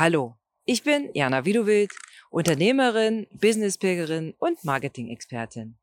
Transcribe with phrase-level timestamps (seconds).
[0.00, 1.90] Hallo, ich bin Jana Widowild,
[2.30, 5.76] Unternehmerin, Businesspilgerin und Marketing-Expertin.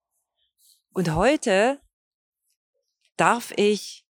[0.94, 1.82] Und heute
[3.18, 4.06] darf ich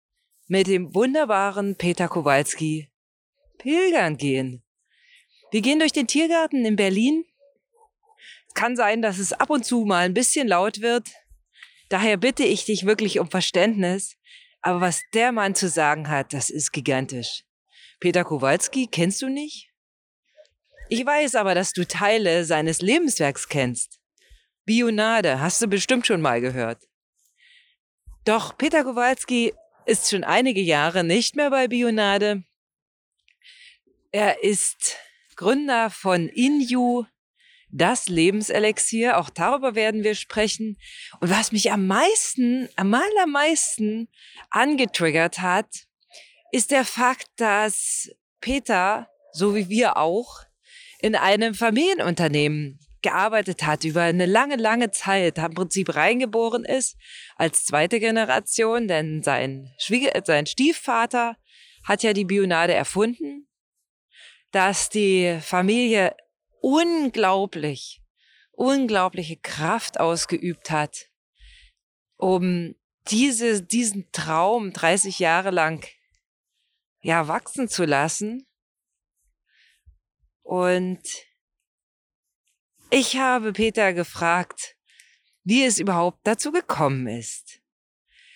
[0.48, 2.90] mit dem wunderbaren Peter Kowalski
[3.58, 4.64] pilgern gehen.
[5.52, 7.24] Wir gehen durch den Tiergarten in Berlin.
[8.48, 11.10] Es kann sein, dass es ab und zu mal ein bisschen laut wird.
[11.90, 14.16] Daher bitte ich dich wirklich um Verständnis.
[14.62, 17.45] Aber was der Mann zu sagen hat, das ist gigantisch.
[18.00, 19.71] Peter Kowalski kennst du nicht?
[20.93, 23.98] Ich weiß aber, dass du Teile seines Lebenswerks kennst.
[24.66, 26.87] Bionade, hast du bestimmt schon mal gehört.
[28.27, 29.55] Doch Peter Kowalski
[29.86, 32.45] ist schon einige Jahre nicht mehr bei Bionade.
[34.10, 34.98] Er ist
[35.34, 37.06] Gründer von Inju,
[37.70, 39.16] das Lebenselixier.
[39.16, 40.77] Auch darüber werden wir sprechen.
[41.20, 44.11] Und was mich am meisten, am allermeisten
[44.50, 45.86] angetriggert hat,
[46.50, 48.11] ist der Fakt, dass
[48.42, 50.45] Peter, so wie wir auch,
[51.02, 56.97] in einem Familienunternehmen gearbeitet hat über eine lange, lange Zeit, im Prinzip reingeboren ist
[57.36, 61.36] als zweite Generation, denn sein, Schwieger, sein Stiefvater
[61.84, 63.48] hat ja die Bionade erfunden,
[64.53, 66.14] dass die Familie
[66.61, 68.00] unglaublich,
[68.53, 71.09] unglaubliche Kraft ausgeübt hat,
[72.16, 72.77] um
[73.09, 75.84] diese, diesen Traum 30 Jahre lang
[77.00, 78.47] ja wachsen zu lassen.
[80.42, 81.02] Und
[82.90, 84.76] ich habe Peter gefragt,
[85.44, 87.60] wie es überhaupt dazu gekommen ist.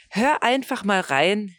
[0.08, 1.54] Hör einfach mal rein.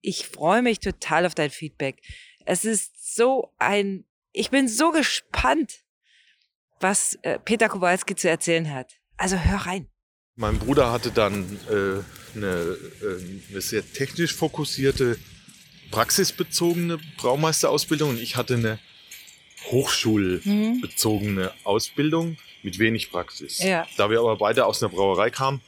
[0.00, 2.02] Ich freue mich total auf dein Feedback.
[2.46, 5.84] Es ist so ein, ich bin so gespannt,
[6.80, 8.94] was äh, Peter Kowalski zu erzählen hat.
[9.16, 9.88] Also hör rein.
[10.34, 12.02] Mein Bruder hatte dann äh,
[12.36, 15.18] eine, äh, eine sehr technisch fokussierte,
[15.90, 18.78] praxisbezogene Braumeisterausbildung und ich hatte eine
[19.70, 21.50] hochschulbezogene mhm.
[21.64, 23.58] Ausbildung mit wenig Praxis.
[23.58, 23.86] Ja.
[23.96, 25.60] Da wir aber beide aus einer Brauerei kamen,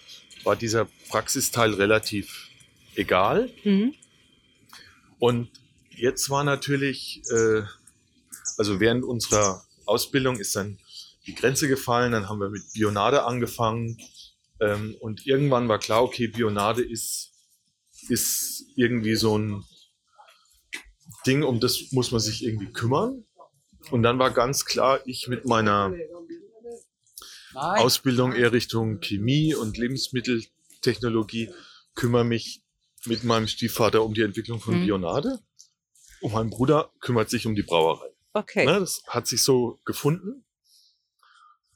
[0.45, 2.49] war dieser Praxisteil relativ
[2.95, 3.51] egal.
[3.65, 3.95] Mhm.
[5.19, 5.51] Und
[5.91, 7.63] jetzt war natürlich, äh,
[8.59, 10.79] also während unserer Ausbildung ist dann
[11.27, 13.99] die Grenze gefallen, dann haben wir mit Bionade angefangen
[14.61, 17.33] ähm, und irgendwann war klar, okay, Bionade ist,
[18.09, 19.65] ist irgendwie so ein
[21.27, 23.25] Ding, um das muss man sich irgendwie kümmern.
[23.91, 25.93] Und dann war ganz klar, ich mit meiner
[27.55, 31.51] Ausbildung eher Richtung Chemie und Lebensmitteltechnologie
[31.95, 32.63] kümmere mich
[33.07, 34.87] mit meinem Stiefvater um die Entwicklung von mhm.
[34.87, 35.39] Bionade.
[36.21, 38.09] Und mein Bruder kümmert sich um die Brauerei.
[38.33, 38.65] Okay.
[38.65, 40.45] Ne, das hat sich so gefunden.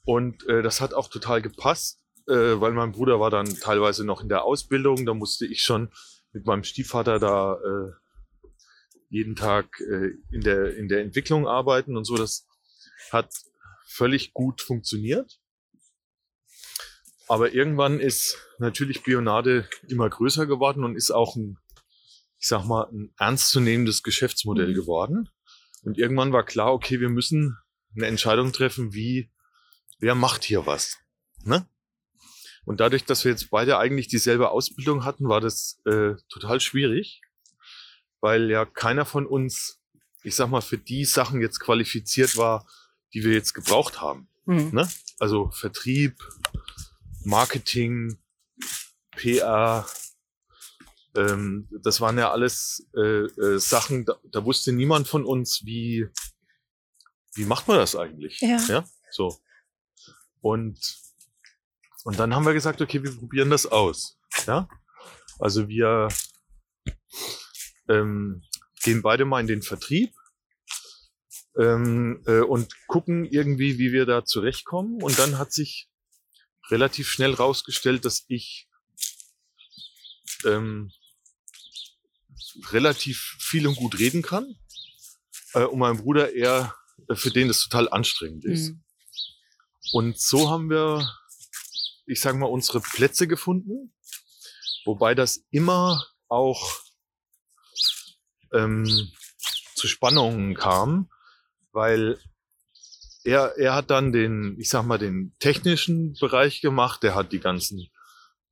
[0.03, 4.21] Und äh, das hat auch total gepasst, äh, weil mein Bruder war dann teilweise noch
[4.21, 5.05] in der Ausbildung.
[5.05, 5.89] Da musste ich schon
[6.33, 7.91] mit meinem Stiefvater da äh,
[9.09, 12.15] jeden Tag äh, in, der, in der Entwicklung arbeiten und so.
[12.15, 12.47] Das
[13.11, 13.33] hat
[13.87, 15.39] völlig gut funktioniert.
[17.27, 21.57] Aber irgendwann ist natürlich Bionade immer größer geworden und ist auch ein,
[22.39, 24.75] ich sag mal, ein ernstzunehmendes Geschäftsmodell mhm.
[24.75, 25.29] geworden.
[25.83, 27.57] Und irgendwann war klar, okay, wir müssen
[27.95, 29.31] eine Entscheidung treffen, wie,
[29.99, 30.97] wer macht hier was?
[31.43, 31.67] Ne?
[32.65, 37.21] Und dadurch, dass wir jetzt beide eigentlich dieselbe Ausbildung hatten, war das äh, total schwierig
[38.21, 39.79] weil ja keiner von uns,
[40.23, 42.67] ich sag mal, für die Sachen jetzt qualifiziert war,
[43.13, 44.27] die wir jetzt gebraucht haben.
[44.45, 44.71] Mhm.
[44.73, 44.89] Ne?
[45.19, 46.17] Also Vertrieb,
[47.23, 48.17] Marketing,
[49.11, 49.85] PR,
[51.15, 56.07] ähm, das waren ja alles äh, äh, Sachen, da, da, wusste niemand von uns, wie,
[57.33, 58.39] wie macht man das eigentlich?
[58.41, 58.59] Ja.
[58.67, 58.85] ja.
[59.11, 59.37] So.
[60.41, 60.79] Und,
[62.03, 64.17] und dann haben wir gesagt, okay, wir probieren das aus.
[64.45, 64.69] Ja.
[65.39, 66.09] Also wir
[67.89, 68.43] ähm,
[68.83, 70.13] gehen beide mal in den Vertrieb
[71.59, 75.01] ähm, äh, und gucken irgendwie, wie wir da zurechtkommen.
[75.01, 75.89] Und dann hat sich
[76.69, 78.69] relativ schnell rausgestellt, dass ich
[80.45, 80.91] ähm,
[82.71, 84.55] relativ viel und gut reden kann
[85.53, 86.75] äh, und mein Bruder eher,
[87.07, 88.69] äh, für den das total anstrengend ist.
[88.69, 88.83] Mhm.
[89.91, 91.09] Und so haben wir,
[92.05, 93.93] ich sage mal, unsere Plätze gefunden,
[94.85, 96.79] wobei das immer auch
[98.53, 98.85] ähm,
[99.75, 101.09] zu Spannungen kam,
[101.71, 102.19] weil
[103.23, 107.39] er, er hat dann den, ich sag mal, den technischen Bereich gemacht, der hat die
[107.39, 107.89] ganzen,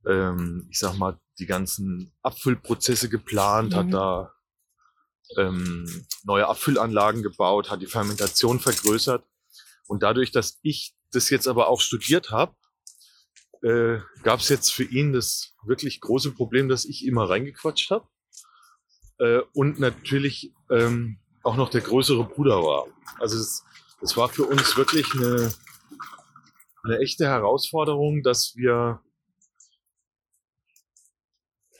[0.05, 3.75] ähm, ich sag mal, die ganzen Abfüllprozesse geplant, mhm.
[3.75, 4.33] hat da
[5.37, 9.25] ähm, neue Abfüllanlagen gebaut, hat die Fermentation vergrößert.
[9.87, 12.55] Und dadurch, dass ich das jetzt aber auch studiert habe,
[13.63, 18.07] äh, gab es jetzt für ihn das wirklich große Problem, dass ich immer reingequatscht habe.
[19.19, 22.87] Äh, und natürlich ähm, auch noch der größere Bruder war.
[23.19, 23.63] Also es,
[24.01, 25.53] es war für uns wirklich eine,
[26.83, 29.01] eine echte Herausforderung, dass wir,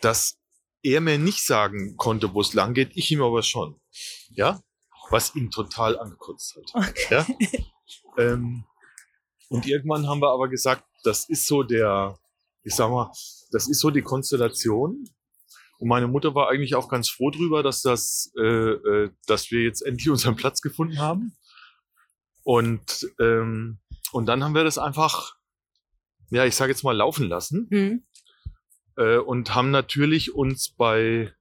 [0.02, 0.38] dass
[0.84, 3.80] er mir nicht sagen konnte, wo es lang geht, ich ihm aber schon.
[4.30, 4.62] Ja,
[5.10, 6.90] was ihn total angekotzt hat.
[6.90, 7.08] Okay.
[7.10, 7.28] Ja?
[8.18, 8.64] ähm,
[9.50, 12.20] und irgendwann haben wir aber gesagt, das ist so der,
[12.64, 13.12] ich sag mal,
[13.52, 15.10] das ist so die Konstellation.
[15.80, 19.62] Und meine Mutter war eigentlich auch ganz froh drüber, dass das, äh, äh, dass wir
[19.64, 21.36] jetzt endlich unseren Platz gefunden haben.
[22.44, 23.80] Und ähm,
[24.14, 25.36] und dann haben wir das einfach,
[26.30, 28.04] ja, ich sage jetzt mal laufen lassen Hm.
[28.96, 31.34] äh, und haben natürlich uns bei,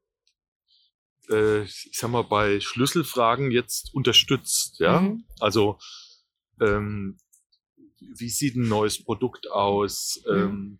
[1.31, 4.81] äh, ich sag mal, bei Schlüsselfragen jetzt unterstützt.
[4.81, 5.25] Ja, Mhm.
[5.39, 5.79] also
[6.61, 7.19] ähm,
[8.00, 10.21] wie sieht ein neues Produkt aus?
[10.27, 10.35] Mhm.
[10.37, 10.79] Ähm,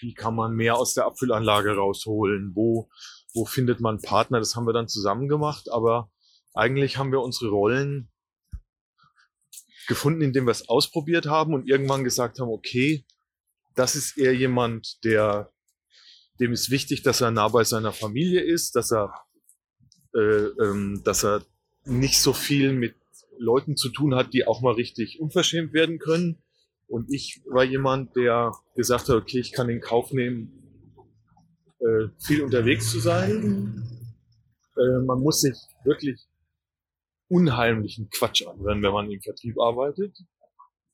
[0.00, 2.52] wie kann man mehr aus der Abfüllanlage rausholen?
[2.54, 2.88] Wo,
[3.34, 4.38] wo findet man Partner?
[4.38, 6.10] Das haben wir dann zusammen gemacht, aber
[6.54, 8.10] eigentlich haben wir unsere Rollen
[9.86, 13.04] gefunden, indem wir es ausprobiert haben und irgendwann gesagt haben, okay,
[13.74, 15.52] das ist eher jemand, der,
[16.40, 19.12] dem ist wichtig, dass er nah bei seiner Familie ist, dass er,
[20.14, 21.44] äh, ähm, dass er
[21.84, 22.94] nicht so viel mit
[23.36, 26.42] Leuten zu tun hat, die auch mal richtig unverschämt werden können.
[26.86, 30.52] Und ich war jemand, der gesagt hat, okay, ich kann in Kauf nehmen,
[31.80, 33.82] äh, viel unterwegs zu sein.
[34.76, 36.20] Äh, man muss sich wirklich
[37.28, 40.16] unheimlichen Quatsch anhören, wenn man im Vertrieb arbeitet.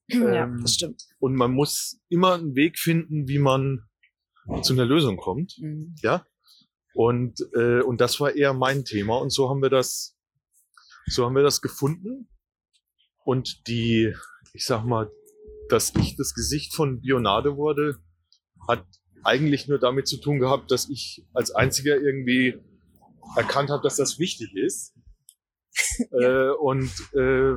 [0.09, 1.07] Ja, Ähm, das stimmt.
[1.19, 3.87] Und man muss immer einen Weg finden, wie man
[4.63, 5.57] zu einer Lösung kommt.
[5.61, 5.95] Mhm.
[6.03, 6.27] Ja.
[6.95, 9.19] Und, äh, und das war eher mein Thema.
[9.19, 10.17] Und so haben wir das,
[11.07, 12.29] so haben wir das gefunden.
[13.25, 14.13] Und die,
[14.53, 15.11] ich sag mal,
[15.73, 17.99] dass ich das Gesicht von Bionade wurde,
[18.69, 18.85] hat
[19.23, 22.59] eigentlich nur damit zu tun gehabt, dass ich als einziger irgendwie
[23.37, 24.95] erkannt habe, dass das wichtig ist.
[26.13, 27.55] äh, und äh,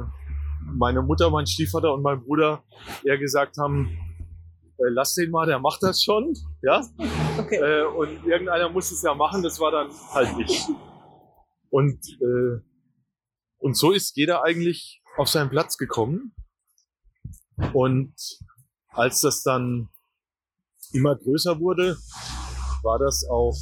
[0.66, 2.64] meine Mutter, mein Stiefvater und mein Bruder
[3.04, 3.98] eher gesagt haben,
[4.78, 6.34] äh, lass den mal, der macht das schon.
[6.62, 6.86] Ja.
[7.38, 7.56] Okay.
[7.56, 10.66] Äh, und irgendeiner muss es ja machen, das war dann halt ich.
[11.70, 12.62] Und, äh,
[13.58, 16.36] und so ist jeder eigentlich auf seinen Platz gekommen.
[17.74, 18.14] Und
[18.90, 19.90] als das dann
[20.94, 21.98] immer größer wurde,
[22.84, 23.56] war das auch,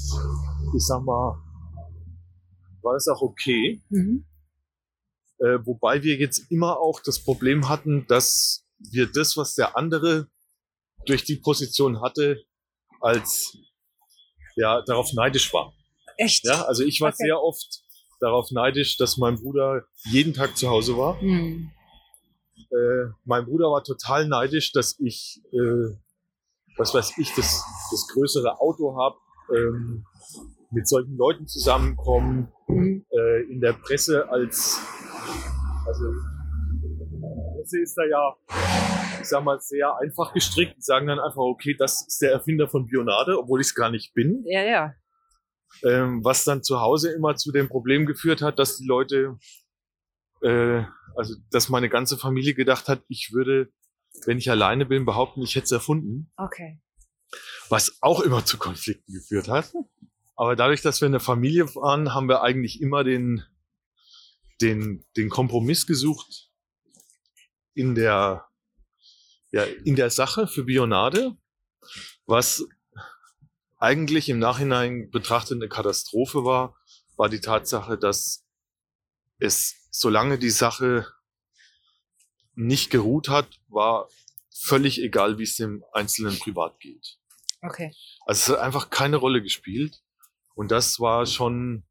[0.75, 1.37] ich sag mal,
[2.81, 3.81] war das auch okay.
[3.89, 4.25] Mhm.
[5.39, 10.27] Äh, wobei wir jetzt immer auch das Problem hatten, dass wir das, was der andere
[11.05, 12.43] durch die Position hatte,
[12.99, 13.57] als
[14.55, 15.73] ja darauf neidisch war.
[16.17, 16.45] Echt?
[16.45, 17.23] Ja, also ich war Okay.
[17.25, 17.81] sehr oft
[18.19, 21.19] darauf neidisch, dass mein Bruder jeden Tag zu Hause war.
[21.19, 21.71] Hm.
[22.71, 25.95] Äh, mein Bruder war total neidisch, dass ich, äh,
[26.77, 29.17] was weiß ich, das, das größere Auto habe,
[29.55, 30.05] ähm,
[30.71, 34.79] mit solchen Leuten zusammenkommen, äh, in der Presse als,
[35.85, 36.05] also
[36.81, 38.35] die Presse ist da ja,
[39.19, 40.77] ich sag mal, sehr einfach gestrickt.
[40.77, 43.91] Die sagen dann einfach, okay, das ist der Erfinder von Bionade, obwohl ich es gar
[43.91, 44.43] nicht bin.
[44.45, 44.93] Ja, ja.
[45.83, 49.37] Ähm, was dann zu Hause immer zu dem Problem geführt hat, dass die Leute,
[50.41, 50.83] äh,
[51.15, 53.71] also dass meine ganze Familie gedacht hat, ich würde,
[54.25, 56.79] wenn ich alleine bin, behaupten, ich hätte es erfunden Okay.
[57.69, 59.73] was auch immer zu Konflikten geführt hat.
[60.35, 63.43] Aber dadurch, dass wir eine Familie waren, haben wir eigentlich immer den,
[64.61, 66.49] den, den Kompromiss gesucht
[67.73, 68.47] in der,
[69.51, 71.37] ja, in der Sache für Bionade,
[72.25, 72.65] was
[73.77, 76.75] eigentlich im Nachhinein betrachtet eine Katastrophe war,
[77.17, 78.45] war die Tatsache, dass
[79.39, 81.05] es, solange die Sache
[82.55, 84.09] nicht geruht hat, war
[84.49, 87.17] völlig egal, wie es dem Einzelnen privat geht.
[87.61, 87.93] Okay.
[88.25, 90.01] Also es hat einfach keine Rolle gespielt.
[90.55, 91.83] Und das war schon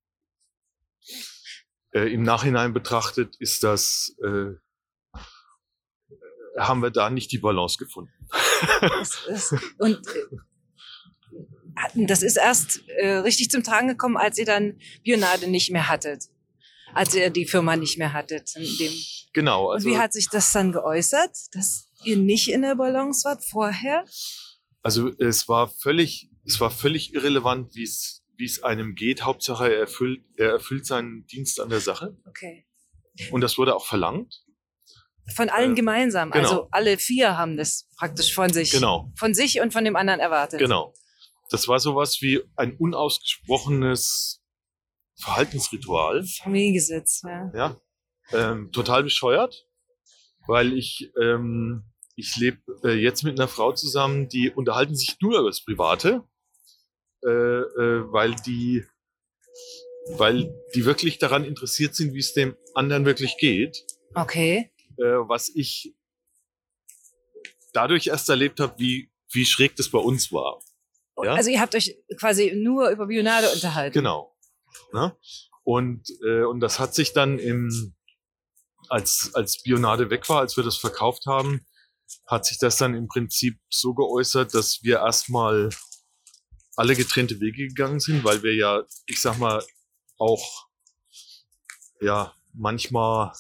[1.93, 4.55] äh, im Nachhinein betrachtet, ist das, äh,
[6.59, 8.13] haben wir da nicht die Balance gefunden.
[8.81, 10.07] Das ist, und
[11.95, 15.89] äh, das ist erst äh, richtig zum Tragen gekommen, als ihr dann Bionade nicht mehr
[15.89, 16.29] hattet.
[16.95, 18.51] Als ihr die Firma nicht mehr hattet.
[19.33, 19.69] Genau.
[19.69, 23.45] Und Also, wie hat sich das dann geäußert, dass ihr nicht in der Balance wart
[23.45, 24.05] vorher?
[24.83, 29.23] also es war völlig, es war völlig irrelevant, wie es, wie es einem geht.
[29.23, 32.17] Hauptsache er erfüllt, er erfüllt seinen Dienst an der Sache.
[32.27, 32.67] Okay.
[33.31, 34.43] Und das wurde auch verlangt.
[35.37, 36.31] Von allen Äh, gemeinsam.
[36.31, 36.49] genau.
[36.49, 38.71] Also alle vier haben das praktisch von sich.
[38.73, 39.13] Genau.
[39.17, 40.59] Von sich und von dem anderen erwartet.
[40.59, 40.95] Genau.
[41.51, 44.40] Das war sowas wie ein unausgesprochenes
[45.21, 46.25] Verhaltensritual.
[46.43, 47.51] Familiengesetz, ja.
[47.55, 47.81] Ja,
[48.33, 49.67] ähm, total bescheuert,
[50.47, 51.85] weil ich, ähm,
[52.17, 56.25] ich lebe äh, jetzt mit einer Frau zusammen, die unterhalten sich nur über das Private,
[57.25, 58.85] äh, äh, weil die,
[60.17, 63.85] weil die wirklich daran interessiert sind, wie es dem anderen wirklich geht.
[64.15, 64.73] Okay.
[64.99, 65.95] Äh, was ich
[67.73, 70.61] dadurch erst erlebt habe, wie, wie schräg das bei uns war.
[71.23, 71.35] Ja?
[71.35, 73.95] Also ihr habt euch quasi nur über Bionade unterhalten.
[73.95, 74.30] Genau.
[74.93, 75.17] Ne?
[75.63, 77.95] Und, äh, und das hat sich dann im,
[78.89, 81.67] als, als Bionade weg war, als wir das verkauft haben,
[82.27, 85.71] hat sich das dann im Prinzip so geäußert, dass wir erstmal
[86.77, 89.63] alle getrennte Wege gegangen sind, weil wir ja, ich sag mal,
[90.19, 90.69] auch
[92.01, 93.33] ja manchmal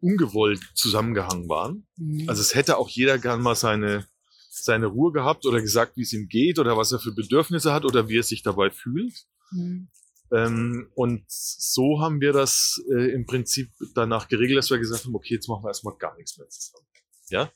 [0.00, 1.86] ungewollt zusammengehangen waren.
[1.96, 2.28] Mhm.
[2.28, 4.06] Also es hätte auch jeder gern mal seine,
[4.50, 7.84] seine Ruhe gehabt oder gesagt, wie es ihm geht oder was er für Bedürfnisse hat
[7.84, 9.26] oder wie er sich dabei fühlt.
[9.54, 9.88] Mhm.
[10.32, 15.14] Ähm, und so haben wir das äh, im Prinzip danach geregelt, dass wir gesagt haben,
[15.14, 16.86] okay, jetzt machen wir erstmal gar nichts mehr zusammen.
[17.30, 17.52] Ja,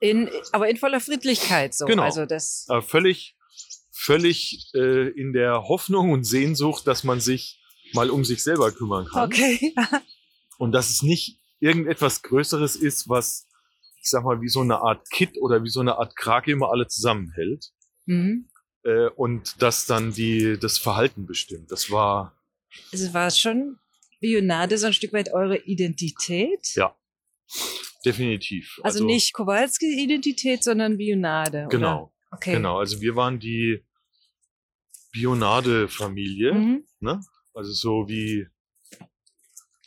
[0.00, 1.86] In, aber in voller Friedlichkeit so.
[1.86, 2.02] Genau.
[2.02, 2.66] Also das.
[2.68, 3.36] aber völlig,
[3.92, 7.60] völlig äh, in der Hoffnung und Sehnsucht, dass man sich
[7.92, 9.26] mal um sich selber kümmern kann.
[9.26, 9.74] Okay.
[10.58, 13.48] Und dass es nicht irgendetwas Größeres ist, was,
[14.00, 16.70] ich sag mal, wie so eine Art Kit oder wie so eine Art Krake immer
[16.70, 17.72] alle zusammenhält.
[18.06, 18.48] mhm.
[18.84, 21.70] Äh, und das dann die, das Verhalten bestimmt.
[21.72, 22.36] Das war,
[22.92, 23.78] Also war schon
[24.20, 26.74] Bionade so ein Stück weit eure Identität?
[26.74, 26.96] Ja.
[28.04, 28.78] definitiv.
[28.82, 31.66] Also, nicht Kowalski-Identität, sondern Bionade.
[31.70, 32.04] Genau.
[32.04, 32.12] Oder?
[32.32, 32.52] Okay.
[32.54, 33.84] Genau, also wir waren die
[35.12, 36.84] Bionade-Familie, Mhm.
[37.00, 37.20] ne?
[37.54, 38.48] Also so wie,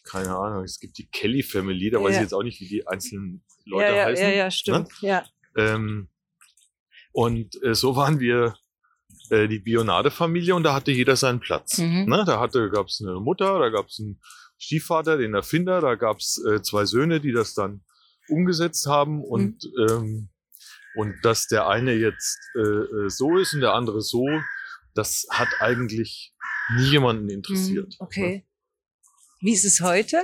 [0.03, 2.19] keine Ahnung, es gibt die Kelly Family, da weiß Ja.
[2.19, 4.23] ich jetzt auch nicht, wie die einzelnen Leute ja, ja, heißen.
[4.25, 4.89] ja, ja, stimmt.
[5.01, 5.25] Ja.
[5.57, 6.07] Ähm,
[7.11, 8.55] und äh, so waren wir
[9.29, 11.77] äh, die Bionade-Familie und da hatte jeder seinen Platz.
[11.77, 12.05] Mhm.
[12.07, 12.23] Ne?
[12.25, 14.19] Da hatte, gab es eine Mutter, da gab es einen
[14.57, 17.83] Stiefvater, den Erfinder, da gab es äh, zwei Söhne, die das dann
[18.29, 19.87] umgesetzt haben und Mhm.
[19.89, 20.29] ähm,
[20.95, 24.25] und dass der eine jetzt äh, äh, so ist und der andere so,
[24.95, 26.33] das hat eigentlich
[26.75, 27.93] nie jemanden interessiert.
[27.99, 28.05] Mhm.
[28.05, 28.47] Okay.
[29.41, 30.23] Wie ist es heute?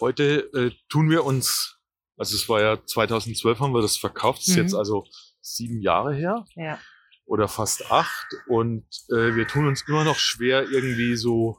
[0.00, 1.78] Heute äh, tun wir uns,
[2.18, 4.62] also es war ja 2012 haben wir das verkauft, das ist Mhm.
[4.62, 5.06] jetzt also
[5.40, 6.78] sieben Jahre her Ja.
[7.28, 11.58] Oder fast acht und äh, wir tun uns immer noch schwer, irgendwie so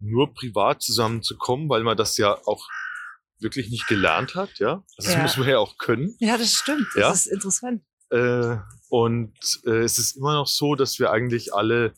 [0.00, 2.68] nur privat zusammenzukommen, weil man das ja auch
[3.40, 4.84] wirklich nicht gelernt hat, ja.
[4.96, 5.16] Also Ja.
[5.16, 6.14] das muss man ja auch können.
[6.18, 6.86] Ja, das stimmt.
[6.94, 7.12] Das Ja?
[7.12, 7.82] ist interessant.
[8.10, 8.56] Äh,
[8.88, 11.94] und äh, es ist immer noch so, dass wir eigentlich alle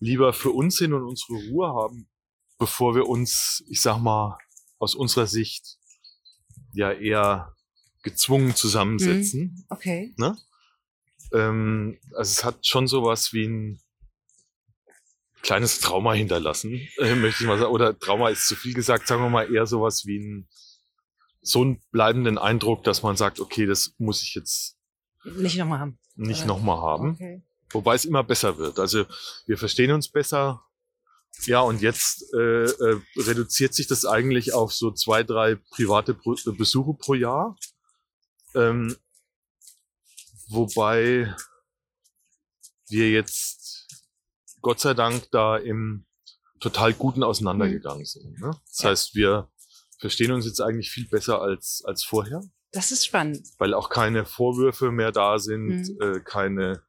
[0.00, 2.08] lieber für uns sind und unsere Ruhe haben,
[2.58, 4.36] bevor wir uns, ich sag mal,
[4.78, 5.78] aus unserer Sicht
[6.74, 7.54] ja eher
[8.02, 9.64] gezwungen zusammensetzen.
[9.70, 10.14] Okay.
[11.32, 13.80] Ähm, also es hat schon sowas wie ein
[15.42, 17.72] kleines Trauma hinterlassen, äh, möchte ich mal sagen.
[17.72, 20.48] Oder Trauma ist zu viel gesagt, sagen wir mal eher sowas wie ein
[21.42, 24.76] so einen bleibenden Eindruck, dass man sagt, okay, das muss ich jetzt
[25.24, 25.98] Nicht nochmal haben.
[26.14, 27.10] nicht nochmal haben.
[27.10, 27.42] Okay.
[27.70, 28.78] Wobei es immer besser wird.
[28.78, 29.06] Also
[29.46, 30.62] wir verstehen uns besser.
[31.46, 36.36] Ja, und jetzt äh, äh, reduziert sich das eigentlich auf so zwei, drei private Pro
[36.56, 37.56] Besuche pro Jahr.
[38.54, 38.94] Ähm,
[40.52, 41.34] wobei
[42.88, 43.86] wir jetzt
[44.60, 46.06] Gott sei Dank da im
[46.60, 48.38] total guten auseinandergegangen sind.
[48.40, 48.50] Ne?
[48.68, 48.90] Das Ja.
[48.90, 49.50] heißt, wir
[49.98, 52.42] verstehen uns jetzt eigentlich viel besser als, als vorher
[52.72, 53.46] Das ist spannend.
[53.58, 55.98] weil auch keine Vorwürfe mehr da sind, Mhm.
[56.00, 56.82] äh, keine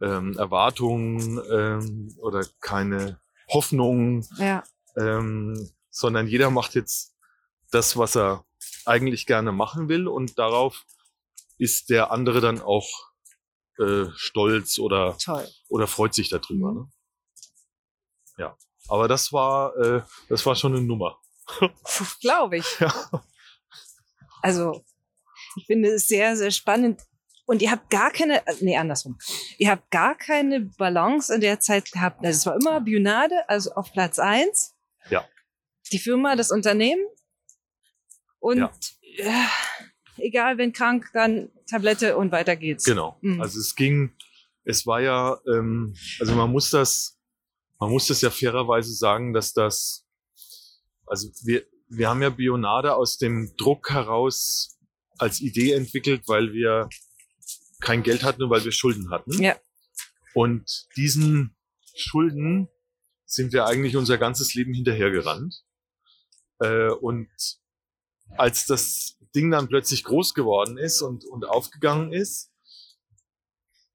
[0.00, 4.64] ähm, Erwartungen ähm, oder keine Hoffnungen, Ja.
[4.96, 7.14] ähm, sondern jeder macht jetzt
[7.70, 8.44] das, was er
[8.84, 10.84] eigentlich gerne machen will und darauf
[11.62, 12.88] ist der andere dann auch
[13.78, 15.48] äh, stolz oder, Toll.
[15.68, 16.72] oder freut sich darüber.
[16.72, 16.78] Mhm.
[16.78, 16.90] Ne?
[18.38, 18.56] Ja,
[18.88, 21.18] aber das war, äh, das war schon eine Nummer.
[22.20, 22.66] Glaube ich.
[22.80, 22.92] Ja.
[24.42, 24.84] Also,
[25.56, 27.00] ich finde es sehr, sehr spannend.
[27.46, 29.18] Und ihr habt gar keine, äh, nee, andersrum.
[29.58, 32.24] Ihr habt gar keine Balance in der Zeit gehabt.
[32.24, 34.74] Also es war immer Bionade, also auf Platz eins.
[35.10, 35.24] Ja.
[35.92, 37.04] Die Firma, das Unternehmen.
[38.40, 38.72] Und Ja.
[39.18, 39.46] äh,
[40.16, 42.84] egal, wenn krank, dann Tablette und weiter geht's.
[42.84, 43.18] Genau.
[43.20, 43.40] Mhm.
[43.40, 44.12] Also es ging,
[44.64, 47.18] es war ja, ähm, also man muss das,
[47.78, 50.06] man muss das ja fairerweise sagen, dass das,
[51.06, 54.78] also wir, wir haben ja Bionade aus dem Druck heraus
[55.18, 56.88] als Idee entwickelt, weil wir
[57.80, 59.32] kein Geld hatten und weil wir Schulden hatten.
[59.42, 59.56] Ja.
[60.34, 61.56] Und diesen
[61.94, 62.68] Schulden
[63.26, 65.62] sind wir eigentlich unser ganzes Leben hinterhergerannt.
[66.60, 67.28] Äh, und
[68.36, 72.50] als das Ding dann plötzlich groß geworden ist und, und aufgegangen ist,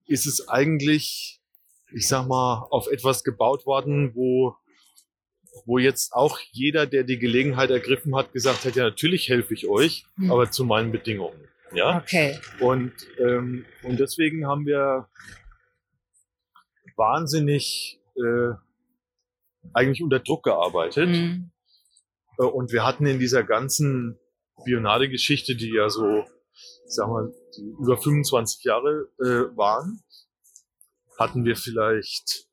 [0.06, 1.41] ist es eigentlich,
[1.91, 4.56] ich sag mal, auf etwas gebaut worden, wo,
[5.65, 9.67] wo jetzt auch jeder, der die Gelegenheit ergriffen hat, gesagt hat, ja, natürlich helfe ich
[9.67, 10.32] euch, Hm.
[10.32, 11.48] aber zu meinen Bedingungen.
[11.74, 11.98] Ja.
[11.98, 12.39] Okay.
[12.60, 15.10] Und, ähm, und deswegen haben wir
[16.96, 18.53] wahnsinnig äh,
[19.74, 21.10] eigentlich unter Druck gearbeitet.
[21.10, 21.51] Mhm.
[22.38, 24.17] Und wir hatten in dieser ganzen
[24.66, 26.26] Bionade-Geschichte, die ja so,
[26.86, 30.04] sagen wir, die über 25 Jahre äh, waren,
[31.18, 32.48] hatten wir vielleicht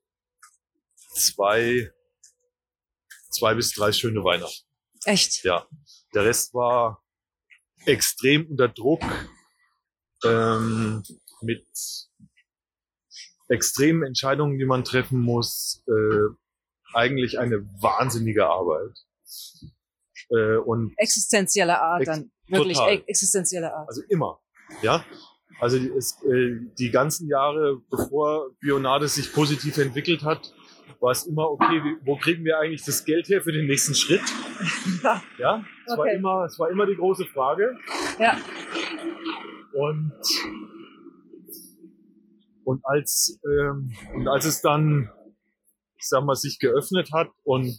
[1.14, 1.90] zwei,
[3.30, 4.66] zwei bis drei schöne Weihnachten.
[5.04, 5.44] Echt?
[5.44, 5.66] Ja.
[6.14, 7.02] Der Rest war
[7.84, 9.02] extrem unter Druck,
[10.24, 11.02] ähm,
[11.42, 11.66] mit
[13.48, 15.82] extremen Entscheidungen, die man treffen muss.
[15.86, 16.34] Äh,
[16.94, 18.96] eigentlich eine wahnsinnige Arbeit.
[20.30, 22.30] Äh, und Existenzieller Art dann.
[22.48, 22.94] Wirklich total.
[22.94, 23.88] e- existenzieller Art.
[23.88, 24.38] also immer,
[24.82, 25.04] ja.
[25.60, 30.52] Also die, es, äh, die ganzen Jahre, bevor Bionade sich positiv entwickelt hat,
[31.00, 34.22] war es immer, okay, wo kriegen wir eigentlich das Geld her für den nächsten Schritt?
[35.38, 36.16] Ja, es, war, Okay.
[36.16, 37.76] immer, es war immer die große Frage.
[38.18, 38.38] Ja.
[39.74, 40.12] Und,
[42.64, 45.10] und, als, ähm, und als es dann,
[45.98, 47.78] ich sag mal, sich geöffnet hat und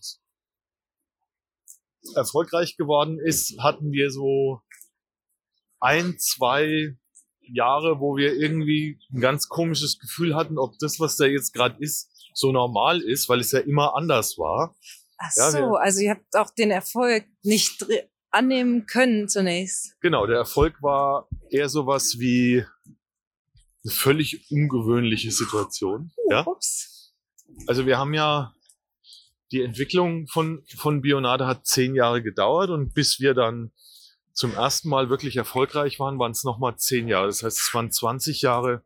[2.15, 4.61] erfolgreich geworden ist, hatten wir so
[5.79, 6.95] ein, zwei
[7.41, 11.77] Jahre, wo wir irgendwie ein ganz komisches Gefühl hatten, ob das, was da jetzt gerade
[11.81, 14.75] ist, so normal ist, weil es ja immer anders war.
[15.17, 17.85] Ach Ja, so, wir- also ihr habt auch den Erfolg nicht
[18.31, 19.95] annehmen können zunächst.
[20.01, 22.65] Genau, der Erfolg war eher sowas wie
[23.83, 26.11] eine völlig ungewöhnliche Situation.
[26.29, 26.45] Ja?
[26.45, 27.13] Ups.
[27.67, 28.53] Also wir haben ja
[29.55, 33.71] die Entwicklung von, von Bionade hat zehn Jahre gedauert und bis wir dann
[34.33, 37.27] zum ersten Mal wirklich erfolgreich waren, waren es nochmal zehn Jahre.
[37.27, 38.83] Das heißt, es waren 20 Jahre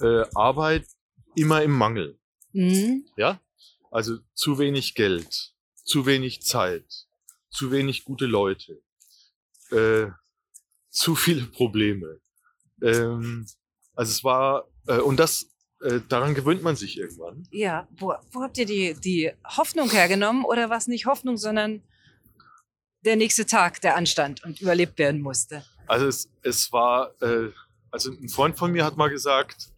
[0.00, 0.88] äh, Arbeit
[1.36, 2.18] immer im Mangel.
[2.52, 3.06] Mhm.
[3.16, 3.40] Ja?
[3.92, 7.06] Also zu wenig Geld, zu wenig Zeit,
[7.48, 8.82] zu wenig gute Leute,
[9.70, 10.08] äh,
[10.88, 12.20] zu viele Probleme.
[12.82, 13.46] Ähm,
[13.94, 15.49] also es war, äh, und das,
[15.80, 17.46] äh, daran gewöhnt man sich irgendwann.
[17.50, 20.44] Ja, wo, wo habt ihr die, die Hoffnung hergenommen?
[20.44, 21.82] Oder war es nicht Hoffnung, sondern
[23.04, 25.64] der nächste Tag, der anstand und überlebt werden musste?
[25.86, 27.50] Also es, es war, äh,
[27.90, 29.72] also ein Freund von mir hat mal gesagt,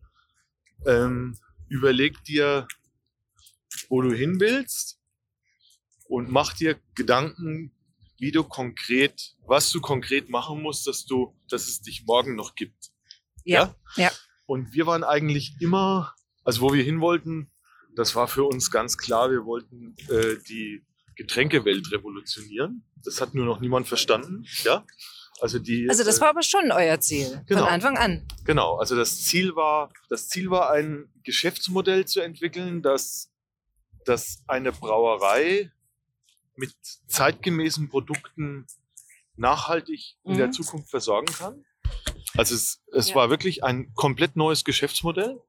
[0.87, 2.67] ähm, überleg dir,
[3.89, 4.99] wo du hin willst
[6.05, 7.73] und mach dir Gedanken,
[8.19, 12.55] wie du konkret, was du konkret machen musst, dass du, dass es dich morgen noch
[12.55, 12.93] gibt.
[13.45, 14.11] Ja, ja.
[14.47, 17.51] Und wir waren eigentlich immer, also wo wir hin wollten,
[17.95, 20.85] das war für uns ganz klar, wir wollten äh, die
[21.17, 22.85] Getränkewelt revolutionieren.
[23.05, 24.85] Das hat nur noch niemand verstanden, ja.
[25.41, 25.89] Also die.
[25.89, 27.63] Also das äh, war aber schon euer Ziel Genau.
[27.63, 28.27] von Anfang an.
[28.45, 33.31] Genau, also das Ziel war, das Ziel war ein Geschäftsmodell zu entwickeln, das,
[34.05, 35.71] das eine Brauerei
[36.55, 36.75] mit
[37.09, 38.67] zeitgemäßen Produkten
[39.37, 40.39] nachhaltig in Mhm.
[40.39, 41.65] der Zukunft versorgen kann.
[42.37, 43.15] Also es, es Ja.
[43.17, 45.41] war wirklich ein komplett neues Geschäftsmodell.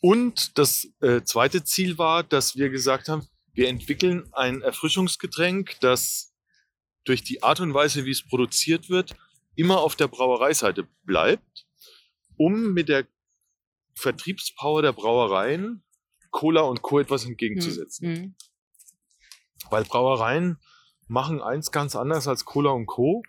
[0.00, 6.34] Und das äh, zweite Ziel war, dass wir gesagt haben, wir entwickeln ein Erfrischungsgetränk, das
[7.04, 9.14] durch die Art und Weise, wie es produziert wird,
[9.54, 11.66] immer auf der Brauereiseite bleibt,
[12.36, 13.06] um mit der
[13.94, 15.84] Vertriebspower der Brauereien
[16.30, 16.98] Cola und Co.
[16.98, 18.08] etwas entgegenzusetzen.
[18.08, 18.34] Mhm.
[19.70, 20.58] Weil Brauereien
[21.06, 23.22] machen eins ganz anders als Cola und Co.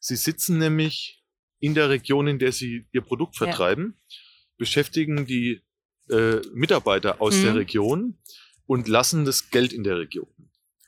[0.00, 1.19] Sie sitzen nämlich
[1.60, 3.46] in der Region, in der sie ihr Produkt Ja.
[3.46, 3.98] vertreiben,
[4.56, 5.62] beschäftigen die
[6.10, 7.44] äh, Mitarbeiter aus Mhm.
[7.44, 8.18] der Region
[8.66, 10.26] und lassen das Geld in der Region.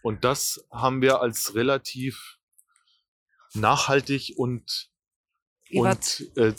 [0.03, 2.39] Und das haben wir als relativ
[3.55, 4.89] nachhaltig und,
[5.73, 6.55] und äh, äh,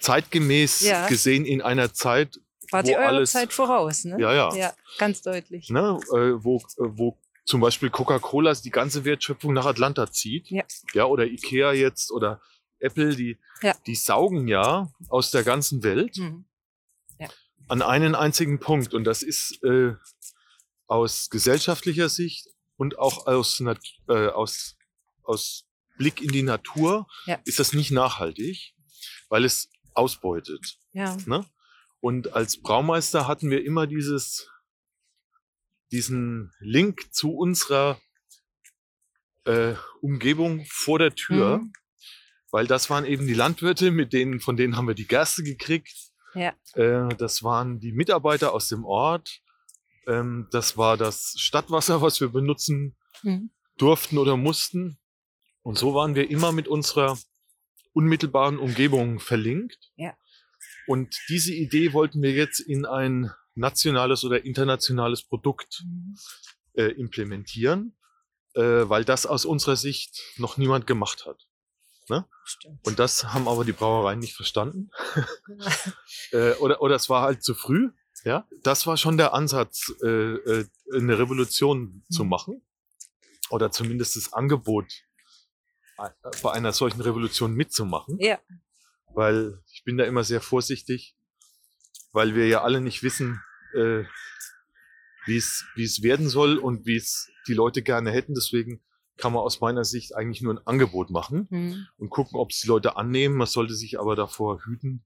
[0.00, 1.06] zeitgemäß Ja.
[1.08, 2.40] gesehen in einer Zeit,
[2.72, 4.16] ihr eurer alles- Zeit voraus, ne?
[4.20, 5.68] ja, ja, Ja, ganz deutlich.
[5.68, 10.48] ne, äh, wo, wo zum Beispiel Coca-Cola die ganze Wertschöpfung nach Atlanta zieht.
[10.50, 10.64] Ja.
[10.94, 12.40] ja oder Ikea jetzt oder
[12.82, 13.74] Apple, die, Ja.
[13.86, 16.44] die saugen ja aus der ganzen Welt Mhm.
[17.68, 18.92] an einen einzigen Punkt.
[18.92, 19.94] Und das ist äh,
[20.86, 24.76] aus gesellschaftlicher Sicht und auch aus, Nat äh, aus,
[25.22, 25.64] aus
[25.96, 27.38] Blick in die Natur Ja.
[27.44, 28.74] ist das nicht nachhaltig,
[29.28, 30.78] weil es ausbeutet.
[30.92, 31.16] Ja.
[31.26, 31.46] Ne?
[32.00, 34.50] Und als Braumeister hatten wir immer dieses,
[35.92, 38.00] diesen Link zu unserer
[39.44, 41.72] äh, Umgebung vor der Tür, Mhm.
[42.52, 46.12] Weil das waren eben die Landwirte, mit denen, von denen haben wir die Gerste gekriegt.
[46.34, 46.52] Ja.
[46.74, 49.40] Äh, das waren die Mitarbeiter aus dem Ort.
[50.06, 53.50] Ähm, das war das Stadtwasser, was wir benutzen Mhm.
[53.78, 54.98] durften oder mussten.
[55.62, 57.18] Und so waren wir immer mit unserer
[57.92, 59.90] unmittelbaren Umgebung verlinkt.
[59.96, 60.14] Ja.
[60.86, 66.16] Und diese Idee wollten wir jetzt in ein nationales oder internationales Produkt Mhm.
[66.74, 67.96] äh, implementieren,
[68.54, 71.46] äh, weil das aus unserer Sicht noch niemand gemacht hat.
[72.44, 72.84] Stimmt.
[72.86, 74.90] Und das haben aber die Brauereien nicht verstanden.
[76.32, 77.90] äh, oder, oder es war halt zu früh.
[78.24, 82.30] Ja, das war schon der Ansatz, äh, äh, eine Revolution zu Mhm.
[82.30, 82.62] machen
[83.50, 84.92] oder zumindest das Angebot
[85.98, 86.08] äh,
[86.42, 88.38] bei einer solchen Revolution mitzumachen, Ja.
[89.14, 91.16] weil ich bin da immer sehr vorsichtig,
[92.12, 93.40] weil wir ja alle nicht wissen,
[93.74, 94.04] äh,
[95.26, 98.34] wie es wie es werden soll und wie es die Leute gerne hätten.
[98.34, 98.82] Deswegen
[99.18, 101.86] kann man aus meiner Sicht eigentlich nur ein Angebot machen Mhm.
[101.98, 103.36] und gucken, ob es die Leute annehmen.
[103.36, 105.04] Man sollte sich aber davor hüten,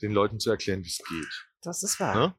[0.00, 1.46] den Leuten zu erklären, wie es geht.
[1.62, 2.14] Das ist wahr.
[2.14, 2.34] Ne?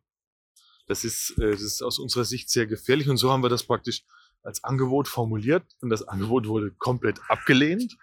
[0.88, 3.64] Das ist, äh, das ist aus unserer Sicht sehr gefährlich und so haben wir das
[3.64, 4.04] praktisch
[4.42, 7.98] als Angebot formuliert und das Angebot wurde komplett abgelehnt.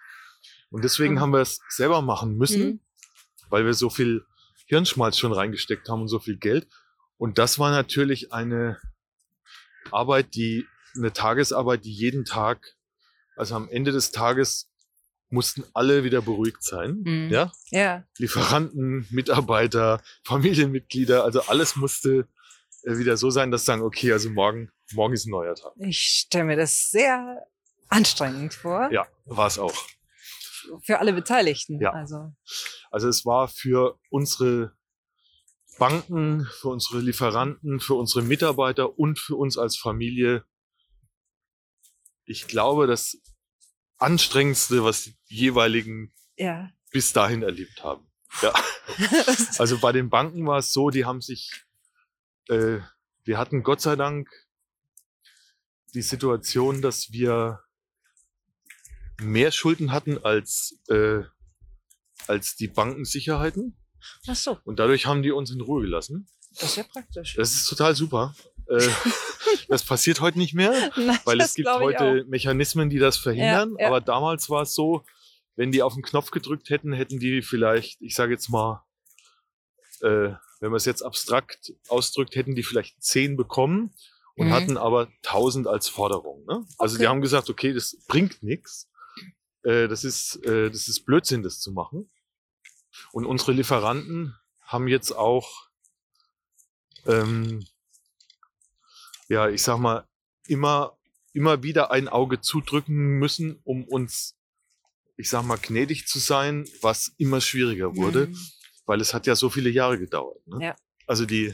[0.69, 1.19] Und deswegen Mhm.
[1.19, 2.79] haben wir es selber machen müssen, Mhm.
[3.49, 4.25] weil wir so viel
[4.67, 6.67] Hirnschmalz schon reingesteckt haben und so viel Geld.
[7.17, 8.79] Und das war natürlich eine
[9.91, 12.75] Arbeit, die, eine Tagesarbeit, die jeden Tag,
[13.37, 14.69] also am Ende des Tages
[15.29, 17.01] mussten alle wieder beruhigt sein.
[17.03, 17.29] Mhm.
[17.29, 18.03] Ja, Ja.
[18.17, 22.27] Lieferanten, Mitarbeiter, Familienmitglieder, also alles musste
[22.83, 25.73] äh, wieder so sein, dass sie sagen, okay, also morgen, morgen ist ein neuer Tag.
[25.79, 27.45] Ich stelle mir das sehr
[27.89, 28.89] anstrengend vor.
[28.91, 29.75] Ja, war es auch.
[30.83, 31.79] Für alle Beteiligten.
[31.81, 31.91] Ja.
[31.91, 32.33] Also.
[32.91, 34.73] Also es war für unsere
[35.77, 40.43] Banken, für unsere Lieferanten, für unsere Mitarbeiter und für uns als Familie,
[42.27, 43.17] ich glaube, das
[43.97, 46.69] anstrengendste, was die jeweiligen Ja.
[46.91, 48.05] bis dahin erlebt haben.
[48.41, 48.53] Ja.
[49.57, 51.51] Also bei den Banken war es so, die haben sich,
[52.47, 52.79] äh,
[53.25, 54.29] wir hatten Gott sei Dank
[55.93, 57.61] die Situation, dass wir
[59.21, 61.23] mehr Schulden hatten als, äh,
[62.27, 63.77] als die Bankensicherheiten.
[64.27, 66.27] Ach so, Und dadurch haben die uns in Ruhe gelassen.
[66.51, 67.33] das ist ja praktisch.
[67.35, 68.35] Das ist total super.
[68.69, 68.87] Äh,
[69.69, 73.73] das passiert heute nicht mehr, Nein, weil es gibt heute Mechanismen, die das verhindern.
[73.77, 73.87] Ja, ja.
[73.87, 75.03] Aber damals war es so,
[75.55, 78.83] wenn die auf den Knopf gedrückt hätten, hätten die vielleicht, ich sage jetzt mal,
[80.01, 83.93] äh, wenn man es jetzt abstrakt ausdrückt, hätten die vielleicht zehn bekommen
[84.35, 84.53] und Mhm.
[84.53, 86.45] hatten aber tausend als Forderung.
[86.45, 86.63] Ne?
[86.77, 87.03] Also Okay.
[87.03, 88.89] die haben gesagt, okay, das bringt nichts.
[89.63, 92.09] Äh, das ist äh, das ist Blödsinn, das zu machen.
[93.11, 95.67] Und unsere Lieferanten haben jetzt auch,
[97.05, 97.65] ähm,
[99.29, 100.07] ja, ich sag mal,
[100.47, 100.93] immer
[101.33, 104.35] immer wieder ein Auge zudrücken müssen, um uns,
[105.17, 108.37] ich sag mal, gnädig zu sein, was immer schwieriger wurde Mhm.
[108.87, 110.45] weil es hat ja so viele Jahre gedauert.
[110.47, 110.57] Ne?
[110.67, 110.75] Ja.
[111.05, 111.53] Also die,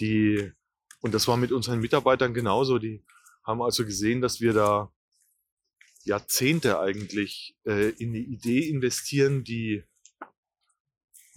[0.00, 0.52] die,
[1.00, 3.02] und das war mit unseren Mitarbeitern genauso, die
[3.44, 4.92] haben also gesehen, dass wir da
[6.04, 9.84] Jahrzehnte eigentlich äh, in die Idee investieren, die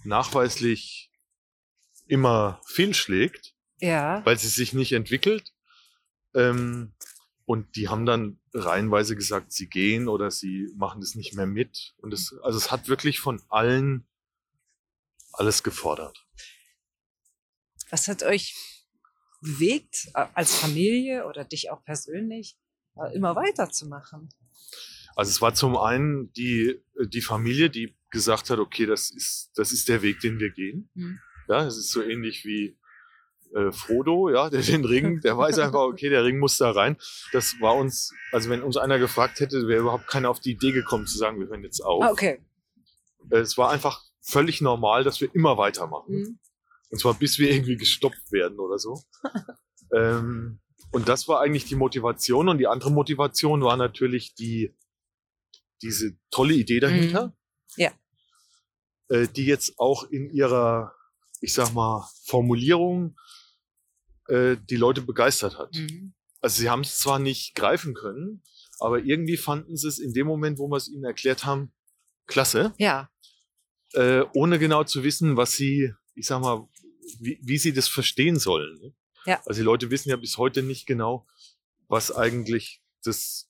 [0.04, 1.10] nachweislich
[2.06, 4.24] immer fehlschlägt, Ja.
[4.26, 5.51] weil sie sich nicht entwickelt.
[6.34, 6.94] Ähm,
[7.44, 11.94] und die haben dann reihenweise gesagt, sie gehen oder sie machen das nicht mehr mit.
[11.98, 14.06] Und es, also es hat wirklich von allen
[15.32, 16.26] alles gefordert.
[17.90, 18.54] Was hat euch
[19.40, 22.56] bewegt, äh, als Familie oder dich auch persönlich,
[22.96, 24.28] äh, immer weiterzumachen?
[25.14, 29.72] Also es war zum einen die, die Familie, die gesagt hat, okay, das ist, das
[29.72, 30.90] ist der Weg, den wir gehen.
[30.94, 31.20] Mhm.
[31.48, 32.78] Ja, es ist so ähnlich wie
[33.54, 36.96] äh, Frodo, ja, der den Ring, der weiß einfach, okay, der Ring muss da rein.
[37.32, 40.72] Das war uns, also wenn uns einer gefragt hätte, wäre überhaupt keiner auf die Idee
[40.72, 42.02] gekommen zu sagen, wir hören jetzt auf.
[42.02, 42.40] Ah, okay.
[43.30, 46.14] Äh, Es war einfach völlig normal, dass wir immer weitermachen.
[46.14, 46.38] Mhm.
[46.90, 49.00] Und zwar bis wir irgendwie gestoppt werden oder so.
[49.94, 50.60] ähm,
[50.90, 52.48] und das war eigentlich die Motivation.
[52.48, 54.74] Und die andere Motivation war natürlich die,
[55.80, 57.28] diese tolle Idee dahinter.
[57.28, 57.32] Mhm.
[57.76, 57.92] Ja.
[59.08, 60.94] Äh, die jetzt auch in ihrer,
[61.40, 63.16] ich sag mal, Formulierung
[64.28, 65.74] äh, die Leute begeistert hat.
[65.74, 66.14] Mhm.
[66.40, 68.42] Also sie haben es zwar nicht greifen können,
[68.80, 71.72] aber irgendwie fanden sie es in dem Moment, wo wir es ihnen erklärt haben,
[72.26, 73.10] klasse Ja.
[73.92, 76.68] äh, ohne genau zu wissen, was sie, ich sag mal,
[77.20, 78.78] wie, wie sie das verstehen sollen.
[78.80, 78.94] Ne?
[79.26, 79.40] Ja.
[79.46, 81.26] Also die Leute wissen ja bis heute nicht genau,
[81.88, 83.48] was eigentlich das,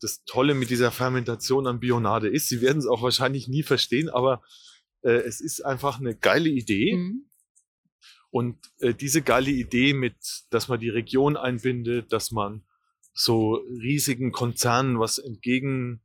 [0.00, 2.48] das Tolle mit dieser Fermentation an Bionade ist.
[2.48, 4.42] Sie werden es auch wahrscheinlich nie verstehen, aber
[5.02, 6.94] äh, es ist einfach eine geile Idee.
[6.96, 7.28] Mhm.
[8.34, 10.16] Und äh, diese geile Idee mit,
[10.50, 12.64] dass man die Region einbindet, dass man
[13.12, 16.02] so riesigen Konzernen was entgegen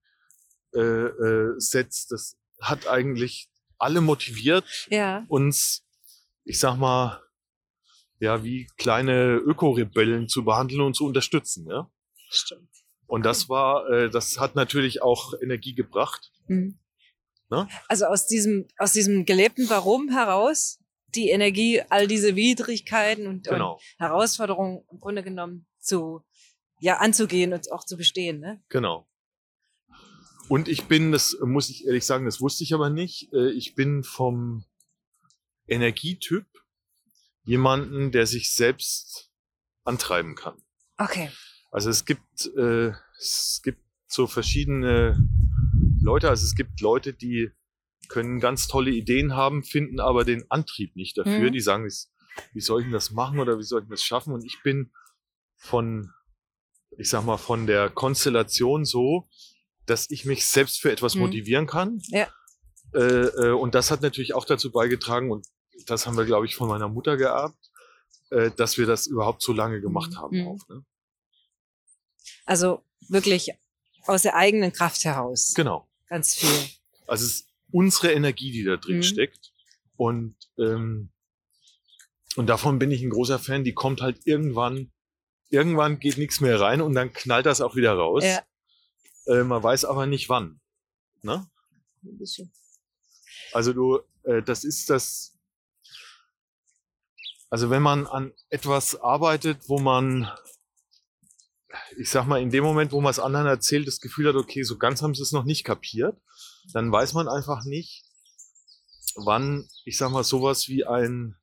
[0.76, 5.26] äh, äh, setzt, das hat eigentlich alle motiviert, Ja.
[5.28, 5.88] uns,
[6.44, 7.20] ich sag mal,
[8.20, 11.66] ja, wie kleine Ökorebellen zu behandeln und zu unterstützen.
[11.68, 11.90] Ja?
[12.30, 12.70] Stimmt.
[13.08, 16.32] Und das war, äh, das hat natürlich auch Energie gebracht.
[16.48, 16.78] Mhm.
[17.50, 17.68] Ne?
[17.88, 20.80] Also aus diesem, aus diesem gelebten Warum heraus
[21.16, 26.22] die Energie, all diese Widrigkeiten und, Genau, und Herausforderungen im Grunde genommen zu,
[26.80, 28.62] ja, anzugehen und auch zu bestehen, ne?
[28.70, 29.08] genau.
[30.48, 33.76] Und ich bin, das muss ich ehrlich sagen, das wusste ich aber nicht, äh, ich
[33.76, 34.66] bin vom
[35.68, 36.48] Energietyp
[37.44, 39.32] jemanden, der sich selbst
[39.84, 40.58] antreiben kann.
[40.98, 41.30] Okay.
[41.72, 45.18] Also es gibt, äh, es gibt so verschiedene
[46.02, 47.52] Leute, also es gibt Leute, die
[48.10, 51.50] können ganz tolle Ideen haben, finden aber den Antrieb nicht dafür.
[51.50, 51.54] Mhm.
[51.54, 51.90] Die sagen,
[52.54, 54.34] wie soll ich denn das machen oder wie soll ich das schaffen?
[54.34, 54.92] Und ich bin
[55.56, 56.12] von,
[56.98, 59.30] ich sag mal, von der Konstellation so,
[59.86, 61.22] dass ich mich selbst für etwas Mhm.
[61.22, 62.02] motivieren kann.
[62.08, 62.28] Ja.
[62.94, 65.48] Äh, äh, und das hat natürlich auch dazu beigetragen, und
[65.86, 67.58] das haben wir, glaube ich, von meiner Mutter geerbt,
[68.32, 70.38] äh, dass wir das überhaupt so lange gemacht haben.
[70.42, 70.48] Mhm.
[70.48, 70.86] Auch, ne?
[72.46, 73.52] Also wirklich
[74.06, 75.54] aus der eigenen Kraft heraus.
[75.56, 75.88] Genau.
[76.08, 76.70] Ganz viel.
[77.06, 79.04] Also es unsere Energie, die da drin Mhm.
[79.04, 79.54] steckt.
[79.96, 81.12] Und, ähm,
[82.36, 83.64] und davon bin ich ein großer Fan.
[83.64, 84.92] Die kommt halt irgendwann,
[85.50, 88.24] irgendwann geht nichts mehr rein und dann knallt das auch wieder raus.
[88.24, 88.44] Ja.
[89.26, 90.60] Äh, man weiß aber nicht wann.
[91.22, 91.50] Ne?
[92.04, 92.52] Ein bisschen.
[93.52, 95.36] Also du, äh, das ist das.
[97.50, 100.32] Also wenn man an etwas arbeitet, wo man,
[101.98, 104.62] ich sag mal, in dem Moment, wo man es anderen erzählt, das Gefühl hat, okay,
[104.64, 106.16] so ganz haben sie es noch nicht kapiert,
[106.74, 108.04] dann weiß man einfach nicht,
[109.16, 111.36] wann, ich sag mal, sowas wie ein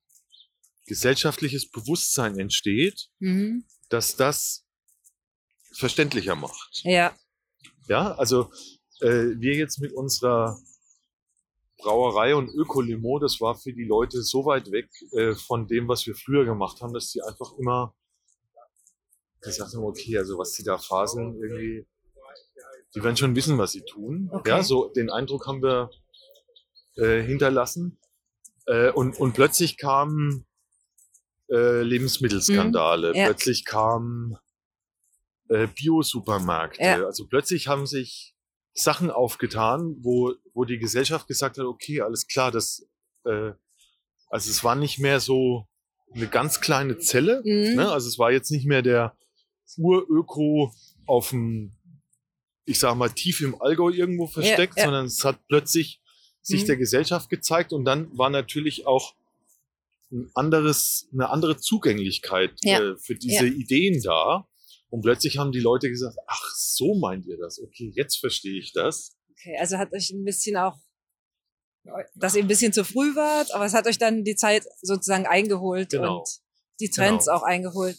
[0.87, 3.65] gesellschaftliches Bewusstsein entsteht, Mhm.
[3.89, 4.65] dass das
[5.73, 6.81] verständlicher macht.
[6.85, 7.15] Ja.
[7.89, 8.51] Ja, also
[9.01, 10.59] äh, wir jetzt mit unserer
[11.79, 16.07] Brauerei und Ökolimo, das war für die Leute so weit weg äh, von dem, was
[16.07, 17.95] wir früher gemacht haben, dass sie einfach immer
[19.41, 21.87] gesagt haben, okay, also was sie da faseln, irgendwie,
[22.97, 24.29] die werden schon wissen, was sie tun.
[24.33, 24.49] Okay.
[24.51, 25.91] Ja, so den Eindruck haben wir
[26.97, 27.99] äh, hinterlassen.
[28.67, 30.47] Äh, und, und plötzlich kamen
[31.51, 33.27] äh, Lebensmittelskandale, Mhm, ja.
[33.27, 34.37] plötzlich kamen
[35.49, 36.83] äh, Bio-Supermärkte.
[36.83, 37.05] Ja.
[37.05, 38.35] Also plötzlich haben sich
[38.73, 42.85] Sachen aufgetan, wo, wo die Gesellschaft gesagt hat, okay, alles klar, das,
[43.25, 43.53] äh,
[44.29, 45.69] also es war nicht mehr so
[46.15, 47.77] eine ganz kleine Zelle, Mhm.
[47.77, 47.91] ne?
[47.93, 49.17] also es war jetzt nicht mehr der
[49.77, 50.73] Uröko
[51.07, 51.73] auf dem,
[52.67, 54.85] ich sag mal, tief im Allgäu irgendwo versteckt, ja.
[54.85, 56.01] sondern es hat plötzlich
[56.43, 56.67] sich Mhm.
[56.67, 59.15] der Gesellschaft gezeigt und dann war natürlich auch
[60.13, 62.81] ein anderes, eine andere Zugänglichkeit Ja.
[62.81, 64.47] äh, für diese Ideen da.
[64.89, 67.61] Und plötzlich haben die Leute gesagt, ach, so meint ihr das?
[67.61, 69.17] Okay, jetzt verstehe ich das.
[69.33, 70.79] Okay, also hat euch ein bisschen auch,
[72.15, 75.27] dass ihr ein bisschen zu früh wart, aber es hat euch dann die Zeit sozusagen
[75.27, 76.19] eingeholt Genau.
[76.21, 76.29] und
[76.81, 77.39] die Trends Genau.
[77.39, 77.99] auch eingeholt.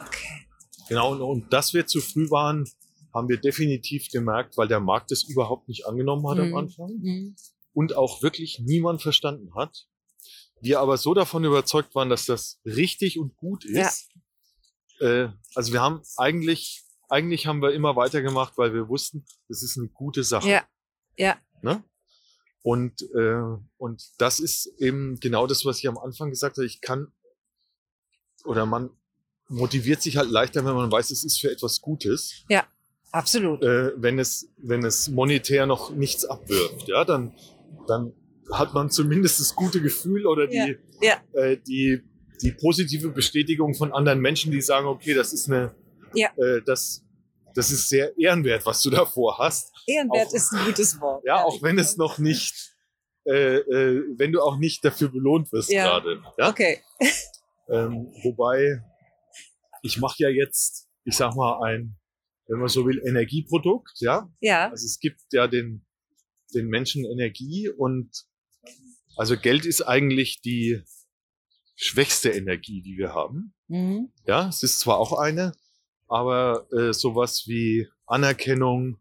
[0.00, 0.46] Okay.
[0.88, 2.68] Genau, und, und dass wir zu früh waren,
[3.16, 6.44] haben wir definitiv gemerkt, weil der Markt es überhaupt nicht angenommen hat Mhm.
[6.44, 7.36] am Anfang Mhm.
[7.72, 9.86] und auch wirklich niemand verstanden hat.
[10.60, 14.08] Wir aber so davon überzeugt waren, dass das richtig und gut ist.
[15.00, 19.76] Äh, also wir haben eigentlich, eigentlich haben wir immer weitergemacht, weil wir wussten, das ist
[19.78, 20.48] eine gute Sache.
[20.48, 20.64] Ja.
[21.18, 21.36] Ja.
[21.62, 21.82] Ne?
[22.62, 23.42] Und, äh,
[23.76, 26.66] und das ist eben genau das, was ich am Anfang gesagt habe.
[26.66, 27.12] Ich kann
[28.44, 28.90] oder man
[29.48, 32.44] motiviert sich halt leichter, wenn man weiß, es ist für etwas Gutes.
[33.12, 33.62] Absolut.
[33.62, 37.32] Äh, wenn es, wenn es monetär noch nichts abwirft, ja, dann,
[37.86, 38.12] dann
[38.52, 41.16] hat man zumindest das gute Gefühl oder die, Ja.
[41.32, 42.02] Äh, die,
[42.42, 45.74] die positive Bestätigung von anderen Menschen, die sagen, okay, das ist eine,
[46.14, 46.28] Ja.
[46.36, 47.02] äh, das,
[47.54, 49.72] das ist sehr ehrenwert, was du davor hast.
[49.86, 51.22] Ehrenwert auch- ist ein gutes Wort.
[51.26, 52.74] Ja, auch wenn es noch nicht,
[53.24, 55.84] äh, äh, wenn du auch nicht dafür belohnt wirst Ja.
[55.84, 56.22] gerade.
[56.38, 56.50] Ja?
[56.50, 56.80] Okay.
[57.68, 58.82] Ähm, wobei,
[59.82, 61.96] ich mache ja jetzt, ich sag mal, ein,
[62.48, 64.30] wenn man so will, Energieprodukt, ja.
[64.40, 64.70] Ja.
[64.70, 65.84] Also es gibt ja den,
[66.54, 68.24] den Menschen Energie und
[69.16, 70.82] also Geld ist eigentlich die
[71.74, 73.54] schwächste Energie, die wir haben.
[73.68, 74.12] Mhm.
[74.26, 75.52] Ja, es ist zwar auch eine,
[76.08, 78.98] aber äh, sowas wie Anerkennung,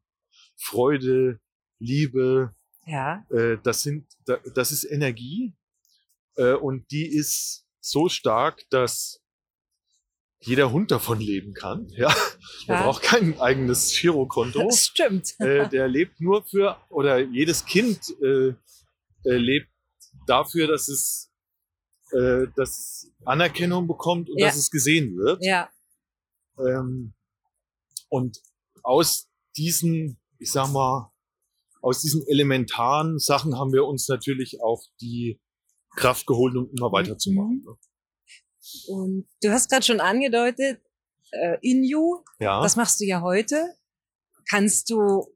[0.58, 1.40] Freude,
[1.80, 2.56] Liebe,
[2.86, 3.26] Ja.
[3.30, 5.54] äh, das sind, da, das ist Energie
[6.38, 9.22] äh, und die ist so stark, dass
[10.46, 11.88] jeder Hund davon leben kann.
[11.90, 12.14] Ja,
[12.68, 12.84] der Ja.
[12.84, 14.64] braucht kein eigenes Girokonto.
[14.64, 15.34] Das stimmt.
[15.40, 18.56] äh, der lebt nur für oder jedes Kind äh, äh,
[19.38, 19.70] lebt
[20.28, 21.32] dafür, dass es
[22.12, 24.48] äh, dass Anerkennung bekommt und Ja.
[24.48, 25.44] dass es gesehen wird.
[25.44, 25.70] Ja.
[26.60, 27.14] Ähm,
[28.10, 28.40] und
[28.84, 29.28] aus
[29.58, 31.12] diesen, ich sag mal,
[31.82, 35.40] aus diesen elementaren Sachen haben wir uns natürlich auch die
[35.96, 37.64] Kraft geholt, um immer weiterzumachen.
[37.66, 37.76] ne?
[38.88, 40.82] Und du hast gerade schon angedeutet,
[41.32, 43.76] äh, Inju, Ja, das machst du ja heute.
[44.50, 45.36] Kannst du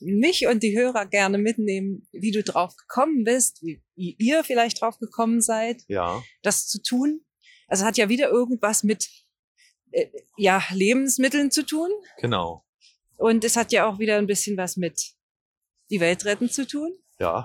[0.00, 4.80] mich und die Hörer gerne mitnehmen, wie du drauf gekommen bist, wie, wie ihr vielleicht
[4.80, 7.24] drauf gekommen seid, ja, das zu tun?
[7.68, 9.08] Also hat ja wieder irgendwas mit
[9.92, 11.90] äh, ja, Lebensmitteln zu tun.
[12.18, 12.64] genau.
[13.16, 15.14] Und es hat ja auch wieder ein bisschen was mit
[15.90, 16.92] die Welt retten zu tun.
[17.24, 17.44] Ja.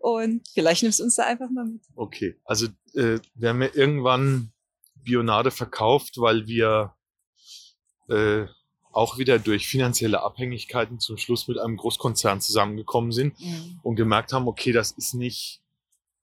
[0.00, 1.82] Und vielleicht nimmst du uns da einfach mal mit.
[1.94, 4.52] Okay, also äh, wir haben ja irgendwann
[4.96, 6.94] Bionade verkauft, weil wir
[8.08, 8.46] äh,
[8.92, 13.80] auch wieder durch finanzielle Abhängigkeiten zum Schluss mit einem Großkonzern zusammengekommen sind Mhm.
[13.82, 15.62] und gemerkt haben, okay, das ist nicht,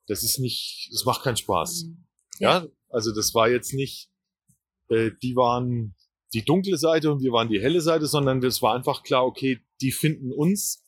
[0.08, 1.84] das ist nicht, das macht keinen Spaß.
[1.86, 2.06] Mhm.
[2.40, 4.10] Ja, also das war jetzt nicht,
[4.90, 5.96] äh, die waren
[6.34, 9.60] die dunkle Seite und wir waren die helle Seite, sondern es war einfach klar, okay,
[9.82, 10.81] die finden uns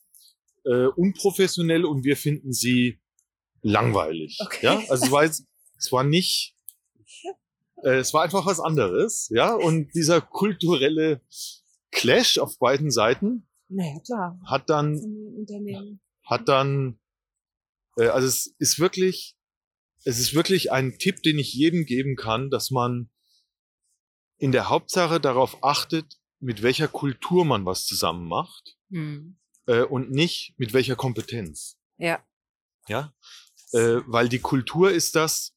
[0.65, 2.99] äh, unprofessionell und wir finden sie
[3.61, 4.37] langweilig.
[4.41, 4.65] Okay.
[4.65, 5.45] Ja, also es war jetzt,
[5.77, 6.55] es war nicht,
[7.83, 11.21] äh, es war einfach was anderes, ja, und dieser kulturelle
[11.91, 14.39] Clash auf beiden Seiten Naja, klar.
[14.45, 14.99] hat dann
[16.25, 16.99] hat dann,
[17.97, 19.35] äh, also es ist wirklich,
[20.05, 23.09] es ist wirklich ein Tipp, den ich jedem geben kann, dass man
[24.37, 29.37] in der Hauptsache darauf achtet, mit welcher Kultur man was zusammen macht Mhm.
[29.67, 31.77] Äh, und nicht mit welcher Kompetenz.
[31.97, 32.23] Ja.
[32.87, 33.13] Ja,
[33.71, 35.55] äh, weil die Kultur ist das,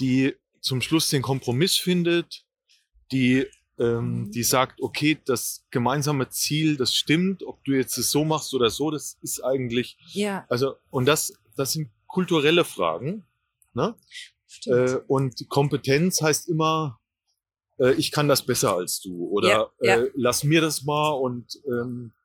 [0.00, 2.44] die zum Schluss den Kompromiss findet,
[3.12, 3.46] die
[3.78, 8.52] ähm, die sagt, okay, das gemeinsame Ziel, das stimmt, ob du jetzt es so machst
[8.54, 13.24] oder so, das ist eigentlich Ja, also, und das, das sind kulturelle Fragen.
[13.74, 13.94] Ne?
[14.66, 16.98] Äh, und Kompetenz heißt immer,
[17.78, 20.00] äh, ich kann das besser als du oder Ja, ja.
[20.00, 21.10] Äh, lass mir das mal.
[21.10, 22.17] Und, ähm, äh,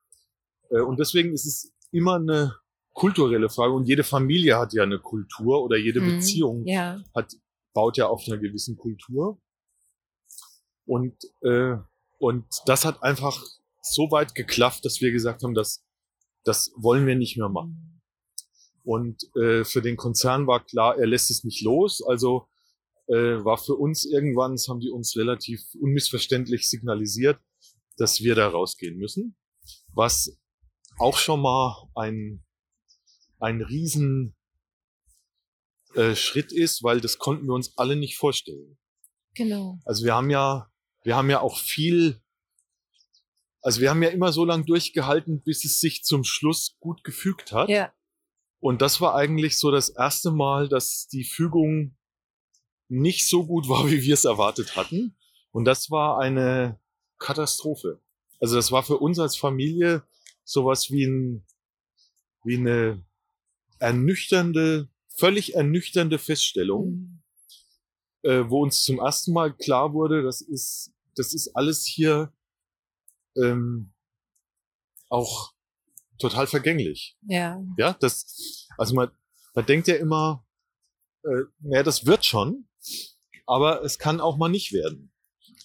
[0.70, 2.56] und deswegen ist es immer eine
[2.94, 3.74] kulturelle Frage.
[3.74, 6.16] Und jede Familie hat ja eine Kultur oder jede Mhm.
[6.18, 7.02] Beziehung Ja.
[7.16, 7.36] hat,
[7.74, 9.40] baut ja auf einer gewissen Kultur.
[10.86, 11.76] Und, äh,
[12.20, 13.44] und das hat einfach
[13.82, 15.84] so weit geklafft, dass wir gesagt haben, das,
[16.44, 18.02] das wollen wir nicht mehr machen.
[18.84, 22.04] Und äh, für den Konzern war klar, er lässt es nicht los.
[22.06, 22.48] Also
[23.08, 27.40] äh, war für uns irgendwann, das haben die uns relativ unmissverständlich signalisiert,
[27.98, 29.36] dass wir da rausgehen müssen.
[29.94, 30.38] Was
[31.00, 32.44] auch schon mal ein,
[33.40, 34.36] ein riesen
[35.96, 38.78] äh, Schritt ist, weil das konnten wir uns alle nicht vorstellen.
[39.36, 39.80] Genau.
[39.86, 40.72] Also wir haben ja,
[41.04, 42.22] wir haben ja auch viel,
[43.62, 47.52] also wir haben ja immer so lange durchgehalten, bis es sich zum Schluss gut gefügt
[47.52, 47.70] hat.
[47.70, 47.92] Ja.
[48.60, 51.98] Und das war eigentlich so das erste Mal, dass die Fügung
[52.88, 55.16] nicht so gut war, wie wir es erwartet hatten.
[55.52, 56.80] Und das war eine
[57.20, 58.02] Katastrophe.
[58.40, 60.04] Also das war für uns als Familie
[60.44, 61.46] sowas wie ein,
[62.44, 63.06] wie eine
[63.80, 67.24] ernüchternde, völlig ernüchternde Feststellung, Mhm.
[68.30, 72.34] äh, wo uns zum ersten Mal klar wurde, das ist, das ist alles hier
[73.36, 73.94] ähm,
[75.10, 75.54] auch
[76.20, 77.18] total vergänglich.
[77.28, 77.64] Ja.
[77.78, 79.12] Ja, das, also man,
[79.54, 80.46] man denkt ja immer,
[81.24, 82.68] äh, naja, das wird schon,
[83.46, 85.12] aber es kann auch mal nicht werden.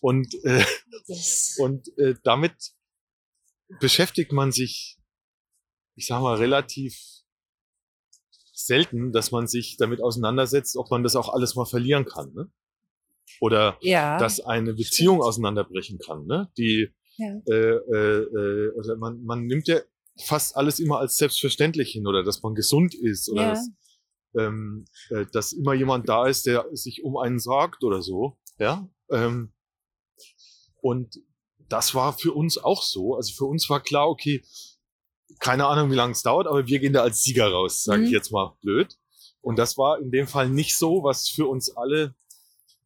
[0.01, 0.65] Und, äh,
[1.59, 2.73] und äh, damit
[3.81, 4.99] beschäftigt man sich,
[5.95, 6.97] ich sag mal, relativ
[8.53, 12.33] selten, dass man sich damit auseinandersetzt, ob man das auch alles mal verlieren kann.
[12.35, 12.51] Ne?
[13.41, 14.19] Oder ja.
[14.19, 16.51] dass eine Beziehung auseinanderbrechen kann, ne?
[16.57, 17.41] Die Ja.
[17.47, 19.81] äh, äh, äh, oder man, man nimmt ja
[20.25, 23.49] fast alles immer als selbstverständlich hin oder dass man gesund ist oder Ja.
[23.51, 23.71] dass,
[24.39, 28.89] ähm, äh, dass immer jemand da ist, der sich um einen sorgt oder so, ja.
[29.11, 29.53] Ähm,
[30.81, 31.21] und
[31.69, 33.15] das war für uns auch so.
[33.15, 34.43] Also für uns war klar, okay,
[35.41, 38.09] keine Ahnung, wie lange es dauert, aber wir gehen da als Sieger raus, sage ich
[38.11, 38.15] Mhm.
[38.15, 38.97] jetzt mal blöd.
[39.41, 42.15] Und das war in dem Fall nicht so, was für uns alle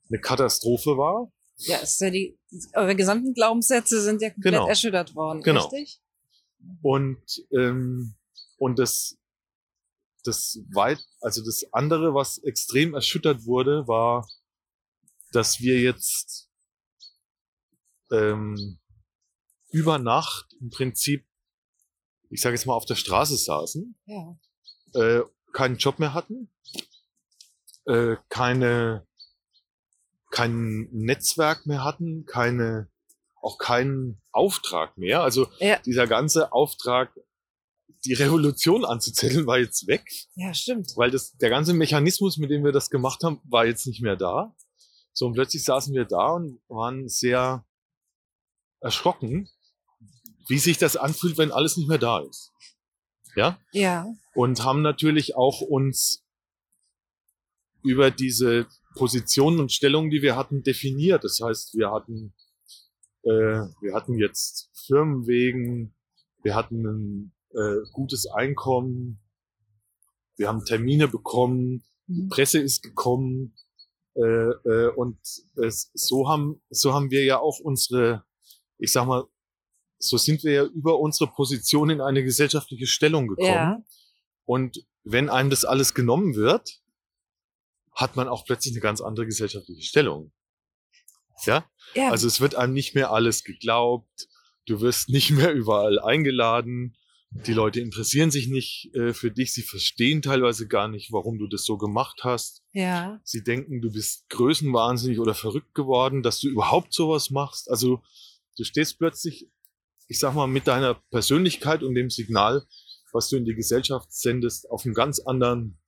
[0.08, 1.32] eine Katastrophe war.
[1.58, 2.36] ja, ist ja die,
[2.74, 4.66] eure gesamten Glaubenssätze sind ja komplett Genau.
[4.66, 5.62] erschüttert worden, Genau.
[5.66, 6.00] richtig?
[6.82, 8.16] Und, ähm,
[8.58, 9.16] und das,
[10.24, 14.26] das weit, also das andere, was extrem erschüttert wurde, war,
[15.32, 16.48] dass wir jetzt
[18.12, 18.78] ähm,
[19.70, 21.26] über Nacht im Prinzip,
[22.30, 24.38] ich sage jetzt mal, auf der Straße saßen, Ja.
[24.94, 25.22] äh,
[25.52, 26.50] keinen Job mehr hatten,
[27.86, 29.06] äh, keine,
[30.30, 32.88] kein Netzwerk mehr hatten, keine,
[33.40, 35.22] auch keinen Auftrag mehr.
[35.22, 35.78] Also Ja.
[35.80, 37.12] dieser ganze Auftrag,
[38.04, 40.92] die Revolution anzuzetteln, war jetzt weg, Ja, stimmt.
[40.96, 44.16] weil das, der ganze Mechanismus, mit dem wir das gemacht haben, war jetzt nicht mehr
[44.16, 44.54] da.
[45.12, 47.64] So, und plötzlich saßen wir da und waren sehr
[48.82, 49.48] erschrocken,
[50.48, 52.50] wie sich das anfühlt, wenn alles nicht mehr da ist.
[53.34, 53.58] Ja?
[53.72, 54.06] Ja.
[54.34, 56.22] und haben natürlich auch uns
[57.82, 61.24] über diese Positionen und Stellungen, die wir hatten, definiert.
[61.24, 62.34] Das heißt, wir hatten,
[63.22, 63.30] äh,
[63.80, 65.94] wir hatten jetzt Firmenwegen,
[66.42, 69.18] wir hatten ein äh, gutes Einkommen,
[70.36, 72.28] wir haben Termine bekommen, die Mhm.
[72.28, 73.54] Presse ist gekommen
[74.14, 75.18] äh, äh, und
[75.56, 78.24] es, so haben so haben wir ja auch unsere,
[78.82, 79.24] ich sag mal,
[79.98, 83.48] so sind wir ja über unsere Position in eine gesellschaftliche Stellung gekommen.
[83.48, 83.82] Ja.
[84.44, 86.80] Und wenn einem das alles genommen wird,
[87.94, 90.32] hat man auch plötzlich eine ganz andere gesellschaftliche Stellung.
[91.44, 91.64] Ja?
[91.94, 92.10] ja.
[92.10, 94.28] Also es wird einem nicht mehr alles geglaubt,
[94.66, 96.96] du wirst nicht mehr überall eingeladen,
[97.30, 101.46] die Leute interessieren sich nicht äh, für dich, sie verstehen teilweise gar nicht, warum du
[101.46, 102.62] das so gemacht hast.
[102.72, 103.20] ja.
[103.24, 107.70] Sie denken, du bist größenwahnsinnig oder verrückt geworden, dass du überhaupt sowas machst.
[107.70, 108.02] Also
[108.56, 109.48] du stehst plötzlich,
[110.08, 112.66] ich sag mal, mit deiner Persönlichkeit und dem Signal,
[113.12, 115.78] was du in die Gesellschaft sendest, auf einem ganz anderen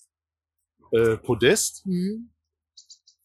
[0.92, 1.84] äh, Podest.
[1.84, 2.30] Hm.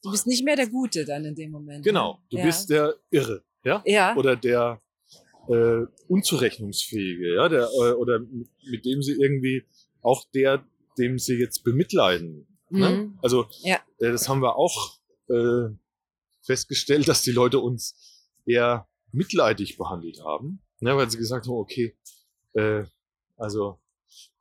[0.01, 1.83] Du bist nicht mehr der Gute dann in dem Moment.
[1.83, 2.19] Genau, ne?
[2.31, 2.45] du ja.
[2.45, 3.83] bist der Irre, ja?
[3.85, 4.15] Ja.
[4.15, 4.81] Oder der
[5.49, 9.65] äh, Unzurechnungsfähige, ja, der, äh, oder mit, mit dem sie irgendwie
[10.01, 10.65] auch der,
[10.97, 12.47] dem sie jetzt bemitleiden.
[12.69, 12.89] Ne?
[12.89, 13.19] Mhm.
[13.21, 13.77] Also Ja.
[13.99, 14.97] äh, das haben wir auch
[15.29, 15.69] äh,
[16.41, 21.97] festgestellt, dass die Leute uns eher mitleidig behandelt haben, ne, weil sie gesagt haben, okay,
[22.53, 22.84] äh,
[23.38, 23.80] also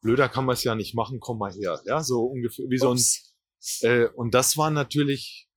[0.01, 1.81] blöder kann man es ja nicht machen, komm mal her.
[1.85, 3.37] Ja, so ungefähr wie so ein Ups.
[3.83, 5.49] äh, und das war natürlich,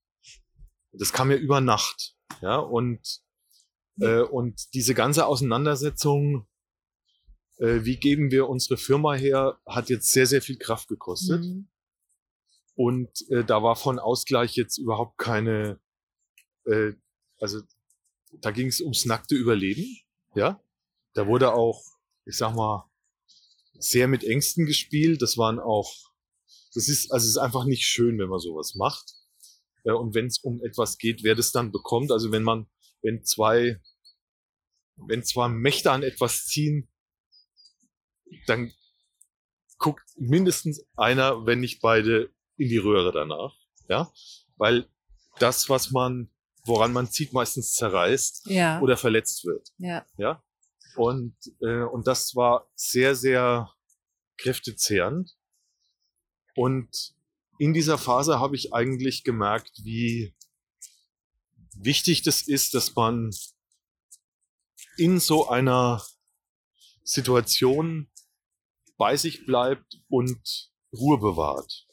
[0.91, 3.21] das kam ja über Nacht, ja, und
[3.99, 6.47] äh, und diese ganze Auseinandersetzung,
[7.57, 11.67] äh, wie geben wir unsere Firma her, hat jetzt sehr sehr viel Kraft gekostet Mhm.
[12.75, 15.79] und äh, da war von Ausgleich jetzt überhaupt keine,
[16.65, 16.93] äh,
[17.39, 17.61] also
[18.31, 19.97] da ging es ums nackte Überleben,
[20.35, 20.63] ja,
[21.13, 21.83] da wurde auch,
[22.25, 22.89] ich sag mal,
[23.77, 25.21] sehr mit Ängsten gespielt.
[25.21, 25.93] Das waren auch,
[26.73, 29.13] das ist, also es ist einfach nicht schön, wenn man sowas macht.
[29.83, 32.67] Äh, Und wenn es um etwas geht, wer das dann bekommt, also wenn man,
[33.01, 33.81] wenn zwei,
[34.95, 36.87] wenn zwei Mächte an etwas ziehen,
[38.45, 38.71] dann
[39.77, 43.55] guckt mindestens einer, wenn nicht beide, in die Röhre danach.
[43.89, 44.13] Ja,
[44.57, 44.87] weil
[45.39, 46.30] das, was man,
[46.63, 48.79] woran man zieht, meistens zerreißt Ja.
[48.81, 49.71] oder verletzt wird.
[49.77, 50.05] ja.
[50.17, 50.43] Ja.
[50.95, 53.73] Und, äh, und das war sehr, sehr
[54.37, 55.37] kräftezehrend.
[56.55, 57.15] Und
[57.59, 60.35] in dieser Phase habe ich eigentlich gemerkt, wie
[61.75, 63.31] wichtig das ist, dass man
[64.97, 66.03] in so einer
[67.03, 68.11] Situation
[68.97, 71.87] bei sich bleibt und Ruhe bewahrt.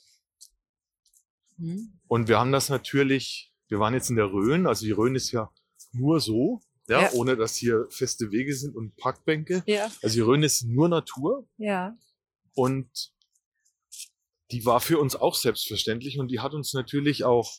[1.56, 2.00] Mhm.
[2.08, 5.30] Und wir haben das natürlich, wir waren jetzt in der Rhön, also die Rhön ist
[5.30, 5.50] ja
[5.92, 7.12] nur so, ja, Ja.
[7.12, 9.62] ohne dass hier feste Wege sind und Parkbänke.
[9.66, 9.90] Ja.
[10.02, 11.96] Also die Rhön ist nur Natur Ja.
[12.54, 13.12] und
[14.50, 17.52] die war für uns auch selbstverständlich und die hat uns natürlich auch,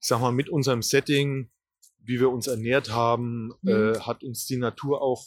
[0.00, 1.50] ich sag mal, mit unserem Setting,
[1.98, 3.68] wie wir uns ernährt haben, Mhm.
[3.70, 5.26] äh, hat uns die Natur auch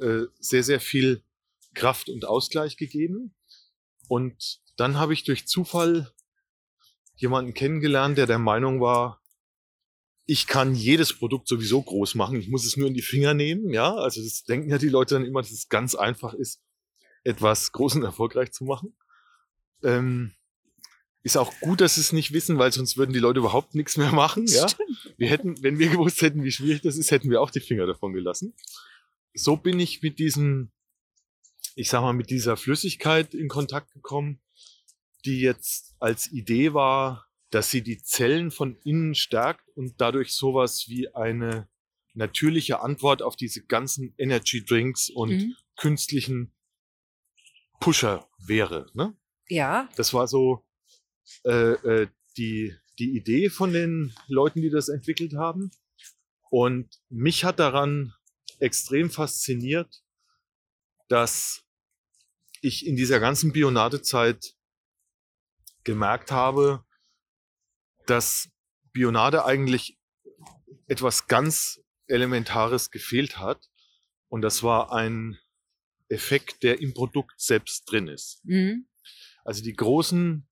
[0.00, 1.22] äh, sehr, sehr viel
[1.74, 3.34] Kraft und Ausgleich gegeben.
[4.08, 6.12] Und dann habe ich durch Zufall
[7.16, 9.20] jemanden kennengelernt, der der Meinung war,
[10.30, 13.72] ich kann jedes Produkt sowieso groß machen, ich muss es nur in die Finger nehmen,
[13.72, 13.94] ja.
[13.94, 16.60] Also das denken ja die Leute dann immer, dass es ganz einfach ist,
[17.24, 18.94] etwas groß und erfolgreich zu machen.
[19.82, 20.34] Ähm,
[21.22, 23.96] ist auch gut, dass sie es nicht wissen, weil sonst würden die Leute überhaupt nichts
[23.96, 24.66] mehr machen, ja.
[25.16, 27.86] Wir hätten, wenn wir gewusst hätten, wie schwierig das ist, hätten wir auch die Finger
[27.86, 28.52] davon gelassen.
[29.32, 30.70] So bin ich mit diesem,
[31.74, 34.40] ich sag mal, mit dieser Flüssigkeit in Kontakt gekommen,
[35.24, 40.84] die jetzt als Idee war, dass sie die Zellen von innen stärkt und dadurch sowas
[40.88, 41.68] wie eine
[42.14, 45.54] natürliche Antwort auf diese ganzen Energy Drinks und Mhm.
[45.76, 46.52] künstlichen
[47.80, 48.90] Pusher wäre.
[48.94, 49.16] Ne?
[49.48, 49.88] Ja.
[49.96, 50.66] Das war so
[51.44, 55.70] äh, äh, die, die Idee von den Leuten, die das entwickelt haben.
[56.50, 58.14] Und mich hat daran
[58.58, 60.02] extrem fasziniert,
[61.08, 61.64] dass
[62.60, 64.56] ich in dieser ganzen Bionade-Zeit
[65.84, 66.84] gemerkt habe,
[68.10, 68.50] dass
[68.92, 69.98] Bionade eigentlich
[70.86, 73.68] etwas ganz Elementares gefehlt hat.
[74.28, 75.38] Und das war ein
[76.08, 78.40] Effekt, der im Produkt selbst drin ist.
[78.44, 78.86] Mhm.
[79.44, 80.48] Also die großen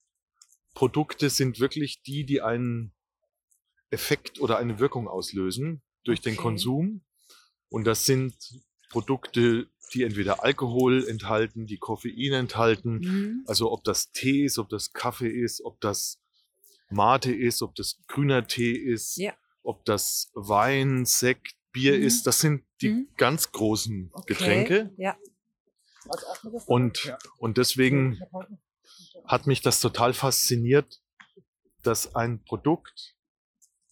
[0.74, 2.92] Produkte sind wirklich die, die einen
[3.90, 6.42] Effekt oder eine Wirkung auslösen durch den Okay.
[6.42, 7.04] Konsum.
[7.68, 8.36] Und das sind
[8.90, 12.98] Produkte, die entweder Alkohol enthalten, die Koffein enthalten.
[12.98, 13.44] Mhm.
[13.46, 16.20] Also ob das Tee ist, ob das Kaffee ist, ob das
[16.90, 19.32] Mate ist, ob das grüner Tee ist, Ja.
[19.62, 22.02] ob das Wein, Sekt, Bier Mhm.
[22.04, 22.26] ist.
[22.26, 23.08] Das sind die Mhm.
[23.16, 24.24] ganz großen Okay.
[24.34, 24.94] Getränke.
[24.96, 25.16] Ja.
[26.66, 28.20] Und, und deswegen
[29.24, 31.02] hat mich das total fasziniert,
[31.82, 33.14] dass ein Produkt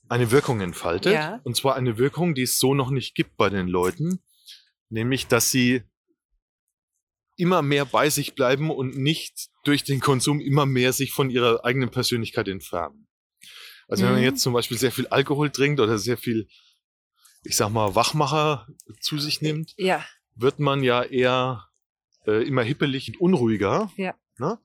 [0.09, 1.13] eine Wirkung entfaltet.
[1.15, 1.41] Ja.
[1.45, 4.21] Und zwar eine Wirkung, die es so noch nicht gibt bei den Leuten.
[4.91, 5.83] Nämlich, dass sie
[7.37, 11.65] immer mehr bei sich bleiben und nicht durch den Konsum immer mehr sich von ihrer
[11.65, 13.07] eigenen Persönlichkeit entfernen.
[13.89, 14.27] Also wenn man Mhm.
[14.27, 16.49] jetzt zum Beispiel sehr viel Alkohol trinkt oder sehr viel,
[17.43, 18.67] ich sag mal, Wachmacher
[19.01, 20.05] zu sich nimmt, Ja.
[20.35, 21.67] wird man ja eher
[22.27, 23.93] äh, immer hippelig und unruhiger.
[23.99, 24.15] Ja.
[24.39, 24.59] Ne?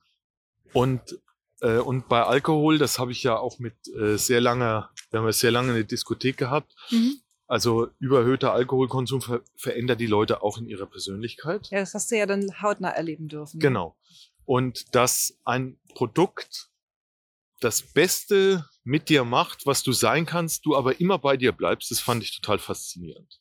[0.72, 1.18] Und,
[1.60, 5.26] äh, und bei Alkohol, das habe ich ja auch mit äh, sehr langer, wir haben
[5.26, 6.74] ja sehr lange eine Diskothek gehabt.
[6.90, 7.20] Mhm.
[7.46, 11.68] Also überhöhter Alkoholkonsum ver verändert die Leute auch in ihrer Persönlichkeit.
[11.70, 13.60] Ja, das hast du ja dann hautnah erleben dürfen.
[13.60, 13.94] Genau.
[14.44, 16.68] Und dass ein Produkt
[17.60, 21.90] das Beste mit dir macht, was du sein kannst, du aber immer bei dir bleibst,
[21.90, 23.40] das fand ich total faszinierend.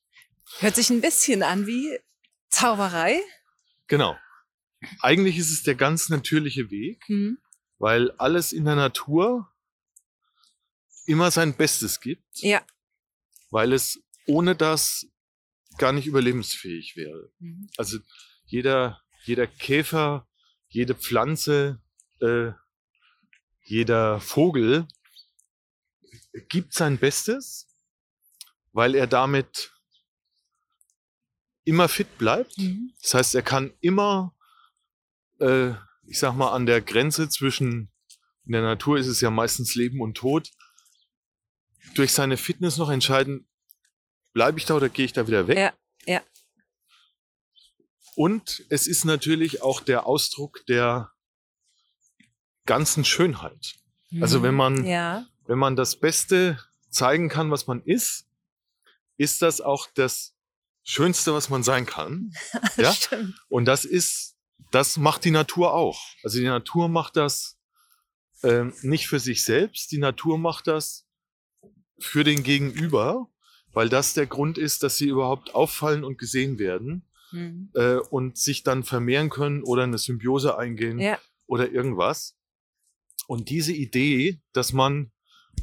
[0.59, 1.97] Hört sich ein bisschen an wie
[2.49, 3.21] Zauberei.
[3.87, 4.17] Genau.
[5.01, 7.37] Eigentlich ist es der ganz natürliche Weg, Mhm.
[7.77, 9.47] weil alles in der Natur
[11.05, 12.61] immer sein Bestes gibt, Ja.
[13.51, 15.07] weil es ohne das
[15.77, 17.31] gar nicht überlebensfähig wäre.
[17.39, 17.69] Mhm.
[17.77, 17.99] Also
[18.45, 20.27] jeder, jeder Käfer,
[20.70, 21.82] jede Pflanze,
[22.22, 22.51] äh,
[23.63, 24.88] jeder Vogel
[26.47, 27.67] gibt sein Bestes,
[28.72, 29.72] weil er damit
[31.65, 32.57] immer fit bleibt.
[32.57, 32.93] Mhm.
[33.01, 34.36] Das heißt, er kann immer,
[35.39, 35.72] äh,
[36.05, 37.91] ich sag mal, an der Grenze zwischen,
[38.45, 40.49] in der Natur ist es ja meistens Leben und Tod,
[41.95, 43.47] durch seine Fitness noch entscheiden,
[44.34, 45.57] bleibe ich da oder gehe ich da wieder weg?
[45.57, 45.74] Ja.
[48.20, 51.09] Und es ist natürlich auch der Ausdruck der
[52.65, 53.76] ganzen Schönheit.
[54.20, 54.86] Also wenn man- Mhm.
[54.88, 55.26] Ja.
[55.47, 56.59] Wenn man das Beste
[56.89, 58.28] zeigen kann, was man ist,
[59.15, 60.36] ist das auch das
[60.84, 62.34] Schönste, was man sein kann.
[62.76, 62.91] Ja?
[62.91, 63.36] Stimmt.
[63.47, 64.36] Und das ist,
[64.72, 66.01] das macht die Natur auch.
[66.22, 67.57] Also die Natur macht das
[68.43, 71.07] ähm, nicht für sich selbst, die Natur macht das
[71.99, 73.30] für den Gegenüber,
[73.72, 77.71] weil das der Grund ist, dass sie überhaupt auffallen und gesehen werden Mhm.
[77.75, 81.19] äh, und sich dann vermehren können oder eine Symbiose eingehen Ja.
[81.45, 82.36] oder irgendwas.
[83.27, 85.11] Und diese Idee, dass man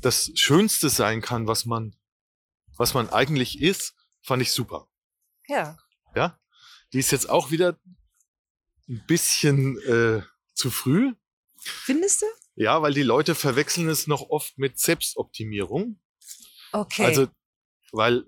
[0.02, 1.96] das Schönste sein kann, was man,
[2.76, 4.88] was man eigentlich ist, fand ich super.
[5.48, 5.76] Ja.
[6.14, 6.38] Ja,
[6.92, 7.78] die ist jetzt auch wieder
[8.88, 10.22] ein bisschen äh,
[10.54, 11.14] zu früh.
[11.58, 12.26] Findest du?
[12.54, 16.00] Ja, weil die Leute verwechseln es noch oft mit Selbstoptimierung.
[16.72, 17.04] Okay.
[17.04, 17.28] Also,
[17.92, 18.24] weil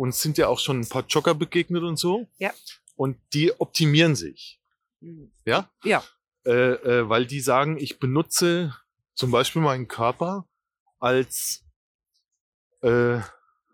[0.00, 2.26] uns sind ja auch schon ein paar Jogger begegnet und so.
[2.38, 2.54] Ja.
[2.96, 4.58] Und die optimieren sich.
[5.00, 5.30] Mhm.
[5.44, 5.70] Ja.
[5.84, 6.02] Ja.
[6.46, 8.74] Äh, äh, weil die sagen, ich benutze
[9.14, 10.48] zum Beispiel meinen Körper
[11.00, 11.64] als,
[12.80, 13.20] äh,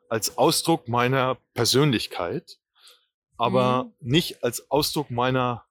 [0.09, 2.59] als Ausdruck meiner Persönlichkeit,
[3.37, 3.93] aber Mhm.
[4.01, 5.65] nicht als Ausdruck meiner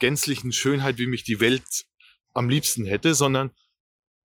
[0.00, 1.86] gänzlichen Schönheit, wie mich die Welt
[2.34, 3.52] am liebsten hätte, sondern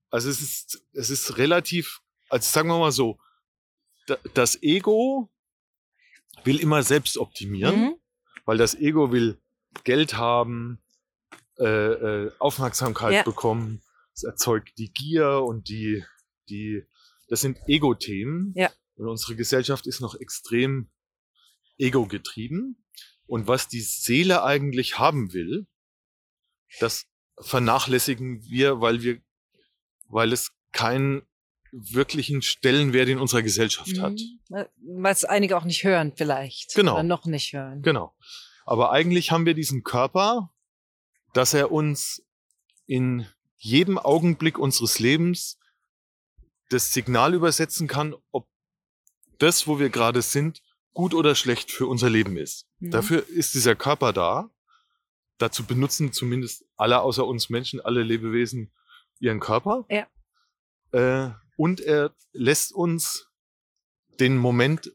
[0.09, 3.19] also es ist, es ist relativ, also sagen wir mal so,
[4.07, 5.29] da, das Ego
[6.43, 7.95] will immer selbst optimieren Mhm.
[8.45, 9.41] weil das Ego will
[9.83, 10.79] Geld haben,
[11.57, 13.23] äh, äh, Aufmerksamkeit Ja.
[13.23, 13.81] bekommen.
[14.13, 16.03] Es erzeugt die Gier und die,
[16.49, 16.83] die,
[17.27, 18.53] das sind Ego-Themen.
[18.55, 18.71] Ja.
[18.95, 20.89] Und unsere Gesellschaft ist noch extrem
[21.77, 22.85] ego-getrieben.
[23.27, 25.67] Und was die Seele eigentlich haben will,
[26.79, 27.05] das
[27.39, 29.21] vernachlässigen wir, weil wir,
[30.07, 31.23] weil es keinen
[31.75, 34.19] wirklichen Stellenwert in unserer Gesellschaft hat.
[34.49, 34.65] Mhm.
[35.01, 36.73] Weil es einige auch nicht hören vielleicht.
[36.73, 36.93] Genau.
[36.93, 37.81] Oder noch nicht hören.
[37.81, 38.15] Genau.
[38.65, 40.51] Aber eigentlich haben wir diesen Körper,
[41.33, 42.25] dass er uns
[42.85, 45.59] in jedem Augenblick unseres Lebens
[46.69, 48.47] das Signal übersetzen kann, ob
[49.37, 50.61] das, wo wir gerade sind,
[50.93, 52.67] gut oder schlecht für unser Leben ist.
[52.79, 52.91] Mhm.
[52.91, 54.49] Dafür ist dieser Körper da.
[55.37, 58.71] Dazu benutzen zumindest alle außer uns Menschen, alle Lebewesen
[59.19, 59.85] ihren Körper.
[59.89, 60.07] Ja.
[60.91, 63.29] Äh, und er lässt uns
[64.19, 64.91] den Moment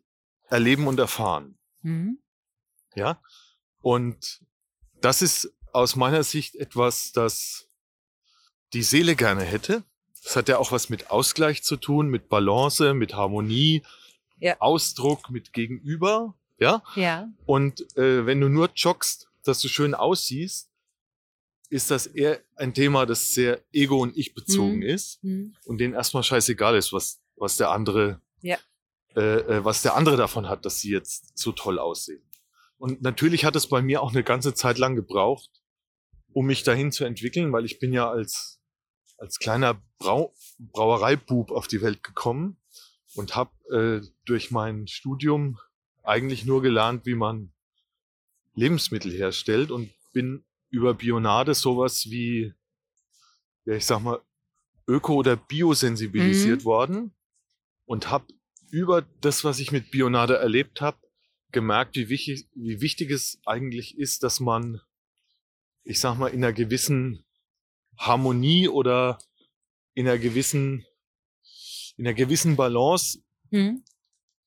[0.48, 1.58] erleben und erfahren.
[1.82, 2.18] Mhm.
[2.94, 3.20] Ja.
[3.80, 4.40] Und
[5.00, 7.68] das ist aus meiner Sicht etwas, das
[8.72, 9.84] die Seele gerne hätte.
[10.22, 13.82] Das hat ja auch was mit Ausgleich zu tun, mit Balance, mit Harmonie,
[14.38, 14.56] Ja.
[14.60, 16.34] Ausdruck, mit Gegenüber.
[16.58, 16.82] Ja.
[16.94, 17.28] Ja.
[17.46, 20.69] Und äh, wenn du nur joggst, dass du schön aussiehst,
[21.70, 24.82] ist das eher ein Thema, das sehr ego- und ich-bezogen Mhm.
[24.82, 25.54] ist Mhm.
[25.64, 28.58] und denen erstmal scheißegal ist, was, was der andere, Ja.
[29.16, 32.22] äh, äh, was der andere davon hat, dass sie jetzt so toll aussehen.
[32.76, 35.50] Und natürlich hat es bei mir auch eine ganze Zeit lang gebraucht,
[36.32, 38.60] um mich dahin zu entwickeln, weil ich bin ja als,
[39.16, 42.56] als kleiner Brau Brauereibub auf die Welt gekommen
[43.14, 43.50] und habe
[44.02, 45.58] äh, durch mein Studium
[46.02, 47.52] eigentlich nur gelernt, wie man
[48.54, 52.54] Lebensmittel herstellt und bin über Bionade sowas wie,
[53.64, 54.20] ja, ich sag mal,
[54.86, 56.64] öko- oder biosensibilisiert Mhm.
[56.64, 57.14] worden
[57.86, 58.26] und habe
[58.70, 60.98] über das, was ich mit Bionade erlebt habe,
[61.52, 64.80] gemerkt, wie wichtig, wie wichtig es eigentlich ist, dass man,
[65.82, 67.24] ich sag mal, in einer gewissen
[67.98, 69.18] Harmonie oder
[69.94, 70.86] in einer gewissen,
[71.96, 73.82] in einer gewissen Balance Mhm.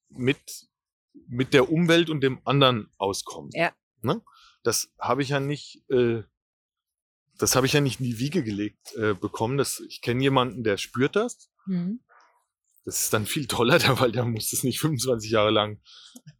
[0.09, 0.69] mit,
[1.27, 3.53] mit der Umwelt und dem anderen auskommt.
[3.53, 3.73] Ja.
[4.01, 4.21] Ne?
[4.63, 6.23] Das habe ich ja nicht, äh,
[7.37, 9.57] das habe ich ja nicht in die Wiege gelegt äh, bekommen.
[9.57, 11.49] Das, ich kenne jemanden, der spürt das.
[11.65, 11.99] Mhm.
[12.85, 15.81] Das ist dann viel toller, weil der muss das nicht 25 Jahre lang.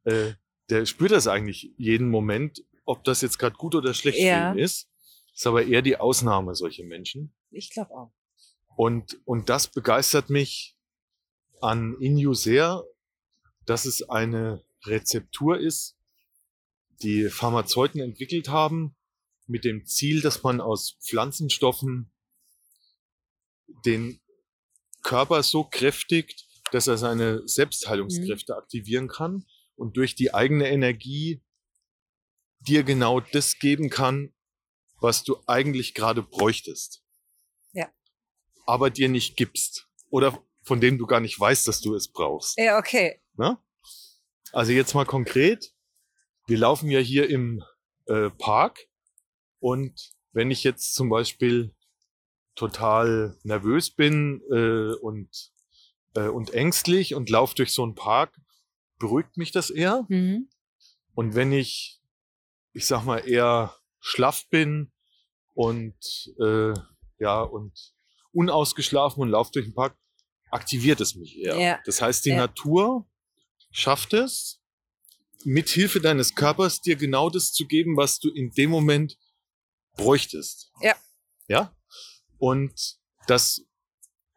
[0.03, 0.33] Äh,
[0.69, 4.51] der spürt das eigentlich jeden Moment, ob das jetzt gerade gut oder schlecht Ja.
[4.53, 4.89] für ihn ist.
[5.35, 7.33] Ist aber eher die Ausnahme, solche Menschen.
[7.49, 8.13] Ich glaube auch.
[8.75, 10.77] Und, und das begeistert mich
[11.61, 12.83] an Inju sehr,
[13.65, 15.95] dass es eine Rezeptur ist,
[17.03, 18.95] die Pharmazeuten entwickelt haben,
[19.45, 22.11] mit dem Ziel, dass man aus Pflanzenstoffen
[23.85, 24.19] den
[25.01, 29.45] Körper so kräftigt, dass er seine Selbstheilungskräfte aktivieren kann
[29.75, 31.43] und durch die eigene Energie
[32.59, 34.33] dir genau das geben kann,
[35.01, 37.03] was du eigentlich gerade bräuchtest.
[37.73, 37.91] Ja.
[38.65, 39.89] Aber dir nicht gibst.
[40.09, 42.57] Oder von dem du gar nicht weißt, dass du es brauchst.
[42.57, 43.21] Ja, okay.
[43.35, 43.57] Ne?
[44.53, 45.72] Also jetzt mal konkret.
[46.45, 47.63] Wir laufen ja hier im
[48.07, 48.79] äh, Park
[49.59, 51.73] und wenn ich jetzt zum Beispiel
[52.55, 55.51] total nervös bin äh, und,
[56.15, 58.35] äh, und ängstlich und laufe durch so einen Park,
[58.99, 60.05] beruhigt mich das eher.
[60.09, 60.49] Mhm.
[61.15, 62.01] Und wenn ich,
[62.73, 64.91] ich sag mal, eher schlaff bin
[65.53, 65.95] und
[66.41, 66.73] äh,
[67.19, 67.93] ja und
[68.31, 69.95] unausgeschlafen und laufe durch den Park,
[70.51, 71.57] aktiviert es mich eher.
[71.59, 71.79] Ja.
[71.85, 72.37] Das heißt, die Ja.
[72.37, 73.07] Natur
[73.71, 74.62] schafft es,
[75.45, 79.17] mit Hilfe deines Körpers dir genau das zu geben, was du in dem Moment
[79.95, 80.71] bräuchtest.
[80.81, 80.95] Ja.
[81.47, 81.75] Ja.
[82.37, 83.65] Und dass,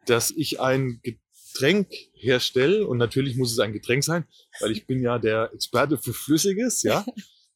[0.05, 4.27] dass ich ein Getränk herstelle, und natürlich muss es ein Getränk sein,
[4.59, 7.05] weil ich bin ja der Experte für Flüssiges, ja.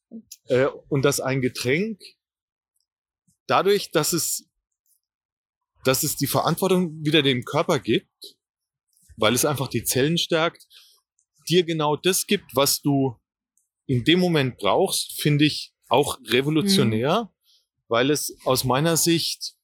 [0.46, 2.00] äh, und dass ein Getränk
[3.46, 4.48] dadurch, dass es,
[5.84, 8.36] dass es die Verantwortung wieder dem Körper gibt,
[9.16, 10.66] weil es einfach die Zellen stärkt,
[11.48, 13.16] dir genau das gibt, was du
[13.86, 17.32] in dem Moment brauchst, finde ich auch revolutionär,
[17.88, 19.54] weil es aus meiner Sicht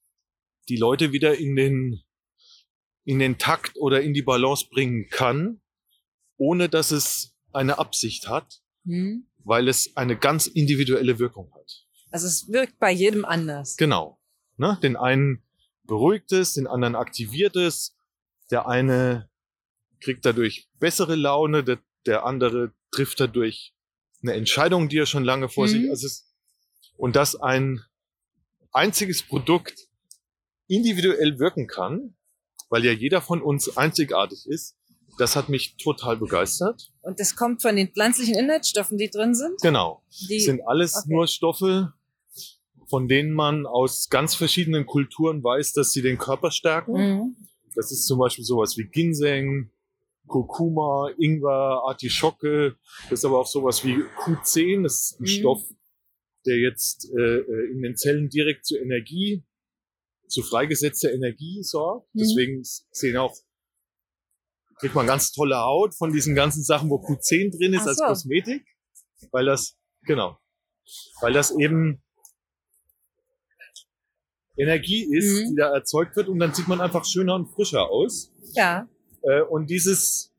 [0.69, 2.03] die Leute wieder in den,
[3.05, 5.61] in den Takt oder in die Balance bringen kann,
[6.37, 9.27] ohne dass es eine Absicht hat, Mhm.
[9.45, 11.87] weil es eine ganz individuelle Wirkung hat.
[12.11, 13.77] Also es wirkt bei jedem anders.
[13.77, 14.21] Genau.
[14.57, 14.79] Ne?
[14.83, 15.43] Den einen
[15.85, 17.97] beruhigt es, den anderen aktiviert es,
[18.51, 19.29] der eine
[20.01, 23.75] kriegt dadurch bessere Laune, der, der andere trifft dadurch
[24.23, 25.71] eine Entscheidung, die er schon lange vor Mhm.
[25.71, 26.33] sich, also es,
[26.97, 27.81] und dass ein
[28.73, 29.89] einziges Produkt
[30.67, 32.15] individuell wirken kann,
[32.69, 34.77] weil ja jeder von uns einzigartig ist,
[35.19, 36.93] das hat mich total begeistert.
[37.01, 39.61] Und das kommt von den pflanzlichen Inhaltsstoffen, die drin sind.
[39.63, 40.03] Genau.
[40.29, 41.09] Die, sind alles okay.
[41.09, 41.93] nur Stoffe,
[42.89, 46.93] von denen man aus ganz verschiedenen Kulturen weiß, dass sie den Körper stärken.
[46.93, 47.37] Mhm.
[47.75, 49.71] Das ist zum Beispiel sowas wie Ginseng,
[50.29, 52.77] Kurkuma, Ingwer, Artischocke.
[53.11, 54.83] Das ist aber auch sowas wie Q10.
[54.85, 55.27] Das ist ein Mhm.
[55.27, 55.63] Stoff,
[56.47, 59.43] der jetzt äh, äh, in den Zellen direkt zur Energie,
[60.29, 62.15] zu freigesetzter Energie sorgt.
[62.15, 62.19] Mhm.
[62.21, 63.35] Deswegen sehen auch
[64.79, 67.97] kriegt man ganz tolle Haut von diesen ganzen Sachen, wo Q10 drin ist Ach als
[67.99, 68.05] so.
[68.05, 68.65] Kosmetik,
[69.33, 70.39] weil das genau,
[71.21, 72.01] weil das eben
[74.57, 75.49] Energie ist, Mhm.
[75.51, 78.33] die da erzeugt wird und dann sieht man einfach schöner und frischer aus.
[78.55, 78.89] Ja.
[79.29, 80.33] Äh, und dieses,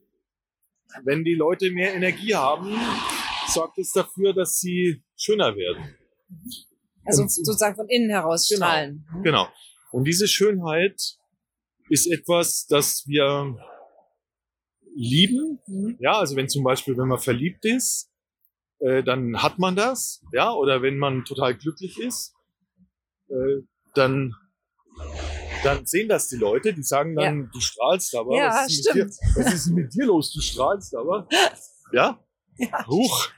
[1.04, 2.74] wenn die Leute mehr Energie haben,
[3.48, 5.94] sorgt es dafür, dass sie schöner werden.
[7.04, 8.66] Also Und- sozusagen von innen heraus Genau.
[8.66, 9.06] strahlen.
[9.22, 9.48] Genau.
[9.92, 11.16] Und diese Schönheit
[11.88, 13.56] ist etwas, das wir
[14.94, 15.58] lieben.
[15.66, 15.96] Mhm.
[16.00, 18.10] Ja, also wenn zum Beispiel, wenn man verliebt ist,
[18.80, 20.22] äh, dann hat man das.
[20.32, 22.34] Ja, oder wenn man total glücklich ist,
[23.28, 23.62] äh,
[23.94, 24.34] dann,
[25.62, 28.36] dann sehen das die Leute, die sagen dann, du strahlst aber.
[28.36, 29.10] Ja, was, ist stimmt.
[29.10, 30.32] dir, was ist denn mit dir los?
[30.32, 31.26] Du strahlst aber.
[31.92, 32.18] Ja?
[32.56, 32.86] Ja.
[32.86, 33.28] Huch.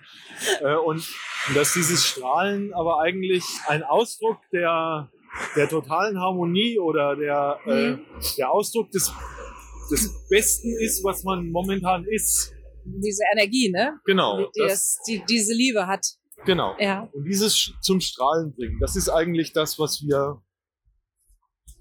[0.61, 1.07] Äh, und,
[1.49, 5.11] und dass dieses Strahlen aber eigentlich ein Ausdruck der,
[5.57, 7.97] der totalen Harmonie oder der, äh,
[8.37, 9.13] der Ausdruck des,
[9.91, 12.53] des Besten ist, was man momentan ist.
[12.85, 14.01] Diese Energie, ne?
[14.05, 14.39] Genau.
[14.39, 16.05] die, die, das, die diese Liebe hat.
[16.45, 16.75] genau.
[16.79, 17.09] Ja.
[17.13, 20.43] Und dieses zum Strahlen bringen, das ist eigentlich das, was wir,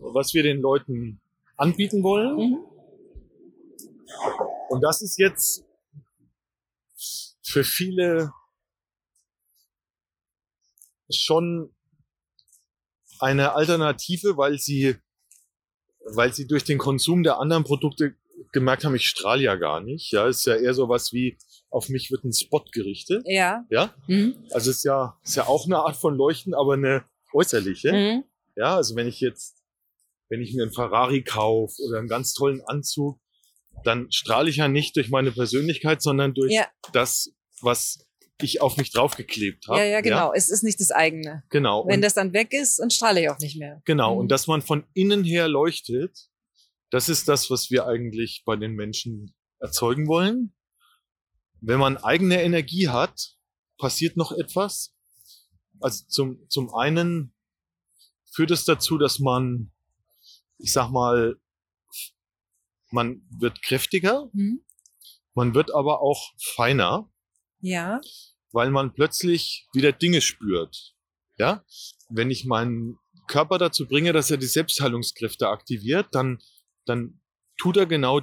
[0.01, 1.21] was wir den Leuten
[1.57, 2.35] anbieten wollen.
[2.35, 2.57] Mhm.
[4.69, 5.63] Und das ist jetzt
[7.43, 8.31] für viele
[11.09, 11.73] schon
[13.19, 14.95] eine Alternative, weil sie,
[16.05, 18.15] weil sie durch den Konsum der anderen Produkte
[18.53, 20.11] gemerkt haben, ich strahle ja gar nicht.
[20.11, 21.37] Ja, ist ja eher sowas wie,
[21.69, 23.23] auf mich wird ein Spot gerichtet.
[23.25, 23.65] Ja.
[23.69, 24.35] Ja, Mhm.
[24.51, 27.91] also ist ja, ist ja auch eine Art von Leuchten, aber eine äußerliche.
[27.93, 28.23] Mhm.
[28.55, 29.60] Ja, also wenn ich jetzt,
[30.31, 33.19] wenn ich mir einen Ferrari kaufe oder einen ganz tollen Anzug,
[33.83, 36.67] dann strahle ich ja nicht durch meine Persönlichkeit, sondern durch Ja.
[36.93, 38.07] das, was
[38.41, 39.79] ich auf mich draufgeklebt habe.
[39.79, 40.31] Ja, ja, genau.
[40.33, 41.43] Es ist nicht das eigene.
[41.49, 41.85] Genau.
[41.85, 43.81] Wenn und, das dann weg ist, dann strahle ich auch nicht mehr.
[43.83, 44.13] genau.
[44.15, 44.19] Mhm.
[44.21, 46.29] Und dass man von innen her leuchtet,
[46.91, 50.53] das ist das, was wir eigentlich bei den Menschen erzeugen wollen.
[51.59, 53.35] Wenn man eigene Energie hat,
[53.77, 54.93] passiert noch etwas.
[55.81, 57.33] Also zum, zum einen
[58.33, 59.70] führt es dazu, dass man,
[60.61, 61.37] ich sag mal,
[62.91, 64.63] man wird kräftiger, Mhm.
[65.33, 67.09] man wird aber auch feiner,
[67.61, 68.01] Ja.
[68.51, 70.95] weil man plötzlich wieder Dinge spürt.
[71.37, 71.63] Ja?
[72.09, 72.97] Wenn ich meinen
[73.27, 76.39] Körper dazu bringe, dass er die Selbstheilungskräfte aktiviert, dann,
[76.85, 77.21] dann
[77.57, 78.21] tut er genau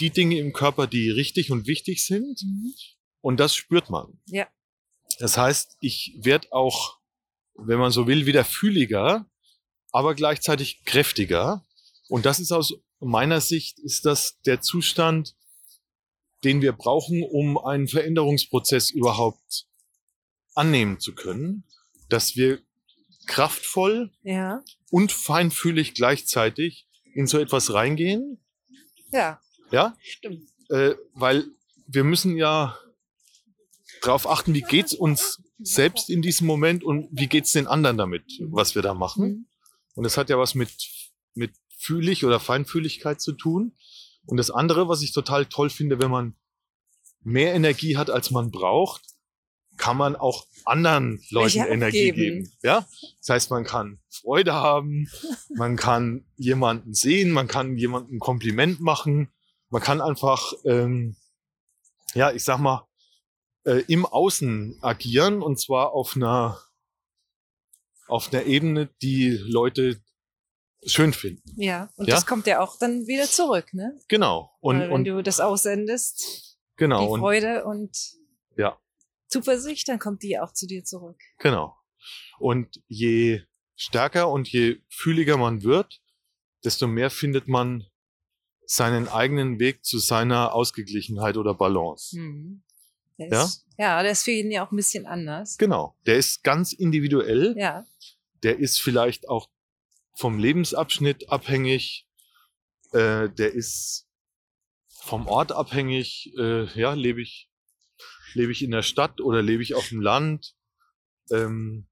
[0.00, 2.42] die Dinge im Körper, die richtig und wichtig sind.
[2.42, 2.74] Mhm.
[3.20, 4.20] Und das spürt man.
[4.26, 4.46] Ja.
[5.18, 6.98] Das heißt, ich werde auch,
[7.54, 9.30] wenn man so will, wieder fühliger,
[9.94, 11.64] aber gleichzeitig kräftiger.
[12.08, 15.36] Und das ist aus meiner Sicht, ist das der Zustand,
[16.42, 19.66] den wir brauchen, um einen Veränderungsprozess überhaupt
[20.54, 21.62] annehmen zu können,
[22.08, 22.60] dass wir
[23.26, 24.62] kraftvoll Ja.
[24.90, 28.38] und feinfühlig gleichzeitig in so etwas reingehen.
[29.12, 29.40] Ja.
[29.70, 30.42] Ja, Stimmt.
[30.70, 31.44] äh, weil
[31.86, 32.76] wir müssen ja
[34.02, 38.24] darauf achten, wie geht's uns selbst in diesem Moment und wie geht's den anderen damit,
[38.40, 39.24] was wir da machen.
[39.28, 39.46] Mhm.
[39.94, 40.72] Und das hat ja was mit,
[41.34, 43.76] mit fühlig oder Feinfühligkeit zu tun.
[44.26, 46.34] Und das andere, was ich total toll finde, wenn man
[47.22, 49.02] mehr Energie hat, als man braucht,
[49.76, 52.44] kann man auch anderen Leuten Energie abgeben.
[52.44, 52.52] geben.
[52.62, 52.86] Ja?
[53.18, 55.08] Das heißt, man kann Freude haben,
[55.56, 59.32] man kann jemanden sehen, man kann jemandem ein Kompliment machen,
[59.70, 61.16] man kann einfach, ähm,
[62.14, 62.86] ja, ich sag mal,
[63.64, 66.60] äh, im Außen agieren und zwar auf einer,
[68.06, 70.00] auf einer Ebene, die Leute
[70.86, 71.42] schön finden.
[71.60, 71.88] Ja.
[71.96, 72.14] Und Ja?
[72.14, 73.98] das kommt ja auch dann wieder zurück, ne?
[74.08, 74.50] Genau.
[74.60, 77.00] Und, Weil wenn und du das aussendest, genau.
[77.06, 77.96] die Und, Freude und
[78.56, 78.78] ja,
[79.28, 81.18] Zuversicht, dann kommt die auch zu dir zurück.
[81.38, 81.76] genau.
[82.38, 83.42] Und je
[83.76, 86.00] stärker und je fühliger man wird,
[86.64, 87.86] desto mehr findet man
[88.66, 92.18] seinen eigenen Weg zu seiner Ausgeglichenheit oder Balance.
[92.18, 92.62] Mhm.
[93.18, 93.44] Der Ja?
[93.44, 95.56] Ist, ja, der ist für jeden ja auch ein bisschen anders.
[95.58, 95.96] Genau.
[96.06, 97.54] Der ist ganz individuell.
[97.56, 97.84] Ja.
[98.42, 99.48] Der ist vielleicht auch
[100.14, 102.06] vom Lebensabschnitt abhängig.
[102.92, 104.06] Äh, der ist
[104.88, 106.32] vom Ort abhängig.
[106.38, 107.50] Äh, ja, lebe ich,
[108.34, 110.54] lebe ich in der Stadt oder lebe ich auf dem Land?
[111.30, 111.86] Ähm,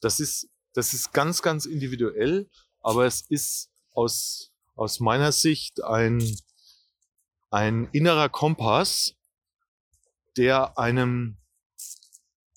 [0.00, 2.48] das ist, das ist ganz, ganz individuell.
[2.80, 6.22] Aber es ist aus, aus meiner Sicht ein,
[7.50, 9.14] ein innerer Kompass,
[10.36, 11.36] der einem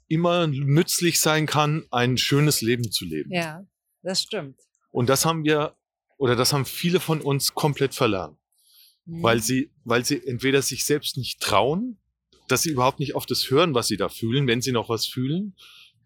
[0.07, 3.32] immer nützlich sein kann, ein schönes Leben zu leben.
[3.32, 3.65] Ja,
[4.03, 4.59] das stimmt.
[4.91, 5.75] Und das haben wir,
[6.17, 8.38] oder das haben viele von uns komplett verlernt,
[9.05, 9.23] Mhm.
[9.23, 11.99] weil sie, weil sie entweder sich selbst nicht trauen,
[12.47, 15.05] dass sie überhaupt nicht auf das hören, was sie da fühlen, wenn sie noch was
[15.05, 15.55] fühlen,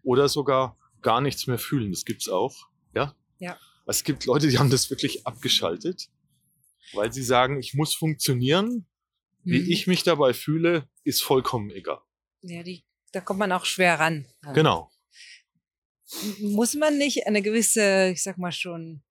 [0.02, 1.90] oder sogar gar nichts mehr fühlen.
[1.92, 3.14] Das gibt's auch, ja?
[3.38, 3.56] Ja.
[3.86, 6.08] Es gibt Leute, die haben das wirklich abgeschaltet,
[6.94, 8.86] weil sie sagen, ich muss funktionieren.
[9.44, 9.70] Wie Mhm.
[9.70, 12.00] ich mich dabei fühle, ist vollkommen egal.
[12.42, 14.26] Ja, die, da kommt man auch schwer ran.
[14.44, 14.52] Ja.
[14.52, 14.90] Genau.
[16.40, 19.02] Muss man nicht eine gewisse, ich sag mal schon,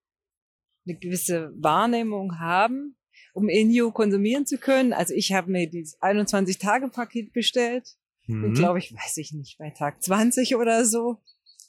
[0.85, 2.95] eine gewisse Wahrnehmung haben,
[3.33, 4.93] um Inyo konsumieren zu können?
[4.93, 7.87] Also ich habe mir dieses 21-Tage-Paket bestellt.
[8.27, 8.53] Mhm.
[8.53, 11.17] glaube ich, weiß ich nicht, bei Tag 20 oder so.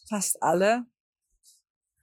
[0.08, 0.84] Fast alle.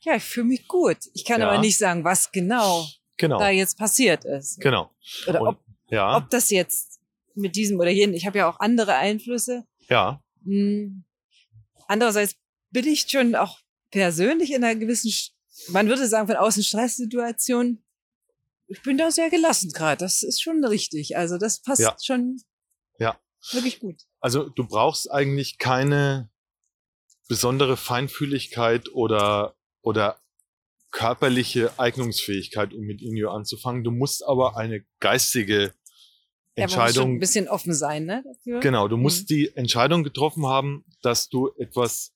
[0.01, 0.97] Ja, ich fühle mich gut.
[1.13, 1.49] Ich kann Ja.
[1.49, 2.87] aber nicht sagen, was genau
[3.17, 3.37] Genau.
[3.37, 4.59] da jetzt passiert ist.
[4.59, 4.89] Genau.
[5.27, 6.17] Oder Und- ob, Ja.
[6.17, 6.99] ob das jetzt
[7.35, 9.63] mit diesem oder jenem, ich habe ja auch andere Einflüsse.
[9.89, 10.21] ja.
[10.43, 11.03] Hm.
[11.87, 12.35] Andererseits
[12.71, 13.59] bin ich schon auch
[13.91, 15.11] persönlich in einer gewissen,
[15.69, 17.83] man würde sagen, von außen Stresssituation.
[18.67, 19.97] Ich bin da sehr gelassen gerade.
[20.05, 21.17] Das ist schon richtig.
[21.17, 21.95] Also das passt Ja.
[22.01, 22.37] schon
[22.99, 23.19] Ja.
[23.51, 24.03] wirklich gut.
[24.19, 26.29] Also du brauchst eigentlich keine
[27.27, 30.21] besondere Feinfühligkeit oder, oder
[30.91, 33.83] körperliche Eignungsfähigkeit, um mit Inyo anzufangen.
[33.83, 35.73] Du musst aber eine geistige
[36.59, 38.23] Ja, Entscheidung, ein bisschen offen sein, ne?
[38.25, 38.59] Dafür.
[38.59, 42.13] genau, du musst die Entscheidung getroffen haben, dass du etwas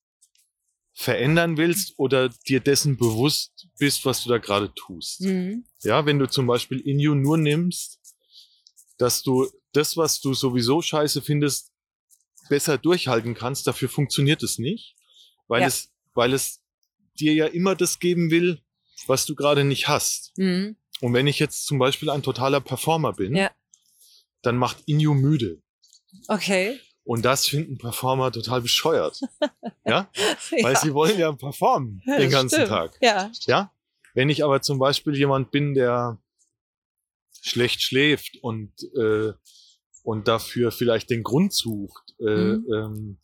[0.95, 5.21] verändern willst oder dir dessen bewusst bist, was du da gerade tust.
[5.21, 5.65] Mhm.
[5.81, 7.99] Ja, wenn du zum Beispiel Inyo nur nimmst,
[8.97, 11.71] dass du das, was du sowieso scheiße findest,
[12.49, 14.95] besser durchhalten kannst, dafür funktioniert es nicht,
[15.47, 15.67] weil Ja.
[15.67, 16.61] es, weil es
[17.19, 18.61] dir ja immer das geben will,
[19.07, 20.31] was du gerade nicht hast.
[20.37, 20.75] Mhm.
[21.01, 23.51] Und wenn ich jetzt zum Beispiel ein totaler Performer bin, Ja.
[24.43, 25.61] Dann macht Inyo müde.
[26.27, 26.79] Okay.
[27.05, 29.19] Und das finden Performer total bescheuert.
[29.85, 30.09] ja?
[30.51, 30.79] Weil ja.
[30.79, 32.69] sie wollen ja performen Ja, den ganzen stimmt.
[32.69, 32.97] Tag.
[33.01, 33.31] Ja.
[33.47, 33.73] Ja?
[34.13, 36.19] Wenn ich aber zum Beispiel jemand bin, der
[37.41, 39.33] schlecht schläft und äh,
[40.03, 42.65] und dafür vielleicht den Grund sucht äh, Mhm.
[42.73, 43.17] ähm,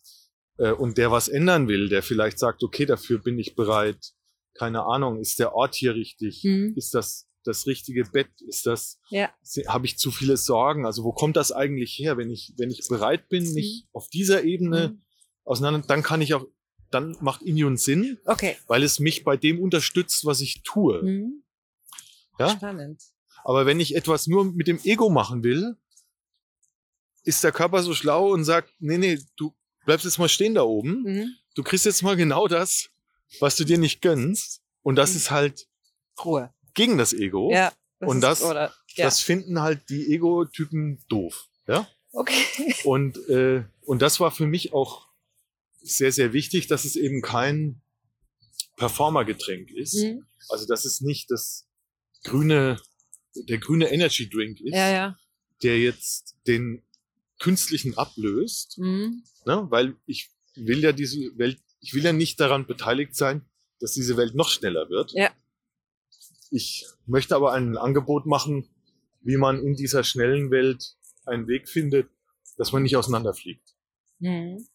[0.58, 4.12] äh, und der was ändern will, der vielleicht sagt, okay, dafür bin ich bereit,
[4.54, 6.42] keine Ahnung, ist der Ort hier richtig?
[6.44, 6.74] Mhm.
[6.76, 8.28] Ist das das richtige Bett?
[8.46, 9.30] Ist das, Ja.
[9.68, 10.86] habe ich zu viele Sorgen?
[10.86, 14.44] Also wo kommt das eigentlich her, wenn ich, wenn ich bereit bin, mich auf dieser
[14.44, 15.02] Ebene Mhm.
[15.44, 16.46] auseinander, dann kann ich auch,
[16.90, 18.56] dann macht Inyun Sinn, Okay.
[18.66, 21.02] weil es mich bei dem unterstützt, was ich tue.
[21.02, 21.42] Mhm.
[22.38, 22.50] Ja?
[22.50, 23.02] Spannend.
[23.44, 25.76] Aber wenn ich etwas nur mit dem Ego machen will,
[27.22, 30.62] ist der Körper so schlau und sagt, nee, nee, du bleibst jetzt mal stehen da
[30.62, 31.02] oben.
[31.02, 31.34] Mhm.
[31.54, 32.90] Du kriegst jetzt mal genau das,
[33.40, 34.62] was du dir nicht gönnst.
[34.82, 35.16] Und das Mhm.
[35.16, 35.68] ist halt
[36.24, 36.52] Ruhe.
[36.80, 37.50] Gegen das Ego.
[37.52, 37.72] Ja.
[37.98, 39.04] Und ist- das- Oder, ja.
[39.04, 41.46] Das finden halt die Ego-Typen doof.
[41.66, 41.86] Ja?
[42.12, 42.42] okay.
[42.84, 45.06] Und, äh, und das war für mich auch
[45.82, 47.80] sehr, sehr wichtig, dass es eben kein
[48.76, 49.94] Performer-Getränk ist.
[50.02, 50.24] Mhm.
[50.48, 51.66] Also, dass es nicht das
[52.24, 52.76] grüne,
[53.34, 55.18] der grüne Energy Drink ist, Ja, ja.
[55.62, 56.82] der jetzt den
[57.38, 59.22] künstlichen ablöst, Mhm.
[59.46, 59.66] ne?
[59.70, 63.42] weil ich will ja diese Welt, ich will ja nicht daran beteiligt sein,
[63.80, 65.12] dass diese Welt noch schneller wird.
[65.12, 65.30] Ja.
[66.50, 68.68] Ich möchte aber ein Angebot machen,
[69.22, 70.96] wie man in dieser schnellen Welt
[71.26, 72.10] einen Weg findet,
[72.56, 73.76] dass man nicht auseinanderfliegt.
[74.18, 74.66] Mhm.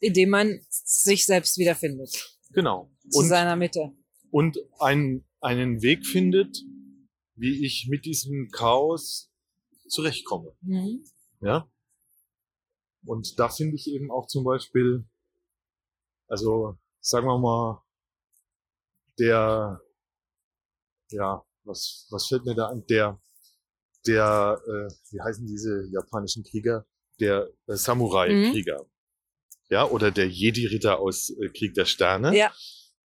[0.00, 2.36] Indem man sich selbst wiederfindet.
[2.50, 2.90] Genau.
[3.08, 3.92] Zu Und, seiner Mitte.
[4.30, 6.58] und einen, einen Weg findet,
[7.36, 9.30] wie ich mit diesem Chaos
[9.88, 10.54] zurechtkomme.
[10.62, 11.04] Mhm.
[11.40, 11.70] Ja.
[13.04, 15.04] Und da finde ich eben auch zum Beispiel,
[16.28, 17.82] also sagen wir mal,
[19.18, 19.80] der,
[21.12, 22.84] ja, was, was fällt mir da an?
[22.88, 23.20] Der,
[24.06, 26.86] der, äh, wie heißen diese japanischen Krieger?
[27.20, 28.84] Der äh, Samurai-Krieger.
[29.70, 32.36] Ja, oder der Jedi-Ritter aus äh, Krieg der Sterne.
[32.36, 32.52] Ja.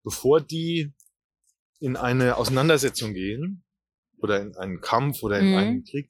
[0.03, 0.93] Bevor die
[1.79, 3.63] in eine Auseinandersetzung gehen,
[4.17, 5.55] oder in einen Kampf oder in Mhm.
[5.57, 6.09] einen Krieg,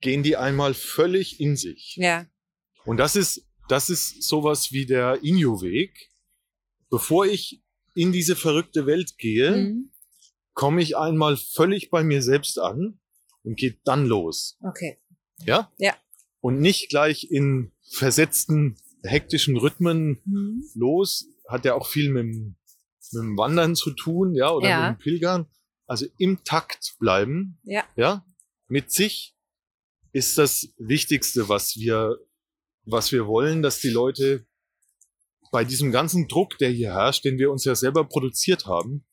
[0.00, 1.96] gehen die einmal völlig in sich.
[1.96, 2.26] Ja.
[2.84, 6.10] Und das ist, das ist sowas wie der Inyo-Weg.
[6.88, 7.64] Bevor ich
[7.96, 9.90] in diese verrückte Welt gehe, Mhm.
[10.56, 12.98] Komme ich einmal völlig bei mir selbst an
[13.44, 14.58] und gehe dann los.
[14.62, 14.98] Okay.
[15.44, 15.70] Ja?
[15.78, 15.94] Ja.
[16.40, 20.64] Und nicht gleich in versetzten, hektischen Rhythmen Mhm.
[20.74, 21.26] los.
[21.46, 22.56] Hat ja auch viel mit, dem-
[23.12, 24.90] mit dem Wandern zu tun, ja, oder Ja.
[24.90, 25.46] mit dem Pilgern.
[25.86, 27.84] Also im Takt bleiben, Ja.
[27.94, 28.26] ja,
[28.66, 29.36] mit sich
[30.12, 32.18] ist das Wichtigste, was wir,
[32.84, 34.46] was wir wollen, dass die Leute
[35.52, 39.04] bei diesem ganzen Druck, der hier herrscht, den wir uns ja selber produziert haben,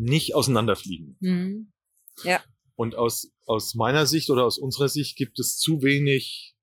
[0.00, 1.16] nicht auseinanderfliegen.
[1.20, 1.72] Mhm.
[2.74, 6.54] Und aus, aus meiner Sicht oder aus unserer Sicht gibt es zu wenig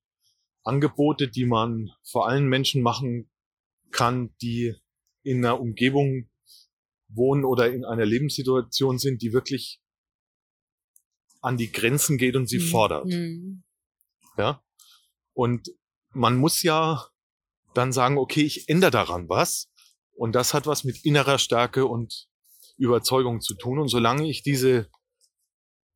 [0.63, 3.29] Angebote, die man vor allen Menschen machen
[3.91, 4.75] kann, die
[5.23, 6.29] in einer Umgebung
[7.09, 9.79] wohnen oder in einer Lebenssituation sind, die wirklich
[11.41, 12.67] an die Grenzen geht und sie Mhm.
[12.69, 13.05] fordert.
[13.05, 13.63] Mhm.
[14.37, 14.63] Ja.
[15.33, 15.69] Und
[16.09, 17.05] man muss ja
[17.75, 19.69] dann sagen, okay, ich ändere daran was.
[20.13, 22.27] Und das hat was mit innerer Stärke und
[22.77, 23.79] Überzeugung zu tun.
[23.79, 24.89] Und solange ich diese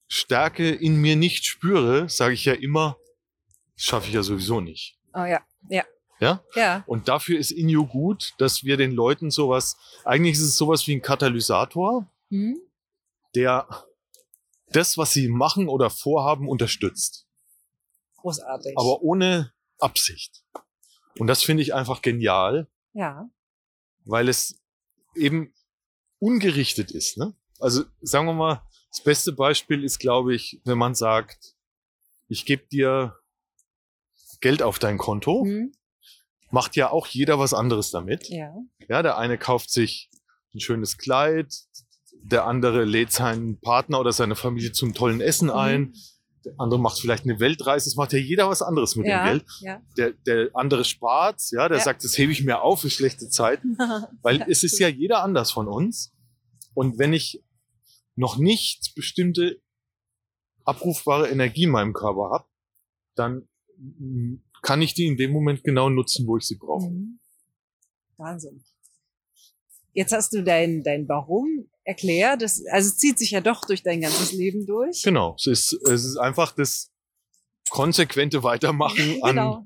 [0.07, 2.97] Stärke in mir nicht spüre, sage ich ja immer,
[3.75, 4.97] schaffe ich ja sowieso nicht.
[5.13, 5.41] Oh ja.
[5.69, 5.83] Ja.
[6.19, 6.43] Ja?
[6.55, 6.83] Ja.
[6.85, 10.95] Und dafür ist Inyo gut, dass wir den Leuten sowas, eigentlich ist es sowas wie
[10.95, 12.61] ein Katalysator, Mhm.
[13.35, 13.67] der
[14.67, 17.27] das, was sie machen oder vorhaben, unterstützt.
[18.17, 18.73] Großartig.
[18.77, 20.43] aber ohne Absicht.
[21.17, 23.27] Und das finde ich einfach genial, ja.
[24.05, 24.61] weil es
[25.15, 25.53] eben
[26.21, 27.17] ungerichtet ist.
[27.17, 27.33] Ne?
[27.59, 31.55] Also sagen wir mal, das beste Beispiel ist, glaube ich, wenn man sagt,
[32.27, 33.15] ich gebe dir
[34.39, 35.73] Geld auf dein Konto, Mhm.
[36.51, 38.29] macht ja auch jeder was anderes damit.
[38.29, 38.53] Ja.
[38.87, 40.09] Ja, der eine kauft sich
[40.53, 41.53] ein schönes Kleid,
[42.23, 45.53] der andere lädt seinen Partner oder seine Familie zum tollen Essen Mhm.
[46.45, 49.23] Der andere macht vielleicht eine Weltreise, es macht ja jeder was anderes mit Ja.
[49.23, 49.45] dem Geld.
[49.61, 49.81] Ja.
[49.97, 51.83] Der, der andere spart, ja, der Ja.
[51.83, 53.77] sagt, das hebe ich mir auf für schlechte Zeiten,
[54.21, 56.13] weil es ist ja jeder anders von uns.
[56.73, 57.43] Und wenn ich
[58.15, 59.61] noch nicht bestimmte
[60.63, 62.45] abrufbare Energie in meinem Körper habe,
[63.15, 63.47] dann
[64.61, 66.89] kann ich die in dem Moment genau nutzen, wo ich sie brauche.
[66.89, 67.19] Mhm.
[68.17, 68.63] Wahnsinn.
[69.93, 72.41] Jetzt hast du dein, dein Warum erklärt.
[72.41, 75.01] Das, also es zieht sich ja doch durch dein ganzes Leben durch.
[75.03, 76.91] Genau, es ist, es ist einfach das
[77.69, 79.65] konsequente Weitermachen an genau.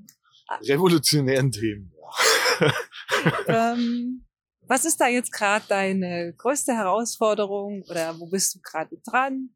[0.62, 1.92] revolutionären Themen.
[3.48, 4.26] ähm,
[4.62, 9.50] was ist da jetzt gerade deine größte Herausforderung oder wo bist du gerade dran?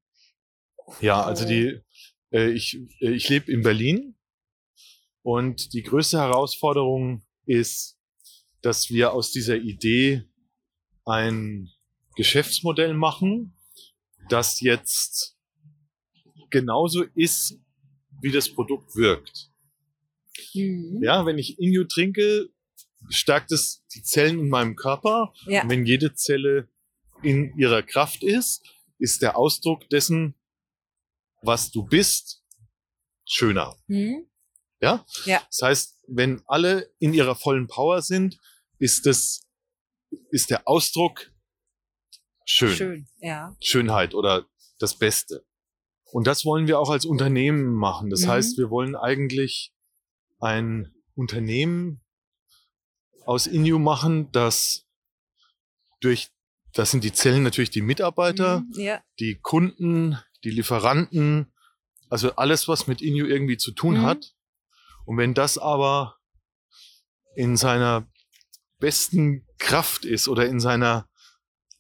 [1.01, 1.81] Ja, also die,
[2.33, 4.17] äh, ich, äh, ich lebe in Berlin
[5.23, 7.99] und die größte Herausforderung ist,
[8.63, 10.25] dass wir aus dieser Idee
[11.05, 11.71] ein
[12.21, 13.57] Geschäftsmodell machen,
[14.29, 15.39] das jetzt
[16.51, 17.59] genauso ist
[18.21, 19.51] wie das Produkt wirkt.
[20.53, 21.01] Mhm.
[21.03, 22.51] Ja, wenn ich Inju trinke,
[23.09, 25.33] stärkt es die Zellen in meinem Körper.
[25.47, 25.63] Ja.
[25.63, 26.69] Und wenn jede Zelle
[27.23, 28.69] in ihrer Kraft ist,
[28.99, 30.35] ist der Ausdruck dessen,
[31.41, 32.45] was du bist,
[33.25, 33.79] schöner.
[33.87, 34.27] Mhm.
[34.83, 35.07] Ja?
[35.25, 35.43] Ja.
[35.47, 38.39] Das heißt, wenn alle in ihrer vollen Power sind,
[38.79, 39.41] ist das,
[40.31, 41.31] ist der Ausdruck
[42.51, 42.75] schön.
[42.77, 43.09] Schön.
[43.21, 43.57] Ja.
[43.61, 44.47] Schönheit oder
[44.79, 45.45] das Beste.
[46.13, 48.11] Und das wollen wir auch als Unternehmen machen.
[48.11, 48.29] Das Mhm.
[48.29, 49.73] heißt, wir wollen eigentlich
[50.41, 52.01] ein Unternehmen
[53.25, 54.87] aus Inu machen, das
[56.01, 56.31] durch,
[56.73, 58.73] das sind die Zellen natürlich die Mitarbeiter, Mhm.
[58.81, 59.03] Ja.
[59.21, 61.53] die Kunden, die Lieferanten,
[62.09, 64.03] also alles, was mit Inu irgendwie zu tun Mhm.
[64.03, 64.35] hat.
[65.05, 66.17] Und wenn das aber
[67.37, 68.09] in seiner
[68.79, 71.09] besten Kraft ist oder in seiner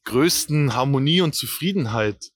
[0.04, 2.32] größten Harmonie und Zufriedenheit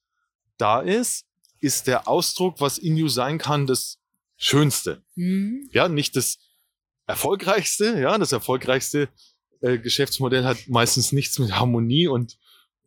[0.56, 1.26] da ist,
[1.60, 3.98] ist der Ausdruck, was Inu sein kann, das
[4.36, 5.02] Schönste.
[5.14, 5.68] Mhm.
[5.72, 6.38] Ja, nicht das
[7.06, 7.98] erfolgreichste.
[7.98, 9.08] Ja, das erfolgreichste
[9.60, 12.38] äh, Geschäftsmodell hat meistens nichts mit Harmonie und,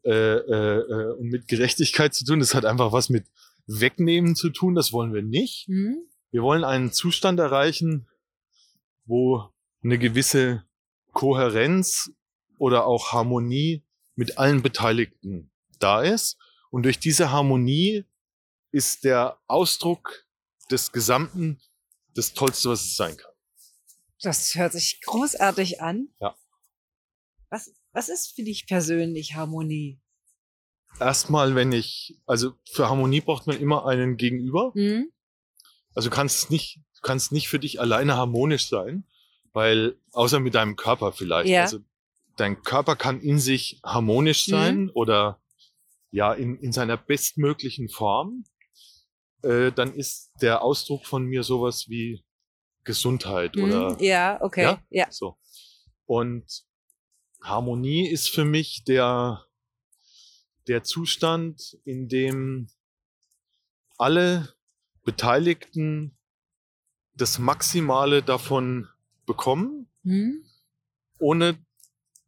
[0.04, 2.40] äh, äh, äh, und mit Gerechtigkeit zu tun.
[2.40, 3.26] Das hat einfach was mit
[3.66, 4.76] Wegnehmen zu tun.
[4.76, 5.68] Das wollen wir nicht.
[5.68, 5.98] Mhm.
[6.32, 8.08] Wir wollen einen Zustand erreichen,
[9.06, 9.50] wo
[9.84, 10.64] eine gewisse
[11.14, 12.12] Kohärenz
[12.58, 13.84] oder auch Harmonie
[14.18, 16.38] mit allen Beteiligten da ist.
[16.70, 18.04] Und durch diese Harmonie
[18.72, 20.26] ist der Ausdruck
[20.70, 21.62] des Gesamten
[22.16, 23.32] das Tollste, was es sein kann.
[24.22, 26.10] Das hört sich großartig an.
[26.20, 26.36] Ja.
[27.50, 30.02] Was, was ist für dich persönlich Harmonie?
[31.00, 34.72] Erstmal, wenn ich, also für Harmonie braucht man immer einen Gegenüber.
[34.74, 35.12] Mhm.
[35.94, 39.08] Also kannst nicht, du kannst nicht für dich alleine harmonisch sein,
[39.54, 41.50] weil, außer mit deinem Körper vielleicht.
[41.50, 41.62] Ja.
[41.62, 41.80] Also
[42.38, 45.42] dein Körper kann in sich harmonisch sein oder
[46.12, 48.46] ja, in, in seiner bestmöglichen Form.
[49.44, 52.24] Äh, dann ist der Ausdruck von mir sowas wie
[52.84, 54.00] Gesundheit oder Mhm.
[54.00, 54.64] Ja, okay.
[54.64, 54.82] Ja?
[54.90, 55.12] Ja.
[55.12, 55.38] so.
[56.06, 56.64] Und
[57.44, 59.46] Harmonie ist für mich der,
[60.68, 62.70] der Zustand, in dem
[63.98, 64.54] alle
[65.04, 66.18] Beteiligten
[67.14, 68.88] das Maximale davon
[69.26, 70.44] bekommen, Mhm.
[71.20, 71.58] ohne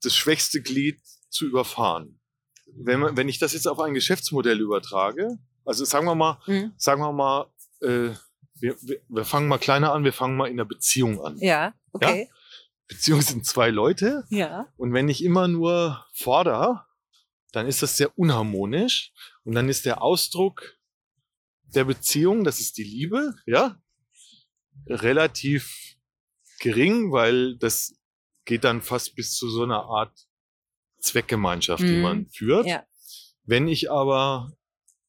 [0.01, 2.19] das schwächste Glied zu überfahren.
[2.75, 6.73] Wenn, man, wenn ich das jetzt auf ein Geschäftsmodell übertrage, also sagen wir mal, Mhm.
[6.77, 7.47] sagen wir mal,
[7.81, 8.11] äh,
[8.55, 11.37] wir, wir, wir fangen mal kleiner an, wir fangen mal in der Beziehung an.
[11.39, 12.29] Ja, okay.
[12.87, 14.67] Beziehung sind zwei Leute Ja.
[14.77, 16.85] und wenn ich immer nur fordere,
[17.51, 19.11] dann ist das sehr unharmonisch
[19.43, 20.77] und dann ist der Ausdruck
[21.75, 23.79] der Beziehung, das ist die Liebe, ja,
[24.87, 25.95] relativ
[26.59, 27.95] gering, weil das
[28.49, 30.27] geht dann fast bis zu so einer Art
[30.99, 32.01] Zweckgemeinschaft, die Mhm.
[32.01, 32.65] man führt.
[32.65, 32.83] Ja.
[33.43, 34.51] Wenn ich aber,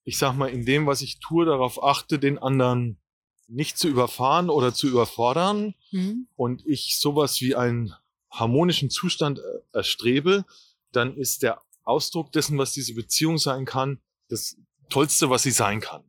[0.04, 3.00] ich sag mal, in dem, was ich tue, darauf achte, den anderen
[3.48, 6.28] nicht zu überfahren oder zu überfordern, Mhm.
[6.36, 7.94] und ich sowas wie einen
[8.30, 10.44] harmonischen Zustand äh, erstrebe,
[10.92, 14.56] dann ist der Ausdruck dessen, was diese Beziehung sein kann, das
[14.90, 16.04] Tollste, was sie sein kann.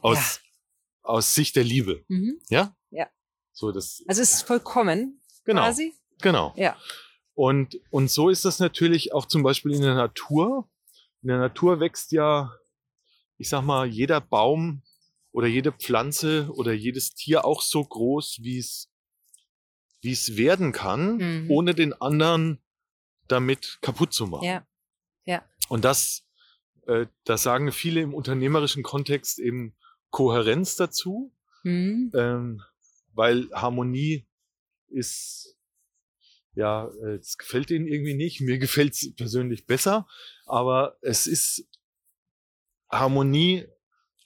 [0.00, 0.40] Aus,
[1.02, 2.04] aus Sicht der Liebe.
[2.08, 2.40] Mhm.
[2.48, 2.74] Ja?
[2.90, 3.08] Ja.
[3.52, 5.92] So, das, Also es ist vollkommen genau, quasi.
[6.22, 6.52] Genau.
[6.56, 6.76] Ja.
[7.34, 10.68] Und, und so ist das natürlich auch zum Beispiel in der Natur.
[11.22, 12.52] In der Natur wächst ja,
[13.38, 14.82] ich sag mal, jeder Baum
[15.32, 18.90] oder jede Pflanze oder jedes Tier auch so groß, wie es,
[20.02, 21.50] wie es werden kann, Mhm.
[21.50, 22.62] ohne den anderen
[23.28, 24.44] damit kaputt zu machen.
[24.44, 24.66] Ja.
[25.24, 25.42] Ja.
[25.68, 26.24] Und das,
[26.86, 29.74] äh, das sagen viele im unternehmerischen Kontext eben
[30.10, 32.12] Kohärenz dazu, Mhm.
[32.14, 32.62] ähm,
[33.14, 34.26] weil Harmonie
[34.88, 35.56] ist,
[36.54, 38.40] ja, äh, es gefällt denen irgendwie nicht.
[38.40, 40.06] Mir gefällt es persönlich besser,
[40.46, 41.66] aber es ist
[42.90, 43.66] Harmonie,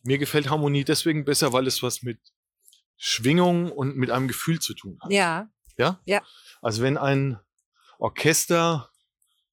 [0.02, 2.18] mir gefällt Harmonie deswegen besser, weil es was mit
[2.96, 5.12] Schwingung und mit einem Gefühl zu tun hat.
[5.12, 5.50] Ja.
[5.76, 6.00] Ja?
[6.06, 6.22] Ja.
[6.62, 7.38] Also wenn ein
[7.98, 8.90] Orchester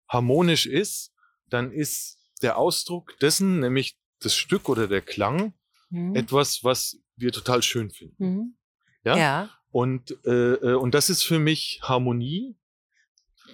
[0.08, 1.14] harmonisch ist,
[1.48, 5.54] dann ist der Ausdruck dessen, nämlich das Stück oder der Klang,
[5.90, 6.16] Mhm.
[6.16, 8.16] etwas, was wir total schön finden.
[8.26, 8.58] Mhm.
[9.04, 9.18] Ja?
[9.18, 9.50] Ja.
[9.70, 12.56] Und, äh, äh, und das ist für mich Harmonie,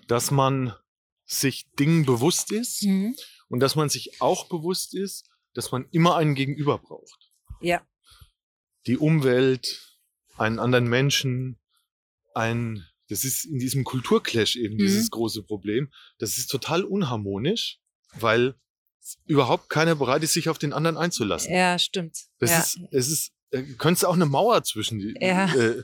[0.07, 0.73] dass man
[1.25, 3.15] sich Dingen bewusst ist Mhm.
[3.49, 7.31] und dass man sich auch bewusst ist, dass man immer einen Gegenüber braucht.
[7.61, 7.81] Ja.
[8.87, 9.97] Die Umwelt,
[10.37, 11.59] einen anderen Menschen,
[12.33, 14.79] ein, das ist in diesem Kulturclash eben Mhm.
[14.79, 15.91] dieses große Problem.
[16.17, 17.79] Das ist total unharmonisch,
[18.13, 18.55] weil
[19.25, 21.53] überhaupt keiner bereit ist, sich auf den anderen einzulassen.
[21.53, 22.17] Ja, stimmt.
[22.39, 22.59] Das ja.
[22.59, 25.53] ist, es ist, äh, könntest auch eine Mauer zwischen die, Ja.
[25.53, 25.83] äh,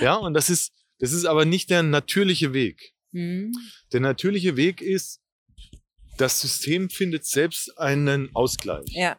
[0.00, 2.93] ja, und das ist, das ist aber nicht der natürliche Weg.
[3.14, 3.52] Mhm.
[3.92, 5.20] Der natürliche Weg ist,
[6.18, 8.86] das System findet selbst einen Ausgleich.
[8.90, 9.18] Ja.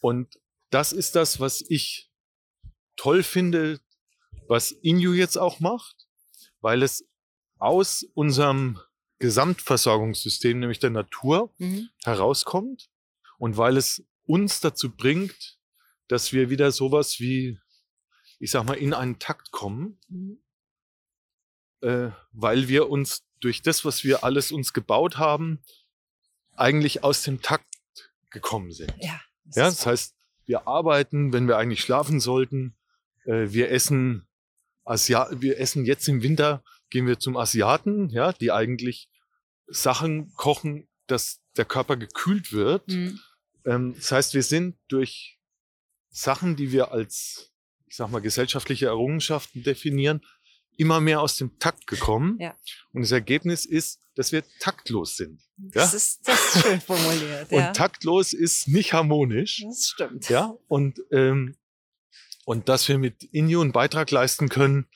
[0.00, 0.38] Und
[0.70, 2.10] das ist das, was ich
[2.96, 3.80] toll finde,
[4.48, 6.08] was Inju jetzt auch macht,
[6.60, 7.04] weil es
[7.58, 8.78] aus unserem
[9.18, 11.88] Gesamtversorgungssystem, nämlich der Natur, Mhm.
[12.04, 12.88] herauskommt
[13.38, 15.58] und weil es uns dazu bringt,
[16.08, 17.58] dass wir wieder sowas wie,
[18.38, 20.42] ich sag mal, in einen Takt kommen, Mhm.
[21.82, 25.60] Äh, weil wir uns durch das, was wir alles uns gebaut haben,
[26.56, 27.66] eigentlich aus dem Takt
[28.30, 28.92] gekommen sind.
[29.00, 29.20] Ja.
[29.44, 30.14] das Ja, das heißt,
[30.46, 32.76] wir arbeiten, wenn wir eigentlich schlafen sollten.
[33.24, 34.28] Äh, wir essen
[34.88, 39.10] Asia wir essen jetzt im Winter, gehen wir zum Asiaten, ja, die eigentlich
[39.66, 42.88] Sachen kochen, dass der Körper gekühlt wird.
[42.88, 43.20] Mhm.
[43.66, 45.38] Ähm, das heißt, wir sind durch
[46.08, 47.52] Sachen, die wir als,
[47.86, 50.22] ich sag mal, gesellschaftliche Errungenschaften definieren,
[50.78, 52.38] immer mehr aus dem Takt gekommen.
[52.40, 52.56] Ja.
[52.92, 55.42] Und das Ergebnis ist, dass wir taktlos sind.
[55.56, 55.96] Das, Ja?
[55.96, 57.48] ist, das ist schön formuliert.
[57.52, 57.72] Und ja.
[57.72, 59.62] taktlos ist nicht harmonisch.
[59.66, 60.28] Das stimmt.
[60.28, 61.56] Ja, und, ähm,
[62.44, 64.86] und dass wir mit Inju einen Beitrag leisten können,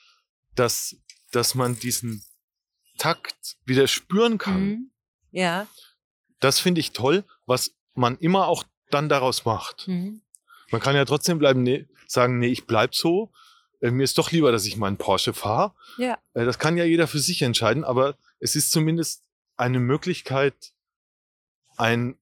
[0.55, 0.95] dass,
[1.31, 2.23] dass man diesen
[2.97, 4.65] Takt wieder spüren kann.
[4.65, 4.91] Mhm.
[5.31, 5.67] Ja.
[6.39, 9.87] Das finde ich toll, was man immer auch dann daraus macht.
[9.87, 10.21] Mhm.
[10.71, 13.31] Man kann ja trotzdem bleiben, nee, sagen, nee, ich bleib so.
[13.83, 15.73] Äh, mir ist doch lieber, dass ich meinen Porsche fahre.
[15.97, 16.17] Ja.
[16.33, 19.23] Äh, das kann ja jeder für sich entscheiden, aber es ist zumindest
[19.57, 20.73] eine Möglichkeit,
[21.77, 22.17] ein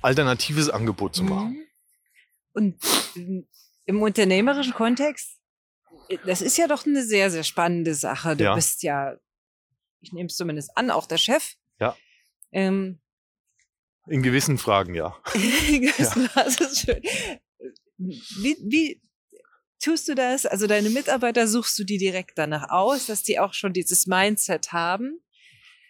[0.00, 1.50] alternatives Angebot zu machen.
[1.50, 1.66] Mhm.
[2.52, 3.46] Und
[3.84, 5.38] im unternehmerischen Kontext,
[6.08, 8.36] äh, das ist ja doch eine sehr, sehr spannende Sache.
[8.36, 8.54] Du Ja.
[8.54, 9.16] bist ja,
[10.00, 11.56] ich nehme es zumindest an, auch der Chef.
[11.80, 11.96] Ja.
[12.52, 13.00] Ähm,
[14.06, 15.16] In gewissen Fragen, ja.
[16.34, 17.02] das ist schön.
[17.98, 19.02] Wie, wie
[19.80, 20.46] tust du das?
[20.46, 24.72] Also deine Mitarbeiter suchst du die direkt danach aus, dass die auch schon dieses Mindset
[24.72, 25.20] haben?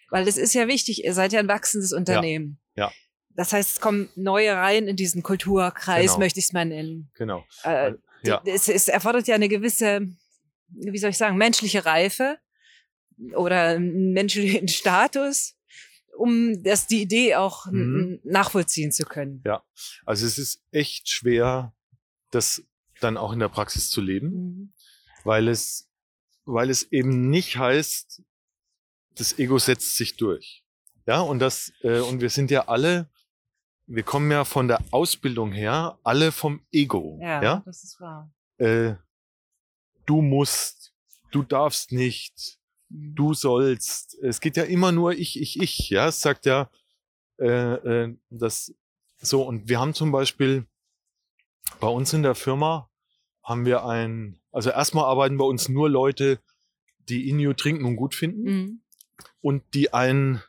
[0.09, 2.59] Weil es ist ja wichtig, ihr seid ja ein wachsendes Unternehmen.
[2.75, 2.91] Ja.
[3.31, 6.19] Das heißt, es kommen neue rein in diesen Kulturkreis, Genau.
[6.19, 7.11] möchte ich es mal nennen.
[7.15, 7.45] Genau.
[7.63, 8.41] Äh, Ja.
[8.45, 10.07] es, es erfordert ja eine gewisse,
[10.69, 12.37] wie soll ich sagen, menschliche Reife
[13.35, 15.55] oder einen menschlichen Status,
[16.17, 18.19] um das die Idee auch Mhm.
[18.23, 19.43] nachvollziehen zu können.
[20.05, 21.73] Also es ist echt schwer,
[22.31, 22.63] das
[23.01, 24.73] dann auch in der Praxis zu leben, Mhm.
[25.23, 25.89] weil es,
[26.45, 28.21] weil es eben nicht heißt,
[29.15, 30.63] das Ego setzt sich durch.
[31.05, 33.09] Ja, und das, äh, und wir sind ja alle,
[33.85, 37.19] wir kommen ja von der Ausbildung her, alle vom Ego.
[37.21, 37.63] Ja, ja?
[37.65, 38.31] das ist wahr.
[38.57, 38.95] Äh,
[40.05, 40.93] du musst,
[41.31, 43.15] du darfst nicht, Mhm.
[43.15, 44.15] du sollst.
[44.21, 45.89] Es geht ja immer nur ich, ich, ich.
[45.89, 46.69] Ja, es sagt ja,
[47.37, 48.73] äh, äh, das
[49.19, 49.43] so.
[49.43, 50.65] Und wir haben zum Beispiel
[51.79, 52.89] bei uns in der Firma
[53.43, 56.39] haben wir ein, also erstmal arbeiten bei uns nur Leute,
[57.09, 58.81] die Inju trinken und gut finden Mhm.
[59.41, 60.41] und die ein,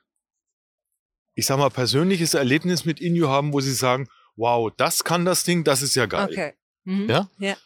[1.35, 5.45] ich sag mal, persönliches Erlebnis mit Inju haben, wo sie sagen, wow, das kann das
[5.45, 6.29] Ding, das ist ja geil.
[6.31, 6.55] Okay.
[6.85, 7.09] Mhm.
[7.09, 7.31] Ja?
[7.39, 7.57] Ja.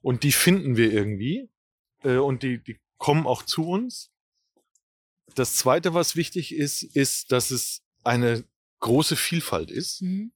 [0.00, 1.50] Und die finden wir irgendwie.
[2.02, 4.10] Äh, und die, die kommen auch zu uns.
[5.34, 8.44] Das zweite, was wichtig ist, ist, dass es eine
[8.80, 10.02] große Vielfalt ist.
[10.02, 10.32] Mhm.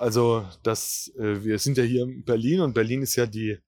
[0.00, 3.58] Also, dass äh, wir sind ja hier in Berlin und Berlin ist ja die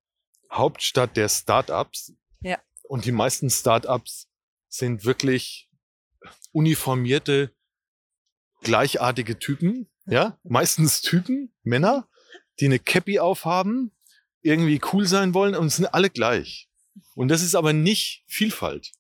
[0.51, 2.15] Hauptstadt der Startups.
[2.41, 2.59] Ja.
[2.85, 4.31] Und die meisten Startups
[4.67, 5.69] sind wirklich
[6.51, 7.55] uniformierte,
[8.63, 9.91] gleichartige Typen.
[10.07, 12.09] Ja, meistens Typen, Männer,
[12.61, 13.93] die eine Cappy aufhaben,
[14.41, 16.71] irgendwie cool sein wollen und sind alle gleich.
[17.15, 18.91] Und das ist aber nicht Vielfalt.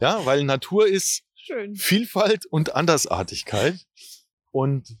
[0.00, 1.76] Ja, weil Natur ist Schön.
[1.76, 3.86] Vielfalt und Andersartigkeit.
[4.50, 4.98] Und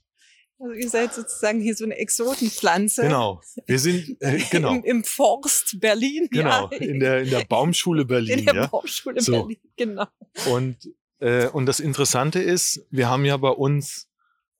[0.64, 3.02] Also ihr seid sozusagen hier so eine Exotenpflanze.
[3.02, 6.26] genau, wir sind, äh, genau, Im, Im Forst Berlin.
[6.30, 6.78] genau, Ja.
[6.78, 8.66] in der, in der Baumschule Berlin, in der ja.
[8.68, 9.42] Baumschule So.
[9.42, 9.58] Berlin.
[9.76, 10.06] Genau.
[10.46, 10.78] Und,
[11.18, 14.08] äh, und das Interessante ist, wir haben ja bei uns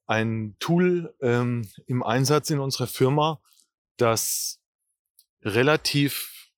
[0.05, 3.41] ein Tool ähm, im Einsatz in unserer Firma,
[3.97, 4.59] das
[5.41, 6.51] relativ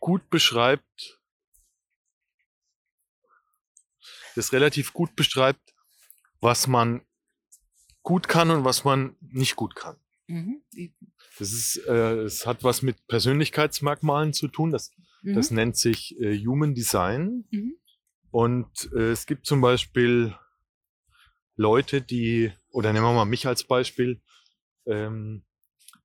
[0.00, 1.18] gut beschreibt,
[4.34, 5.74] das relativ gut beschreibt,
[6.40, 7.05] was man
[8.06, 9.96] gut kann und was man nicht gut kann.
[10.28, 10.62] Mhm.
[11.40, 14.70] Das ist, äh, es hat was mit Persönlichkeitsmerkmalen zu tun.
[14.70, 14.92] Das,
[15.22, 15.34] Mhm.
[15.34, 17.46] das nennt sich äh, Human Design.
[17.50, 17.74] Mhm.
[18.30, 20.36] Und äh, es gibt zum Beispiel
[21.56, 24.20] Leute, die, oder nehmen wir mal mich als Beispiel,
[24.86, 25.44] ähm,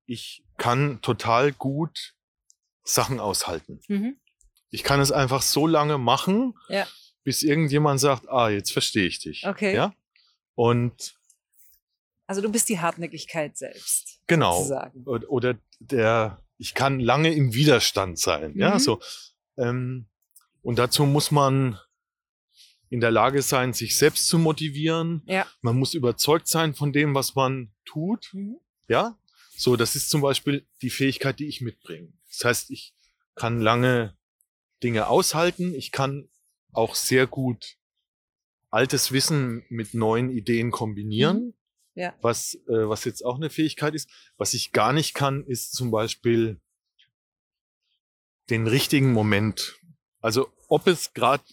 [0.06, 2.16] ich kann total gut
[2.84, 3.80] Sachen aushalten.
[3.88, 4.18] Mhm.
[4.72, 6.88] Ich kann es einfach so lange machen, Ja.
[7.24, 9.46] bis irgendjemand sagt, ah, jetzt verstehe ich dich.
[9.46, 9.76] Okay.
[9.76, 9.94] Ja?
[10.56, 11.16] Und
[12.32, 14.22] Also du bist die Hartnäckigkeit selbst.
[14.26, 14.56] genau.
[14.56, 15.04] Sozusagen.
[15.04, 18.54] Oder, der, ich kann lange im Widerstand sein.
[18.56, 18.80] Ja, Mhm.
[18.80, 19.02] so.
[19.58, 20.06] Ähm,
[20.62, 21.78] und dazu muss man
[22.90, 25.24] in der Lage sein, sich selbst zu motivieren.
[25.26, 25.46] Ja.
[25.60, 28.30] Man muss überzeugt sein von dem, was man tut.
[28.32, 28.60] Mhm.
[28.88, 29.18] Ja,
[29.58, 32.14] So, das ist zum Beispiel die Fähigkeit, die ich mitbringe.
[32.30, 32.94] Das heißt, ich
[33.36, 34.16] kann lange
[34.84, 35.76] Dinge aushalten.
[35.76, 36.30] Ich kann
[36.72, 37.76] auch sehr gut
[38.70, 41.38] altes Wissen mit neuen Ideen kombinieren.
[41.48, 41.54] Mhm.
[41.96, 42.16] Ja.
[42.22, 44.10] Was, äh, was jetzt auch eine Fähigkeit ist.
[44.38, 46.60] Was ich gar nicht kann, ist zum Beispiel
[48.50, 49.76] den richtigen Moment.
[50.20, 51.44] Also ob es gerade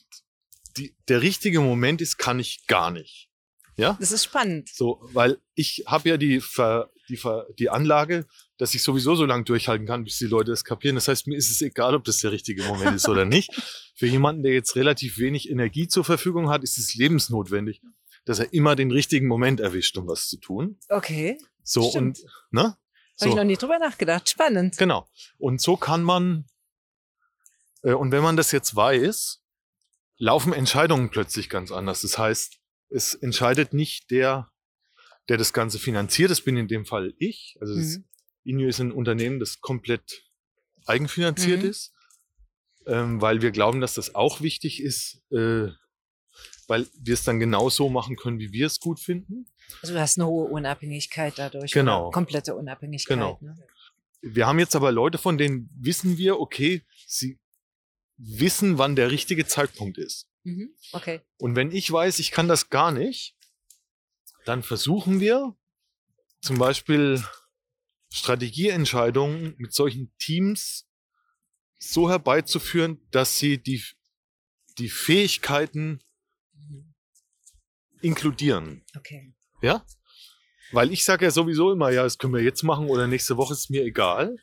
[1.08, 3.28] der richtige Moment ist, kann ich gar nicht.
[3.76, 3.96] Ja?
[4.00, 4.68] Das ist spannend.
[4.68, 8.26] So, weil ich habe ja die, Ver, die, Ver, die Anlage,
[8.58, 10.96] dass ich sowieso so lange durchhalten kann, bis die Leute es kapieren.
[10.96, 13.50] Das heißt, mir ist es egal, ob das der richtige Moment ist oder nicht.
[13.94, 17.80] Für jemanden, der jetzt relativ wenig Energie zur Verfügung hat, ist es lebensnotwendig,
[18.28, 20.78] dass er immer den richtigen Moment erwischt, um was zu tun.
[20.88, 21.38] Okay.
[21.62, 22.20] So Stimmt.
[22.20, 22.76] und, ne?
[23.16, 23.24] So.
[23.24, 24.28] Habe ich noch nie drüber nachgedacht.
[24.28, 24.76] Spannend.
[24.76, 25.08] Genau.
[25.38, 26.46] Und so kann man,
[27.82, 29.40] äh, und wenn man das jetzt weiß,
[30.18, 32.02] laufen Entscheidungen plötzlich ganz anders.
[32.02, 32.58] Das heißt,
[32.90, 34.50] es entscheidet nicht der,
[35.28, 36.30] der das Ganze finanziert.
[36.30, 37.56] Das bin in dem Fall ich.
[37.60, 38.04] Also das Mhm.
[38.44, 40.24] Inio ist ein Unternehmen, das komplett
[40.86, 41.68] eigenfinanziert Mhm.
[41.68, 41.92] ist,
[42.86, 45.68] ähm, weil wir glauben, dass das auch wichtig ist, äh,
[46.68, 49.46] weil wir es dann genau so machen können, wie wir es gut finden.
[49.82, 51.72] Also du hast eine hohe Unabhängigkeit dadurch.
[51.72, 52.10] Genau.
[52.10, 53.16] Komplette Unabhängigkeit.
[53.16, 53.38] Genau.
[53.40, 53.56] Ne?
[54.20, 57.38] Wir haben jetzt aber Leute, von denen wissen wir, okay, sie
[58.16, 60.28] wissen, wann der richtige Zeitpunkt ist.
[60.44, 60.74] Mhm.
[60.92, 61.20] Okay.
[61.38, 63.36] Und wenn ich weiß, ich kann das gar nicht,
[64.44, 65.56] dann versuchen wir
[66.40, 67.22] zum Beispiel
[68.12, 70.86] Strategieentscheidungen mit solchen Teams
[71.78, 73.82] so herbeizuführen, dass sie die,
[74.78, 76.00] die Fähigkeiten.
[78.02, 78.82] Inkludieren.
[78.96, 79.34] Okay.
[79.62, 79.84] Ja?
[80.72, 83.54] Weil ich sage ja sowieso immer, ja, das können wir jetzt machen oder nächste Woche
[83.54, 84.36] ist mir egal.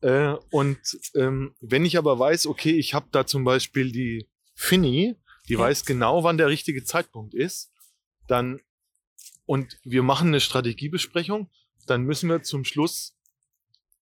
[0.00, 0.78] Äh, und
[1.14, 5.16] ähm, wenn ich aber weiß, okay, ich habe da zum Beispiel die Finny,
[5.48, 5.58] die Ja.
[5.60, 7.70] weiß genau, wann der richtige Zeitpunkt ist,
[8.26, 8.60] dann
[9.46, 11.50] und wir machen eine Strategiebesprechung,
[11.86, 13.16] dann müssen wir zum Schluss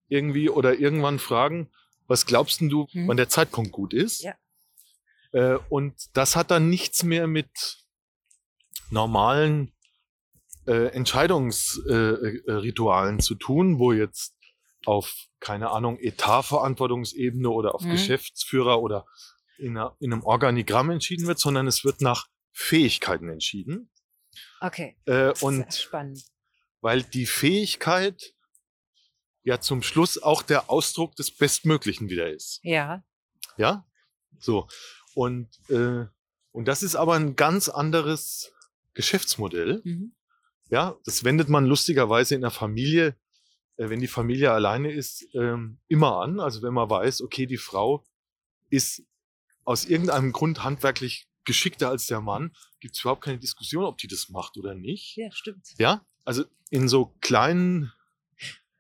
[0.09, 1.71] irgendwie oder irgendwann fragen,
[2.07, 3.09] was glaubst denn du, Mhm.
[3.09, 4.23] wann der Zeitpunkt gut ist?
[4.23, 4.35] Ja.
[5.33, 7.49] Äh, und das hat dann nichts mehr mit
[8.91, 9.73] normalen
[10.67, 14.35] äh, Entscheidungsritualen äh, Ritualen zu tun, wo jetzt
[14.85, 17.91] auf, keine Ahnung, Etatverantwortungsebene oder auf Mhm.
[17.93, 19.05] Geschäftsführer oder
[19.59, 23.91] in, einer, in einem Organigramm entschieden wird, sondern es wird nach Fähigkeiten entschieden.
[24.61, 24.97] Okay.
[25.05, 26.23] Äh, Sehr und spannend.
[26.81, 28.35] weil die Fähigkeit
[29.43, 32.61] ja zum Schluss auch der Ausdruck des Bestmöglichen wieder ist.
[32.63, 33.03] Ja.
[33.57, 33.87] Ja,
[34.39, 34.69] so.
[35.15, 36.07] Und, äh,
[36.53, 38.53] und das ist aber ein ganz anderes
[38.99, 39.81] Geschäftsmodell.
[39.85, 40.13] Mhm.
[40.71, 43.15] Ja, das wendet man lustigerweise in der Familie,
[43.77, 46.41] äh, wenn die Familie alleine ist, ähm, immer an.
[46.41, 48.05] Also wenn man weiß, okay, die Frau
[48.71, 49.05] ist
[49.65, 52.51] aus irgendeinem Grund handwerklich geschickter als der Mann,
[52.81, 55.15] gibt es überhaupt keine Diskussion, ob die das macht oder nicht.
[55.17, 55.75] Ja, stimmt.
[55.79, 57.93] Ja, also in so kleinen,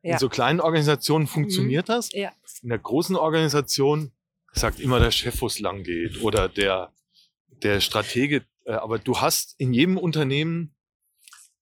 [0.03, 0.15] Ja.
[0.15, 2.11] in so kleinen Organisationen funktioniert das.
[2.12, 2.32] Ja.
[2.62, 4.11] In der großen Organisation
[4.53, 6.93] sagt immer der Chef, wo es lang geht oder der,
[7.62, 8.45] der Stratege.
[8.69, 10.74] Äh, Aber du hast in jedem Unternehmen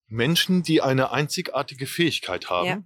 [0.08, 2.82] Menschen, die eine einzigartige Fähigkeit haben, Ja.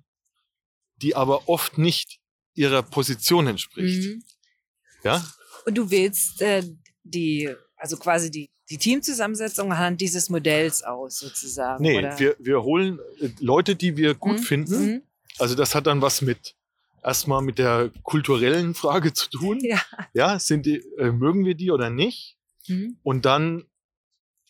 [0.97, 2.20] die aber oft nicht
[2.55, 4.05] ihrer Position entspricht.
[4.09, 4.22] Mhm.
[5.02, 5.24] Ja,
[5.66, 6.62] Und du wählst äh,
[7.02, 11.82] die, also quasi die, die Teamzusammensetzung anhand dieses Modells aus, sozusagen.
[11.82, 12.18] nee, oder?
[12.18, 14.42] wir, wir holen äh, Leute, die wir gut Mhm.
[14.42, 14.86] finden.
[14.86, 15.02] Mhm.
[15.38, 16.55] Also das hat dann was mit
[17.02, 19.59] erstmal mit der kulturellen Frage zu tun.
[19.62, 19.80] Ja.
[20.12, 22.36] Ja, sind die, äh, mögen wir die oder nicht?
[22.68, 22.98] Mhm.
[23.02, 23.64] Und dann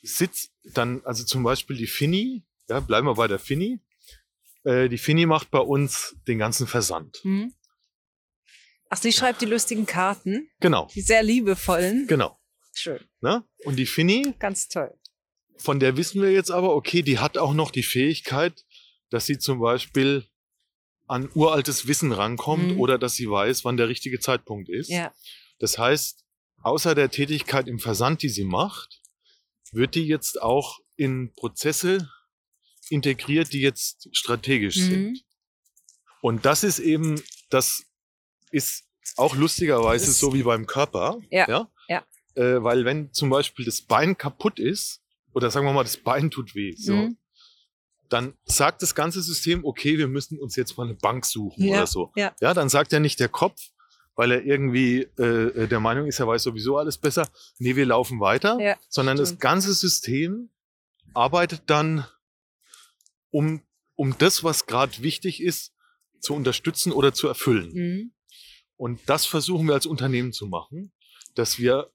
[0.03, 3.81] sitzt dann, also zum Beispiel die Finny, ja, bleiben wir bei der Finny.
[4.65, 7.21] Äh, die Finny macht bei uns den ganzen Versand.
[7.25, 7.55] Mhm.
[8.89, 12.07] Ach, sie schreibt die lustigen Karten, Genau, die sehr liebevollen.
[12.07, 12.39] genau.
[12.75, 13.01] Schön.
[13.21, 13.45] Ne?
[13.65, 14.93] Und die Finny, Ganz toll.
[15.59, 18.65] von der wissen wir jetzt aber, okay, die hat auch noch die Fähigkeit,
[19.11, 20.25] dass sie zum Beispiel
[21.09, 22.81] an uraltes Wissen rankommt Mhm.
[22.81, 24.89] oder dass sie weiß, wann der richtige Zeitpunkt ist.
[24.89, 25.13] Ja.
[25.59, 26.25] Das heißt,
[26.63, 29.00] außer der Tätigkeit im Versand, die sie macht,
[29.73, 32.09] wird die jetzt auch in Prozesse
[32.89, 34.83] integriert, die jetzt strategisch Mhm.
[34.91, 35.25] sind.
[36.21, 37.21] Und das ist eben,
[37.51, 37.85] das
[38.51, 38.85] ist
[39.17, 41.19] auch lustigerweise ist- so wie beim Körper.
[41.31, 41.71] Ja, ja?
[41.89, 42.05] ja.
[42.35, 45.01] Äh, weil wenn zum Beispiel das Bein kaputt ist,
[45.33, 47.17] oder sagen wir mal, das Bein tut weh, so, Mhm.
[48.09, 51.71] dann sagt das ganze System, okay, wir müssen uns jetzt mal eine Bank suchen Ja,
[51.79, 52.13] oder so.
[52.17, 52.35] ja.
[52.41, 53.61] ja, dann sagt ja nicht der Kopf,
[54.17, 57.29] weil er irgendwie äh, der Meinung ist, er weiß sowieso alles besser,
[57.59, 59.41] nee, wir laufen weiter, Ja, sondern das stimmt.
[59.41, 60.51] ganze System
[61.15, 62.07] arbeitet dann,
[63.31, 63.63] um,
[63.95, 65.73] um das, was gerade wichtig ist,
[66.21, 67.73] zu unterstützen oder zu erfüllen.
[67.73, 68.13] Mhm.
[68.77, 70.93] Und das versuchen wir als Unternehmen zu machen,
[71.35, 71.91] dass wir,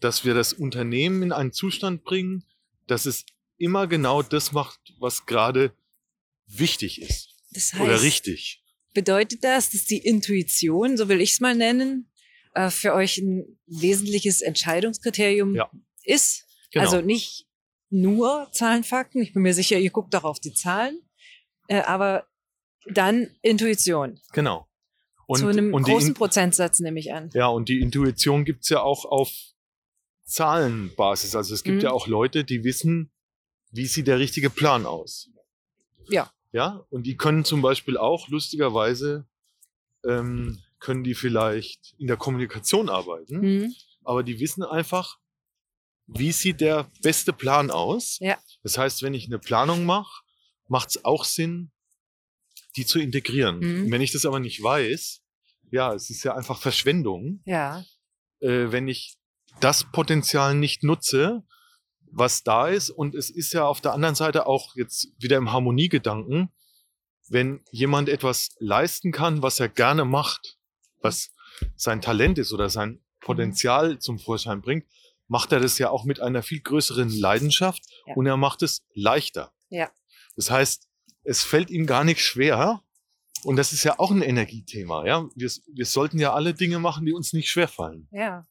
[0.00, 2.44] dass wir das Unternehmen in einen Zustand bringen,
[2.86, 3.26] dass es
[3.56, 5.72] immer genau das macht, was gerade
[6.46, 7.34] wichtig ist.
[7.50, 8.62] Das heißt, oder richtig.
[9.02, 12.10] Bedeutet das, dass die Intuition, so will ich es mal nennen,
[12.54, 15.70] äh, für euch ein wesentliches Entscheidungskriterium Ja.
[16.02, 16.44] ist?
[16.72, 16.84] Genau.
[16.84, 17.46] Also nicht
[17.90, 19.22] nur Zahlen, Fakten.
[19.22, 20.98] Ich bin mir sicher, ihr guckt auch auf die Zahlen.
[21.68, 22.26] Äh, aber
[22.90, 24.18] dann Intuition.
[24.32, 24.66] genau.
[25.26, 27.28] Und, Zu einem großen Prozentsatz nehme ich an.
[27.34, 29.30] Ja, und die Intuition gibt's ja auch auf
[30.24, 31.34] Zahlenbasis.
[31.36, 31.82] Also es gibt Mhm.
[31.82, 33.10] ja auch Leute, die wissen,
[33.70, 35.28] wie sieht der richtige Plan aus.
[36.08, 36.32] Ja.
[36.52, 39.26] Ja, und die können zum Beispiel auch lustigerweise,
[40.04, 43.74] ähm, können die vielleicht in der Kommunikation arbeiten, Mhm.
[44.04, 45.18] aber die wissen einfach,
[46.06, 48.18] wie sieht der beste Plan aus.
[48.20, 48.38] Ja.
[48.62, 50.22] Das heißt, wenn ich eine Planung mache,
[50.68, 51.70] macht's auch Sinn,
[52.76, 53.58] die zu integrieren.
[53.58, 53.90] Mhm.
[53.90, 55.20] Wenn ich das aber nicht weiß,
[55.70, 57.84] ja, es ist ja einfach Verschwendung Ja.
[58.40, 59.16] äh, wenn ich
[59.60, 61.42] das Potenzial nicht nutze,
[62.12, 62.90] was da ist.
[62.90, 66.50] Und es ist ja auf der anderen Seite auch jetzt wieder im Harmoniegedanken,
[67.28, 70.58] wenn jemand etwas leisten kann, was er gerne macht,
[71.00, 71.30] was
[71.76, 74.86] sein Talent ist oder sein Potenzial zum Vorschein bringt,
[75.26, 78.14] macht er das ja auch mit einer viel größeren Leidenschaft Ja.
[78.14, 79.52] und er macht es leichter.
[79.68, 79.90] Ja.
[80.36, 80.88] Das heißt,
[81.24, 82.82] es fällt ihm gar nicht schwer.
[83.44, 85.04] Und das ist ja auch ein Energiethema.
[85.06, 85.28] Ja?
[85.36, 88.46] Wir, wir sollten ja alle Dinge machen, die uns nicht schwerfallen Ja.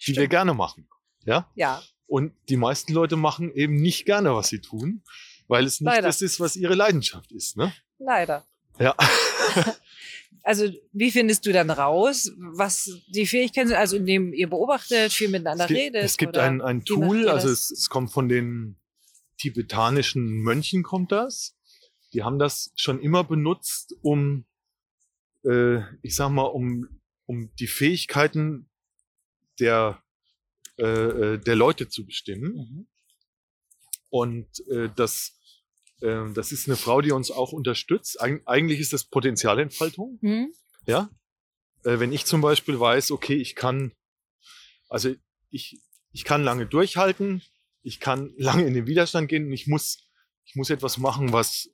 [0.00, 0.30] die wir Stimmt.
[0.30, 0.88] gerne machen.
[1.24, 1.50] Ja?
[1.56, 1.82] Ja.
[2.06, 5.02] Und die meisten Leute machen eben nicht gerne, was sie tun,
[5.48, 6.06] weil es nicht Leider.
[6.06, 7.56] das ist, was ihre Leidenschaft ist.
[7.56, 7.72] Ne?
[7.98, 8.44] Leider.
[8.78, 8.94] Ja.
[10.46, 13.78] Also, wie findest du dann raus, was die Fähigkeiten sind?
[13.78, 16.04] Also, indem ihr beobachtet, viel miteinander es gibt, redet?
[16.04, 18.76] es gibt ein, ein Tool, also es, es kommt von den
[19.38, 21.56] tibetanischen Mönchen kommt das.
[22.12, 24.44] Die haben das schon immer benutzt, um,
[25.46, 26.88] äh, ich sag mal, um,
[27.24, 28.68] um die Fähigkeiten
[29.58, 30.02] der,
[30.78, 32.54] äh, äh, der Leute zu bestimmen.
[32.54, 32.86] Mhm.
[34.10, 35.38] Und äh, das,
[36.00, 38.20] äh, das ist eine Frau, die uns auch unterstützt.
[38.20, 40.18] Eig eigentlich ist das Potenzialentfaltung.
[40.20, 40.52] Hm?
[40.86, 41.10] Ja.
[41.84, 43.92] Äh, wenn ich zum Beispiel weiß, okay, ich kann,
[44.88, 45.14] also
[45.50, 45.80] ich,
[46.12, 47.42] ich kann lange durchhalten,
[47.82, 50.08] ich kann lange in den Widerstand gehen und ich muss,
[50.44, 51.70] ich muss etwas machen, was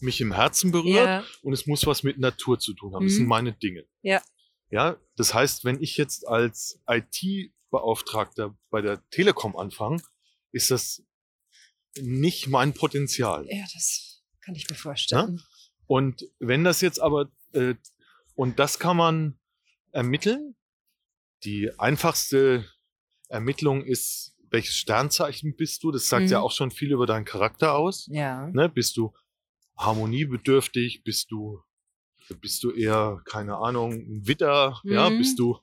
[0.00, 1.24] mich im Herzen berührt Ja.
[1.42, 3.04] und es muss was mit Natur zu tun haben.
[3.04, 3.18] Das Mhm.
[3.18, 3.84] sind meine Dinge.
[4.02, 4.22] Ja.
[4.70, 10.02] Ja, das heißt, wenn ich jetzt als IT-Beauftragter bei der Telekom anfange,
[10.52, 11.02] ist das
[11.98, 13.46] nicht mein Potenzial.
[13.48, 15.40] ja, das kann ich mir vorstellen.
[15.86, 17.74] Und wenn das jetzt aber, äh,
[18.34, 19.38] und das kann man
[19.92, 20.54] ermitteln.
[21.42, 22.64] Die einfachste
[23.28, 25.90] Ermittlung ist, welches Sternzeichen bist du?
[25.90, 26.30] Das sagt Mhm.
[26.32, 28.06] ja auch schon viel über deinen Charakter aus.
[28.10, 28.46] Ja.
[28.48, 28.68] Ne?
[28.68, 29.12] Bist du
[29.76, 31.02] harmoniebedürftig?
[31.02, 31.60] Bist du,
[32.40, 34.80] bist du eher, keine Ahnung, ein Witter?
[34.84, 35.18] Ja, Mhm.
[35.18, 35.58] bist du,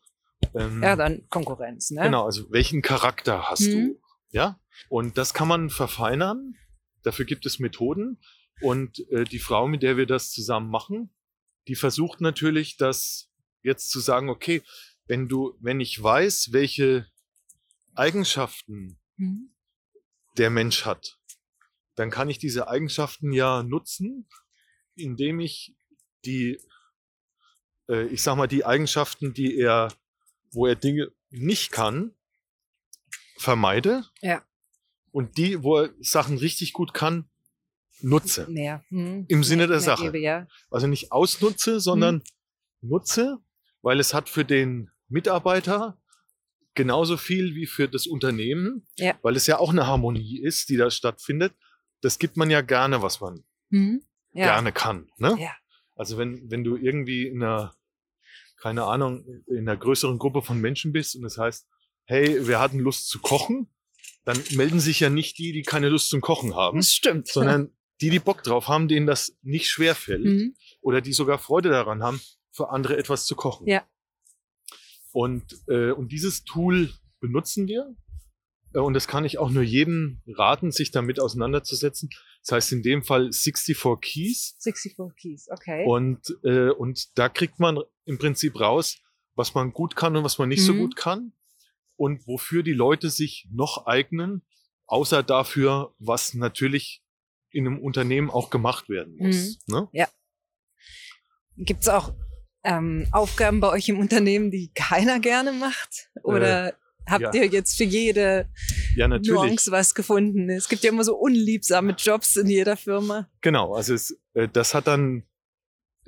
[0.53, 2.01] ähm, Ja, dann Konkurrenz, ne?
[2.03, 3.71] Genau, also welchen Charakter hast Mhm.
[3.73, 4.01] du?
[4.29, 6.55] Ja, und das kann man verfeinern.
[7.03, 8.19] Dafür gibt es Methoden.
[8.59, 11.13] Und äh, die Frau, mit der wir das zusammen machen,
[11.67, 13.29] die versucht natürlich, das
[13.61, 14.63] jetzt zu sagen, okay,
[15.05, 17.07] wenn du, wenn ich weiß, welche
[17.95, 19.49] Eigenschaften Mhm.
[20.37, 21.19] der Mensch hat,
[21.95, 24.27] dann kann ich diese Eigenschaften ja nutzen,
[24.95, 25.75] indem ich
[26.27, 26.59] die,
[27.89, 29.91] äh, ich sag mal, die Eigenschaften, die er,
[30.51, 32.13] wo er Dinge nicht kann,
[33.37, 34.03] vermeide.
[34.21, 34.43] Ja.
[35.11, 37.29] Und die, wo er Sachen richtig gut kann,
[38.01, 38.47] nutze.
[38.49, 38.83] Mehr.
[38.89, 39.25] Hm.
[39.27, 40.03] Im Sinne der Mehr Sache.
[40.05, 40.47] Gebe, ja.
[40.69, 42.21] Also nicht ausnutze, sondern
[42.81, 43.39] nutze,
[43.81, 45.99] weil es hat für den Mitarbeiter
[46.75, 49.17] genauso viel wie für das Unternehmen, Ja.
[49.23, 51.53] weil es ja auch eine Harmonie ist, die da stattfindet.
[52.01, 54.03] Das gibt man ja gerne, was man Mhm.
[54.33, 54.45] ja.
[54.45, 55.09] gerne kann.
[55.17, 55.35] Ne?
[55.39, 55.55] Ja.
[55.97, 57.75] Also wenn, wenn du irgendwie in einer,
[58.57, 61.67] keine Ahnung, in einer größeren Gruppe von Menschen bist und es heißt,
[62.05, 63.69] hey, wir hatten Lust zu kochen,
[64.23, 67.27] dann melden sich ja nicht die, die keine Lust zum Kochen haben, Das stimmt.
[67.31, 70.55] sondern die, die Bock drauf haben, denen das nicht schwer fällt Mhm.
[70.81, 72.21] oder die sogar Freude daran haben,
[72.51, 73.67] für andere etwas zu kochen.
[73.67, 73.83] Ja.
[75.11, 77.95] Und, äh, und dieses Tool benutzen wir.
[78.73, 82.09] Äh, Und das kann ich auch nur jedem raten, sich damit auseinanderzusetzen.
[82.47, 84.55] Das heißt in dem Fall 64 Keys.
[84.63, 85.85] 64 Keys, okay.
[85.85, 88.99] Und, äh, und da kriegt man im Prinzip raus,
[89.35, 90.77] was man gut kann und was man nicht so Mhm.
[90.79, 91.33] gut kann.
[91.97, 94.43] Und wofür die Leute sich noch eignen,
[94.85, 97.03] außer dafür, was natürlich
[97.51, 99.59] in einem Unternehmen auch gemacht werden muss.
[99.67, 99.89] Ne?
[101.57, 102.13] Gibt es auch
[102.63, 106.09] ähm, Aufgaben bei euch im Unternehmen, die keiner gerne macht?
[106.23, 107.33] Oder habt ja.
[107.33, 108.47] ihr jetzt für jede
[108.95, 109.07] Ja.
[109.07, 110.49] Nuance was gefunden?
[110.49, 113.27] Es gibt ja immer so unliebsame Jobs in jeder Firma.
[113.41, 115.23] Genau, also es, äh, das hat dann,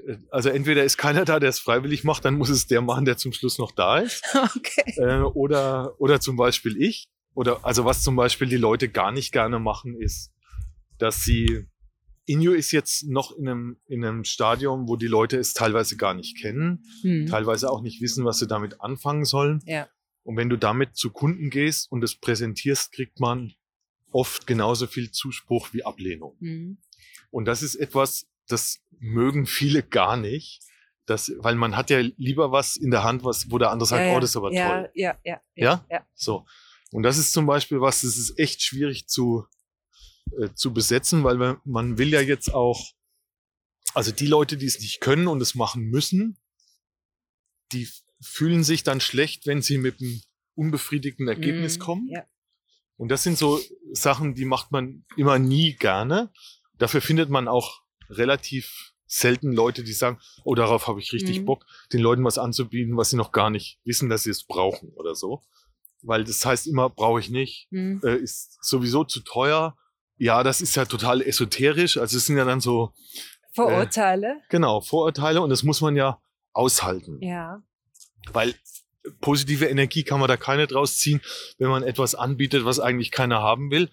[0.05, 3.05] äh, also entweder ist keiner da, der es freiwillig macht, dann muss es der machen,
[3.05, 4.23] der zum Schluss noch da ist.
[4.55, 4.93] Okay.
[4.97, 7.09] Äh, oder, oder zum Beispiel ich.
[7.35, 10.31] Oder also was zum Beispiel die Leute gar nicht gerne machen, ist,
[10.97, 11.65] dass sie
[12.25, 16.13] Inyo ist jetzt noch in einem, in einem Stadium, wo die Leute es teilweise gar
[16.13, 17.25] nicht kennen, Hm.
[17.27, 19.63] teilweise auch nicht wissen, was sie damit anfangen sollen.
[19.65, 19.87] Ja.
[20.23, 23.53] Und wenn du damit zu Kunden gehst und es präsentierst, kriegt man
[24.11, 26.35] oft genauso viel Zuspruch wie Ablehnung.
[26.39, 26.77] Hm.
[27.31, 30.61] Und das ist etwas, das mögen viele gar nicht,
[31.05, 34.05] das, weil man hat ja lieber was in der Hand, was, wo der andere sagt,
[34.05, 34.91] ja, oh, das ist aber ja, toll.
[34.93, 35.85] Ja, ja, Ja?
[35.89, 36.05] ja.
[36.13, 36.45] So.
[36.91, 39.45] Und das ist zum Beispiel was, das ist echt schwierig zu,
[40.39, 42.91] äh, zu besetzen, weil man will ja jetzt auch,
[43.93, 46.37] also die Leute, die es nicht können und es machen müssen,
[47.71, 47.87] die
[48.21, 50.21] fühlen sich dann schlecht, wenn sie mit einem
[50.55, 51.79] unbefriedigten Ergebnis Hm.
[51.81, 52.07] kommen.
[52.09, 52.23] Ja.
[52.97, 53.59] Und das sind so
[53.93, 56.31] Sachen, die macht man immer nie gerne.
[56.77, 61.45] Dafür findet man auch relativ selten Leute, die sagen, oh, darauf habe ich richtig Mhm.
[61.45, 64.89] Bock, den Leuten was anzubieten, was sie noch gar nicht wissen, dass sie es brauchen
[64.95, 65.41] oder so.
[66.01, 68.01] Weil das heißt immer, brauche ich nicht, Hm.
[68.03, 69.77] äh, ist sowieso zu teuer.
[70.17, 71.97] Ja, das ist ja total esoterisch.
[71.97, 72.93] Also es sind ja dann so,
[73.53, 74.41] Vorurteile.
[74.49, 76.21] genau, Vorurteile und das muss man ja
[76.53, 77.17] aushalten.
[77.21, 77.63] ja.
[78.31, 78.55] Weil
[79.21, 81.21] positive Energie kann man da keine draus ziehen,
[81.57, 83.89] wenn man etwas anbietet, was eigentlich keiner haben will.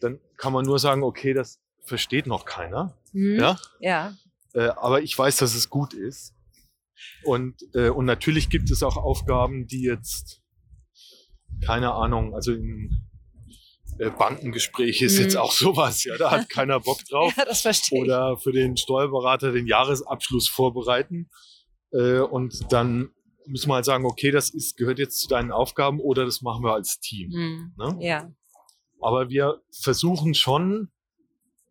[0.00, 2.96] Dann kann man nur sagen, okay, das versteht noch keiner.
[3.12, 3.38] Hm.
[3.38, 3.58] Ja?
[3.80, 4.14] Ja.
[4.54, 6.34] Äh, aber ich weiß, dass es gut ist.
[7.24, 10.40] Und, äh, und natürlich gibt es auch Aufgaben, die jetzt,
[11.64, 12.90] keine Ahnung, also in
[13.98, 15.22] äh, Bankengespräche ist Mhm.
[15.24, 17.34] jetzt auch sowas, ja, da hat keiner Bock drauf.
[17.36, 18.04] ja, das verstehe ich.
[18.04, 21.30] Oder für den Steuerberater den Jahresabschluss vorbereiten.
[21.92, 23.10] Äh, und dann
[23.48, 26.62] müssen wir halt sagen, okay, das ist, gehört jetzt zu deinen Aufgaben oder das machen
[26.64, 27.30] wir als Team.
[27.32, 27.72] Hm.
[27.76, 27.96] Ne?
[28.00, 28.30] Ja.
[29.00, 30.90] Aber wir versuchen schon,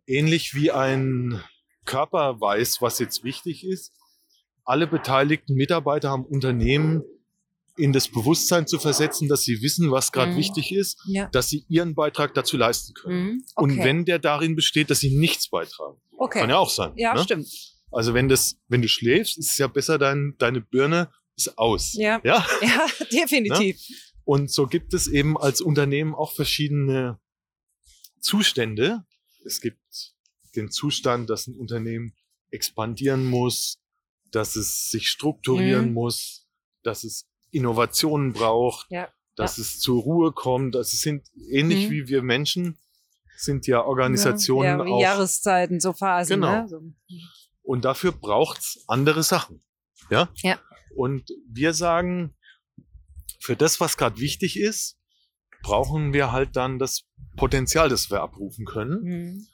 [0.06, 1.42] ähnlich wie ein
[1.86, 3.94] Körper weiß, was jetzt wichtig ist,
[4.64, 7.04] alle beteiligten Mitarbeiter am Unternehmen
[7.78, 10.38] in das Bewusstsein zu versetzen, dass sie wissen, was gerade Mhm.
[10.38, 11.30] wichtig ist, Ja.
[11.30, 13.28] dass sie ihren Beitrag dazu leisten können.
[13.28, 13.44] Hm.
[13.56, 13.84] Und Okay.
[13.84, 16.00] wenn der darin besteht, dass sie nichts beitragen.
[16.18, 16.40] okay.
[16.40, 16.94] Kann ja auch sein.
[16.96, 17.22] Ja, ne?
[17.24, 17.48] stimmt.
[17.92, 21.94] Also wenn das, wenn du schläfst, ist es ja besser, dein, deine Birne ist aus.
[21.94, 22.20] Ja.
[22.24, 22.46] ja?
[22.62, 23.80] Ja, definitiv.
[24.26, 27.20] Und so gibt es eben als Unternehmen auch verschiedene
[28.20, 29.06] Zustände.
[29.46, 29.80] Es gibt
[30.56, 32.14] den Zustand, dass ein Unternehmen
[32.50, 33.78] expandieren muss,
[34.32, 35.94] dass es sich strukturieren Mhm.
[35.94, 36.48] muss,
[36.84, 39.08] dass es Innovationen braucht, Ja.
[39.36, 40.76] dass es zur Ruhe kommt.
[40.76, 41.92] Das sind ähnlich Mhm.
[41.92, 42.78] wie wir Menschen,
[43.38, 45.02] sind ja Organisationen ja, wie auch.
[45.02, 46.42] Jahreszeiten, so Phasen.
[46.42, 46.64] Genau.
[46.64, 46.68] Ne?
[46.68, 46.82] So.
[47.62, 49.64] Und dafür braucht's andere Sachen.
[50.10, 50.30] Ja?
[50.38, 50.60] Ja.
[50.98, 52.34] Und wir sagen,
[53.40, 54.98] für das, was gerade wichtig ist,
[55.62, 57.04] brauchen wir halt dann das
[57.36, 59.06] Potenzial, das wir abrufen können.
[59.06, 59.48] Hm.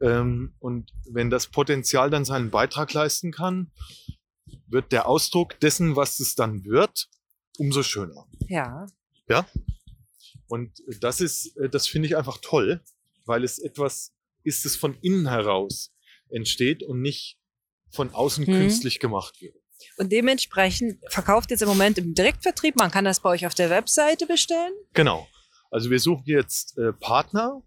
[0.00, 3.72] Ähm, und wenn das Potenzial dann seinen Beitrag leisten kann,
[4.68, 7.08] wird der Ausdruck dessen, was es dann wird,
[7.58, 8.28] umso schöner.
[9.28, 9.48] Ja.
[10.46, 12.80] Und das ist, äh, das finde ich einfach toll,
[13.24, 14.14] weil es etwas
[14.44, 15.92] ist, das von innen heraus
[16.28, 17.40] entsteht und nicht
[17.90, 18.52] von außen Mhm.
[18.52, 19.56] künstlich gemacht wird.
[19.98, 22.76] Und dementsprechend verkauft jetzt im Moment im Direktvertrieb.
[22.76, 24.72] Man kann das bei euch auf der Webseite bestellen.
[24.94, 25.26] Genau.
[25.70, 27.62] Also wir suchen jetzt äh, Partner,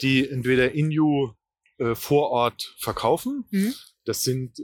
[0.00, 1.32] die entweder Inu
[1.78, 3.44] äh, vor Ort verkaufen.
[3.50, 3.74] Mhm.
[4.04, 4.58] Das sind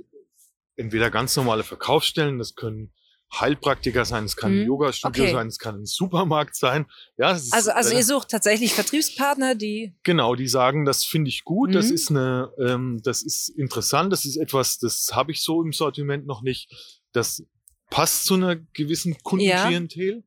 [0.76, 2.92] entweder ganz normale Verkaufsstellen, das können
[3.40, 4.60] Heilpraktiker sein, es kann Mhm.
[4.62, 5.32] ein Yoga-Studio Okay.
[5.32, 6.86] sein, es kann ein Supermarkt sein.
[7.16, 9.94] Ja, Also, also äh, ihr sucht tatsächlich Vertriebspartner, die.
[10.02, 11.94] Genau, die sagen, das finde ich gut, das Mhm.
[11.94, 16.26] ist eine, ähm, das ist interessant, das ist etwas, das habe ich so im Sortiment
[16.26, 16.70] noch nicht.
[17.12, 17.42] Das
[17.90, 20.24] passt zu einer gewissen Kundenklientel.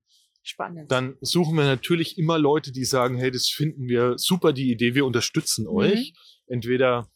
[0.47, 0.91] Spannend.
[0.91, 4.93] Dann suchen wir natürlich immer Leute, die sagen, hey, das finden wir super, die Idee,
[4.93, 5.71] wir unterstützen Mhm.
[5.75, 6.13] euch.
[6.47, 7.09] Entweder,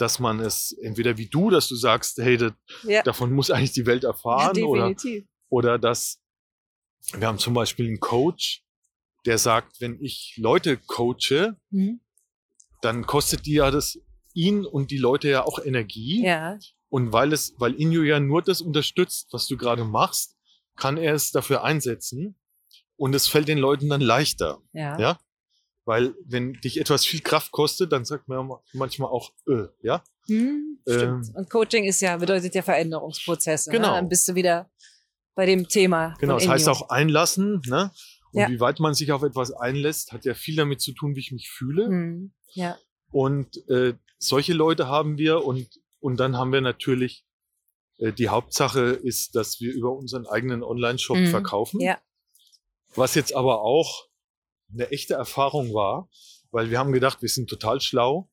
[0.00, 2.52] dass man es, entweder wie du, dass du sagst, hey, das,
[2.84, 3.02] Ja.
[3.02, 5.24] davon muss eigentlich die Welt erfahren oder Definitiv.
[5.48, 6.20] oder dass
[7.14, 8.62] wir haben zum Beispiel einen Coach,
[9.26, 12.00] der sagt, wenn ich Leute coache, Mhm.
[12.82, 13.98] dann kostet die ja das
[14.34, 16.24] ihn und die Leute ja auch Energie.
[16.24, 16.58] Ja.
[16.88, 20.36] Und weil es, weil Inyo ja nur das unterstützt, was du gerade machst,
[20.76, 22.36] kann er es dafür einsetzen.
[22.96, 24.60] Und es fällt den Leuten dann leichter.
[24.72, 24.98] Ja.
[24.98, 25.18] Ja?
[25.84, 30.02] Weil wenn dich etwas viel Kraft kostet, dann sagt man manchmal auch, äh, ja.
[30.26, 31.28] Hm, stimmt.
[31.28, 33.70] Ähm, Und Coaching ist ja, bedeutet ja Veränderungsprozesse.
[33.70, 33.88] Genau.
[33.88, 33.94] Ne?
[33.94, 34.70] Dann bist du wieder
[35.34, 36.14] bei dem Thema.
[36.20, 37.90] Genau, das heißt auch einlassen, ne?
[38.32, 38.48] Und Ja.
[38.48, 41.32] wie weit man sich auf etwas einlässt, hat ja viel damit zu tun, wie ich
[41.32, 41.86] mich fühle.
[41.86, 42.32] Hm.
[42.52, 42.76] Ja.
[43.10, 47.24] Und äh, solche Leute haben wir und, und dann haben wir natürlich,
[47.98, 51.26] äh, die Hauptsache ist, dass wir über unseren eigenen Online-Shop Mhm.
[51.28, 51.80] verkaufen.
[51.80, 51.98] Ja.
[52.94, 54.06] Was jetzt aber auch
[54.72, 56.08] eine echte Erfahrung war,
[56.50, 58.28] weil wir haben gedacht, wir sind total schlau,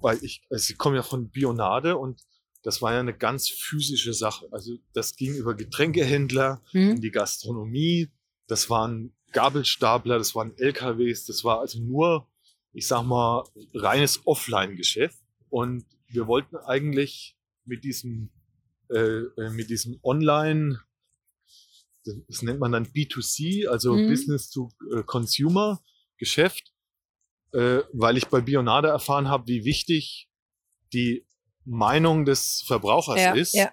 [0.00, 2.22] weil ich, also ich komme ja von Bionade und
[2.62, 4.48] das war ja eine ganz physische Sache.
[4.50, 7.00] Also das ging über Getränkehändler, in Hm.
[7.00, 8.08] die Gastronomie,
[8.46, 12.28] das waren Gabelstapler, das waren LKWs, das war also nur,
[12.72, 13.44] ich sag mal,
[13.74, 15.18] reines Offline-Geschäft.
[15.50, 18.30] Und wir wollten eigentlich mit diesem,
[18.90, 20.80] äh, äh, mit diesem Online,
[22.04, 24.08] das nennt man dann B2C, also Mhm.
[24.08, 25.80] Business to äh, Consumer
[26.16, 26.72] Geschäft,
[27.52, 30.28] äh, weil ich bei Bionade erfahren habe, wie wichtig
[30.92, 31.26] die
[31.64, 33.54] Meinung des Verbrauchers Ja, ist.
[33.54, 33.72] ja.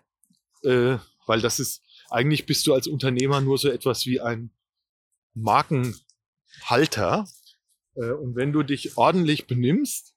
[0.64, 4.52] Äh, weil das ist, eigentlich bist du als Unternehmer nur so etwas wie ein
[5.34, 7.28] Markenhalter.
[7.96, 10.14] Äh, und wenn du dich ordentlich benimmst,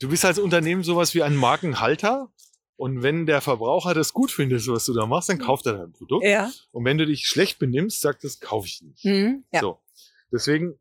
[0.00, 2.32] du bist als Unternehmen sowas wie ein Markenhalter.
[2.78, 5.92] Und wenn der Verbraucher das gut findet, was du da machst, dann kauft er dein
[5.92, 6.24] Produkt.
[6.24, 6.48] Ja.
[6.70, 9.04] Und wenn du dich schlecht benimmst, sagt das kaufe ich nicht.
[9.04, 9.44] Mhm.
[9.52, 9.60] Ja.
[9.60, 9.80] So.
[10.30, 10.78] Deswegen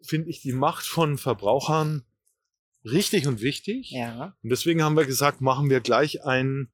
[0.00, 2.04] finde ich die Macht von Verbrauchern
[2.84, 3.90] richtig und wichtig.
[3.90, 4.36] Ja.
[4.44, 6.70] Und deswegen haben wir gesagt, machen wir gleich ein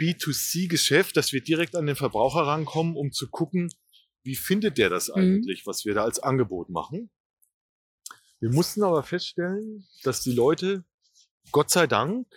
[0.00, 3.72] B2C-Geschäft, dass wir direkt an den Verbraucher rankommen, um zu gucken,
[4.22, 5.14] wie findet der das Mhm.
[5.16, 7.10] eigentlich, was wir da als Angebot machen.
[8.38, 10.84] Wir mussten aber feststellen, dass die Leute,
[11.50, 12.28] Gott sei Dank,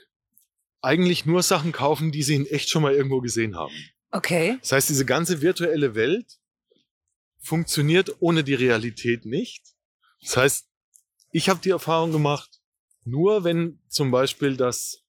[0.81, 3.73] eigentlich nur Sachen kaufen, die sie in echt schon mal irgendwo gesehen haben.
[4.11, 4.57] Okay.
[4.61, 6.39] Das heißt, diese ganze virtuelle Welt
[7.39, 9.63] funktioniert ohne die Realität nicht.
[10.21, 10.67] Das heißt,
[11.31, 12.59] ich habe die Erfahrung gemacht,
[13.03, 15.03] nur wenn zum Beispiel das,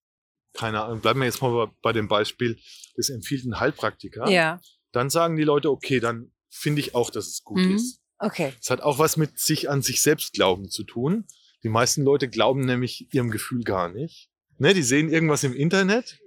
[0.54, 2.58] keine Ahnung, bleiben wir jetzt mal bei- dem Beispiel
[2.96, 4.60] des empfiehlten Heilpraktika, Ja.
[4.92, 7.76] dann sagen die Leute, okay, dann finde ich auch, dass es gut Mhm.
[7.76, 8.00] ist.
[8.18, 8.52] Okay.
[8.60, 11.26] Es hat auch was mit sich an sich selbst glauben zu tun.
[11.64, 14.30] Die meisten Leute glauben nämlich ihrem Gefühl gar nicht.
[14.62, 16.20] Ne, die sehen irgendwas im Internet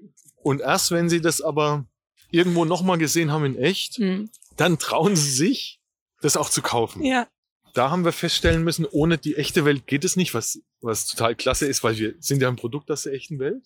[0.44, 1.86] und erst wenn sie das aber
[2.32, 4.30] irgendwo nochmal gesehen haben in echt, Mhm.
[4.57, 5.80] dann trauen sie sich,
[6.22, 7.02] das auch zu kaufen.
[7.06, 7.30] Ja.
[7.76, 11.36] Da haben wir feststellen müssen, ohne die echte Welt geht es nicht, was, was total
[11.36, 13.64] klasse ist, weil wir sind ja ein Produkt aus der echten Welt.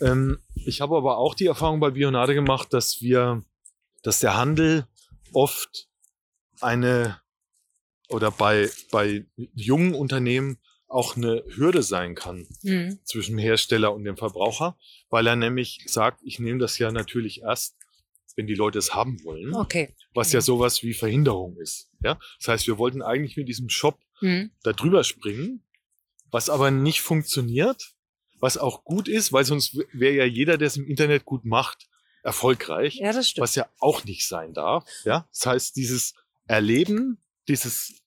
[0.00, 3.44] Ähm, ich habe aber auch die Erfahrung bei Bionade gemacht, dass wir,
[4.02, 4.88] dass der Handel
[5.32, 5.86] oft
[6.60, 7.20] eine
[8.08, 10.58] oder bei, bei jungen Unternehmen
[10.94, 12.98] auch eine Hürde sein kann Mhm.
[13.04, 14.78] zwischen dem Hersteller und dem Verbraucher,
[15.10, 17.76] weil er nämlich sagt, ich nehme das ja natürlich erst,
[18.36, 19.94] wenn die Leute es haben wollen, Okay.
[20.14, 21.90] was ja sowas wie Verhinderung ist.
[22.02, 22.18] Ja?
[22.38, 24.50] Das heißt, wir wollten eigentlich mit diesem Shop Mhm.
[24.62, 25.62] da drüber springen,
[26.30, 27.94] was aber nicht funktioniert,
[28.40, 31.88] was auch gut ist, weil sonst wäre ja jeder, der es im Internet gut macht,
[32.22, 33.42] erfolgreich, Ja, das stimmt.
[33.42, 34.84] was ja auch nicht sein darf.
[35.04, 35.28] Ja?
[35.30, 36.14] Das heißt, dieses
[36.46, 37.18] Erleben,
[37.48, 38.00] dieses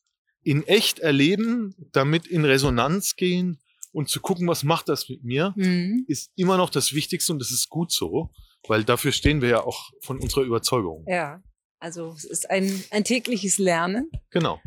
[0.48, 3.60] in echt erleben, damit in Resonanz gehen
[3.92, 6.06] und zu gucken, was macht das mit mir, Mhm.
[6.08, 8.32] ist immer noch das Wichtigste und das ist gut so,
[8.68, 11.06] weil dafür stehen wir ja auch von unserer Überzeugung.
[11.08, 11.42] Ja.
[11.80, 14.10] Also es ist ein, ein tägliches Lernen.
[14.32, 14.60] Genau.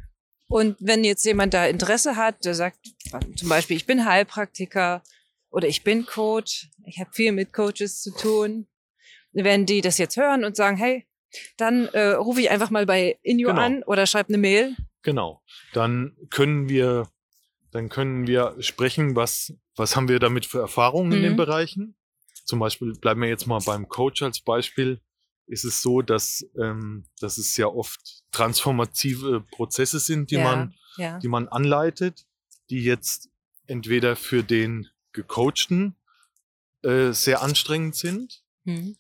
[0.48, 2.78] Und wenn jetzt jemand da Interesse hat, der sagt
[3.36, 5.02] zum Beispiel, ich bin Heilpraktiker
[5.51, 8.66] oder ich bin Coach, ich habe viel mit Coaches zu tun,
[9.32, 11.07] wenn die das jetzt hören und sagen, hey,
[11.57, 13.61] dann äh, rufe ich einfach mal bei Inyo Genau.
[13.62, 14.77] an oder schreibe eine Mail.
[15.02, 15.43] Genau.
[15.72, 17.09] Dann können wir,
[17.70, 21.36] dann können wir sprechen, was, was haben wir damit für Erfahrungen in den Mhm.
[21.36, 21.94] Bereichen.
[22.44, 25.01] Zum Beispiel bleiben wir jetzt mal beim Coach als Beispiel.
[25.47, 30.74] Ist es so, dass, ähm, dass es ja oft transformative Prozesse sind, die ja, man,
[30.97, 31.18] ja.
[31.18, 32.27] die man anleitet,
[32.70, 33.28] die jetzt
[33.66, 35.97] entweder für den Gecoachten
[36.82, 38.97] äh, sehr anstrengend sind, Mhm.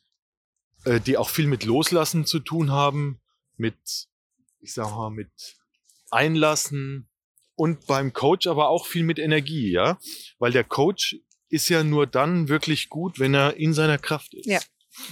[0.84, 3.20] äh, die auch viel mit Loslassen zu tun haben,
[3.56, 4.08] mit,
[4.60, 5.30] ich sag mal, mit
[6.10, 7.08] Einlassen
[7.54, 9.98] und beim Coach aber auch viel mit Energie, ja,
[10.38, 11.16] weil der Coach
[11.48, 14.46] ist ja nur dann wirklich gut, wenn er in seiner Kraft ist.
[14.46, 14.60] Ja,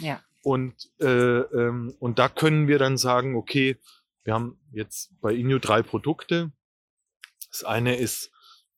[0.01, 0.23] ja.
[0.43, 3.77] Und äh, ähm, und da können wir dann sagen, okay,
[4.25, 6.53] wir haben jetzt bei Inyo drei Produkte.
[7.51, 8.31] Das eine ist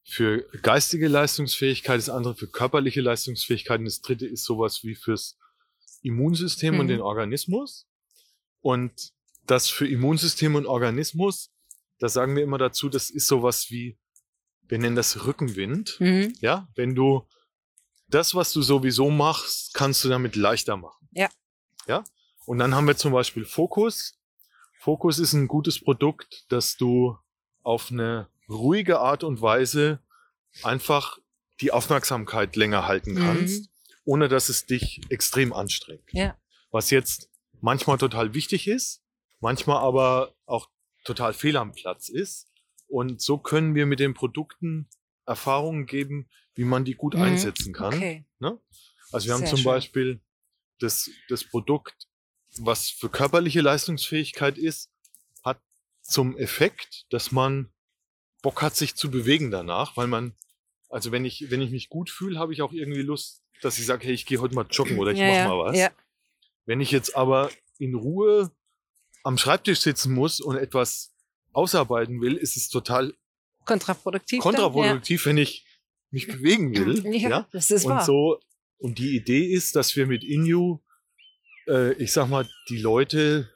[0.03, 5.37] für geistige Leistungsfähigkeit, das andere für körperliche Leistungsfähigkeit und das dritte ist sowas wie fürs
[6.01, 6.89] Immunsystem und Mhm.
[6.89, 7.87] den Organismus.
[8.61, 9.13] Und
[9.45, 11.51] das für Immunsystem und Organismus,
[12.01, 13.95] da sagen wir immer dazu, das ist sowas wie,
[14.67, 15.97] wir nennen das Rückenwind.
[15.99, 16.33] Mhm.
[16.41, 17.27] Ja, wenn du
[18.07, 21.07] das, was du sowieso machst, kannst du damit leichter machen.
[21.11, 21.29] Ja.
[21.87, 22.03] Ja.
[22.45, 24.17] Und dann haben wir zum Beispiel Fokus.
[24.79, 27.17] Fokus ist ein gutes Produkt, das du
[27.61, 29.99] auf eine ruhige Art und Weise
[30.63, 31.19] einfach
[31.61, 33.19] die Aufmerksamkeit länger halten Mhm.
[33.19, 33.69] kannst,
[34.05, 36.09] ohne dass es dich extrem anstrengt.
[36.13, 36.35] Ja.
[36.71, 37.29] Was jetzt
[37.61, 39.03] manchmal total wichtig ist,
[39.39, 40.67] manchmal aber auch
[41.03, 42.47] total fehl am Platz ist.
[42.87, 44.89] Und so können wir mit den Produkten
[45.25, 47.21] Erfahrungen geben, wie man die gut Mhm.
[47.21, 47.93] einsetzen kann.
[47.93, 48.25] Okay.
[48.39, 48.59] Ne?
[49.11, 49.65] Also wir haben Sehr zum schön.
[49.65, 50.19] Beispiel
[50.79, 52.07] das, das Produkt,
[52.57, 54.91] was für körperliche Leistungsfähigkeit ist,
[55.43, 55.61] hat
[56.01, 57.71] zum Effekt, dass man
[58.41, 60.35] Bock hat, sich zu bewegen danach, weil man,
[60.89, 63.85] also wenn ich, wenn ich mich gut fühle, habe ich auch irgendwie Lust, dass ich
[63.85, 65.77] sage, hey, ich gehe heute mal joggen oder ich ja, mache mal was.
[65.77, 65.91] Ja.
[66.65, 68.51] Wenn ich jetzt aber in Ruhe
[69.23, 71.13] am Schreibtisch sitzen muss und etwas
[71.53, 73.13] ausarbeiten will, ist es total
[73.65, 74.41] Kontraproduktiv.
[74.43, 74.53] dann?
[74.53, 75.65] kontraproduktiv, wenn ich
[76.09, 77.05] mich bewegen will.
[77.15, 77.47] Ja, ja?
[77.51, 78.05] das ist Und wahr.
[78.05, 78.39] so,
[78.77, 80.79] und die Idee ist, dass wir mit Inju,
[81.67, 83.51] äh, ich sag mal, die Leute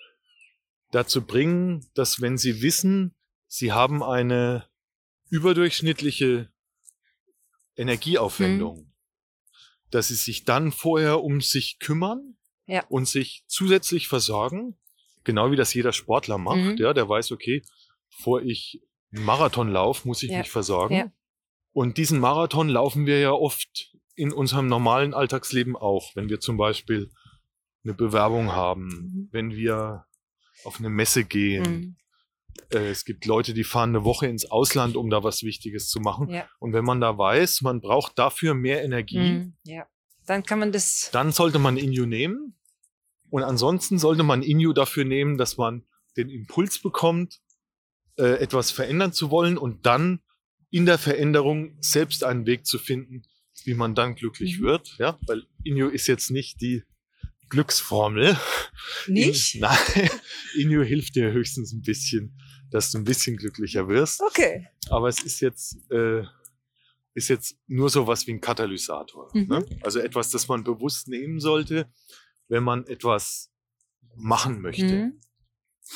[0.92, 3.16] dazu bringen, dass wenn sie wissen,
[3.48, 4.68] sie haben eine
[5.30, 6.50] überdurchschnittliche
[7.76, 8.92] Energieaufwendung, Mhm.
[9.92, 12.38] dass sie sich dann vorher um sich kümmern
[12.68, 12.86] Ja.
[12.90, 14.78] und sich zusätzlich versorgen,
[15.26, 16.78] genau wie das jeder Sportler macht, Mhm.
[16.78, 17.64] ja, der weiß, okay,
[18.10, 18.82] bevor ich
[19.14, 20.40] einen Marathon laufe, muss ich Ja.
[20.40, 20.96] mich versorgen.
[20.96, 21.12] Ja.
[21.74, 26.56] Und diesen Marathon laufen wir ja oft in unserem normalen Alltagsleben auch, wenn wir zum
[26.58, 27.12] Beispiel
[27.84, 29.30] eine Bewerbung haben, Mhm.
[29.32, 30.06] wenn wir
[30.64, 31.64] auf eine Messe gehen.
[31.64, 31.96] Mhm.
[32.72, 36.00] Äh, es gibt Leute, die fahren eine Woche ins Ausland, um da was Wichtiges zu
[36.00, 36.30] machen.
[36.30, 36.48] Ja.
[36.60, 39.54] Und wenn man da weiß, man braucht dafür mehr Energie, Mhm.
[39.64, 39.86] ja.
[40.26, 41.10] Dann kann man das.
[41.12, 42.58] dann sollte man Inju nehmen.
[43.30, 45.84] Und ansonsten sollte man Inju dafür nehmen, dass man
[46.18, 47.42] den Impuls bekommt,
[48.18, 50.22] äh, etwas verändern zu wollen und dann
[50.70, 53.24] in der Veränderung selbst einen Weg zu finden,
[53.64, 54.64] wie man dann glücklich Mhm.
[54.66, 54.96] wird.
[54.98, 56.84] Ja, weil Inju ist jetzt nicht die
[57.50, 58.38] Glücksformel.
[59.08, 59.56] Nicht?
[59.56, 59.62] In,
[59.96, 60.10] nein,
[60.56, 62.38] Inju hilft dir höchstens ein bisschen,
[62.72, 64.22] dass du ein bisschen glücklicher wirst.
[64.22, 64.68] Okay.
[64.90, 66.24] Aber es ist jetzt, äh,
[67.14, 69.30] ist jetzt nur so was wie ein Katalysator.
[69.34, 69.48] Mhm.
[69.48, 69.66] Ne?
[69.82, 71.90] Also etwas, das man bewusst nehmen sollte,
[72.48, 73.52] wenn man etwas
[74.16, 74.84] machen möchte.
[74.86, 75.22] Mhm.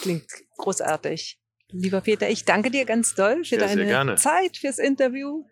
[0.01, 0.27] Klingt
[0.57, 1.39] großartig.
[1.71, 4.15] Lieber Peter, ich danke dir ganz doll für Ja, sehr deine gerne.
[4.15, 5.45] Zeit, fürs Interview.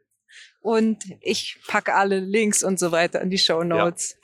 [0.59, 4.17] Und ich packe alle Links und so weiter in die Show Notes.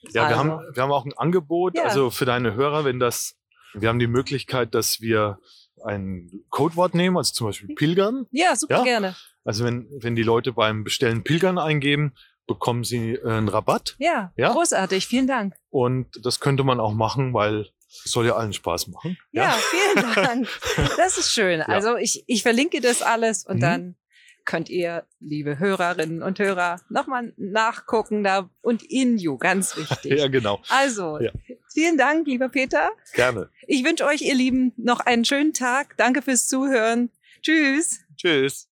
[0.00, 0.36] Ja, wir, Also.
[0.36, 1.84] haben, wir haben auch ein Angebot, Ja.
[1.84, 3.36] also für deine Hörer, wenn das,
[3.74, 5.38] wir haben die Möglichkeit, dass wir
[5.84, 8.26] ein Codewort nehmen, also zum Beispiel Pilgern.
[8.30, 8.84] Ja, super Ja?
[8.84, 9.16] gerne.
[9.44, 12.14] Also wenn, wenn die Leute beim Bestellen Pilgern eingeben,
[12.48, 13.94] bekommen sie äh, einen Rabatt.
[14.00, 14.50] Ja, Ja?
[14.52, 15.06] großartig.
[15.06, 15.54] Vielen Dank.
[15.70, 17.68] Und das könnte man auch machen, weil
[18.04, 19.16] es soll ja allen Spaß machen.
[19.30, 20.48] Ja, vielen Dank.
[20.96, 21.62] Das ist schön.
[21.62, 23.60] Also ich, ich verlinke das alles und Mhm.
[23.60, 23.96] dann
[24.44, 30.12] könnt ihr, liebe Hörerinnen und Hörer, nochmal nachgucken da und Inju, ganz wichtig.
[30.18, 30.60] ja, genau.
[30.70, 31.30] Also, Ja.
[31.72, 32.90] vielen Dank, lieber Peter.
[33.12, 33.50] Gerne.
[33.66, 35.96] Ich wünsche euch, ihr Lieben, noch einen schönen Tag.
[35.98, 37.10] Danke fürs Zuhören.
[37.42, 38.00] Tschüss.
[38.16, 38.67] Tschüss.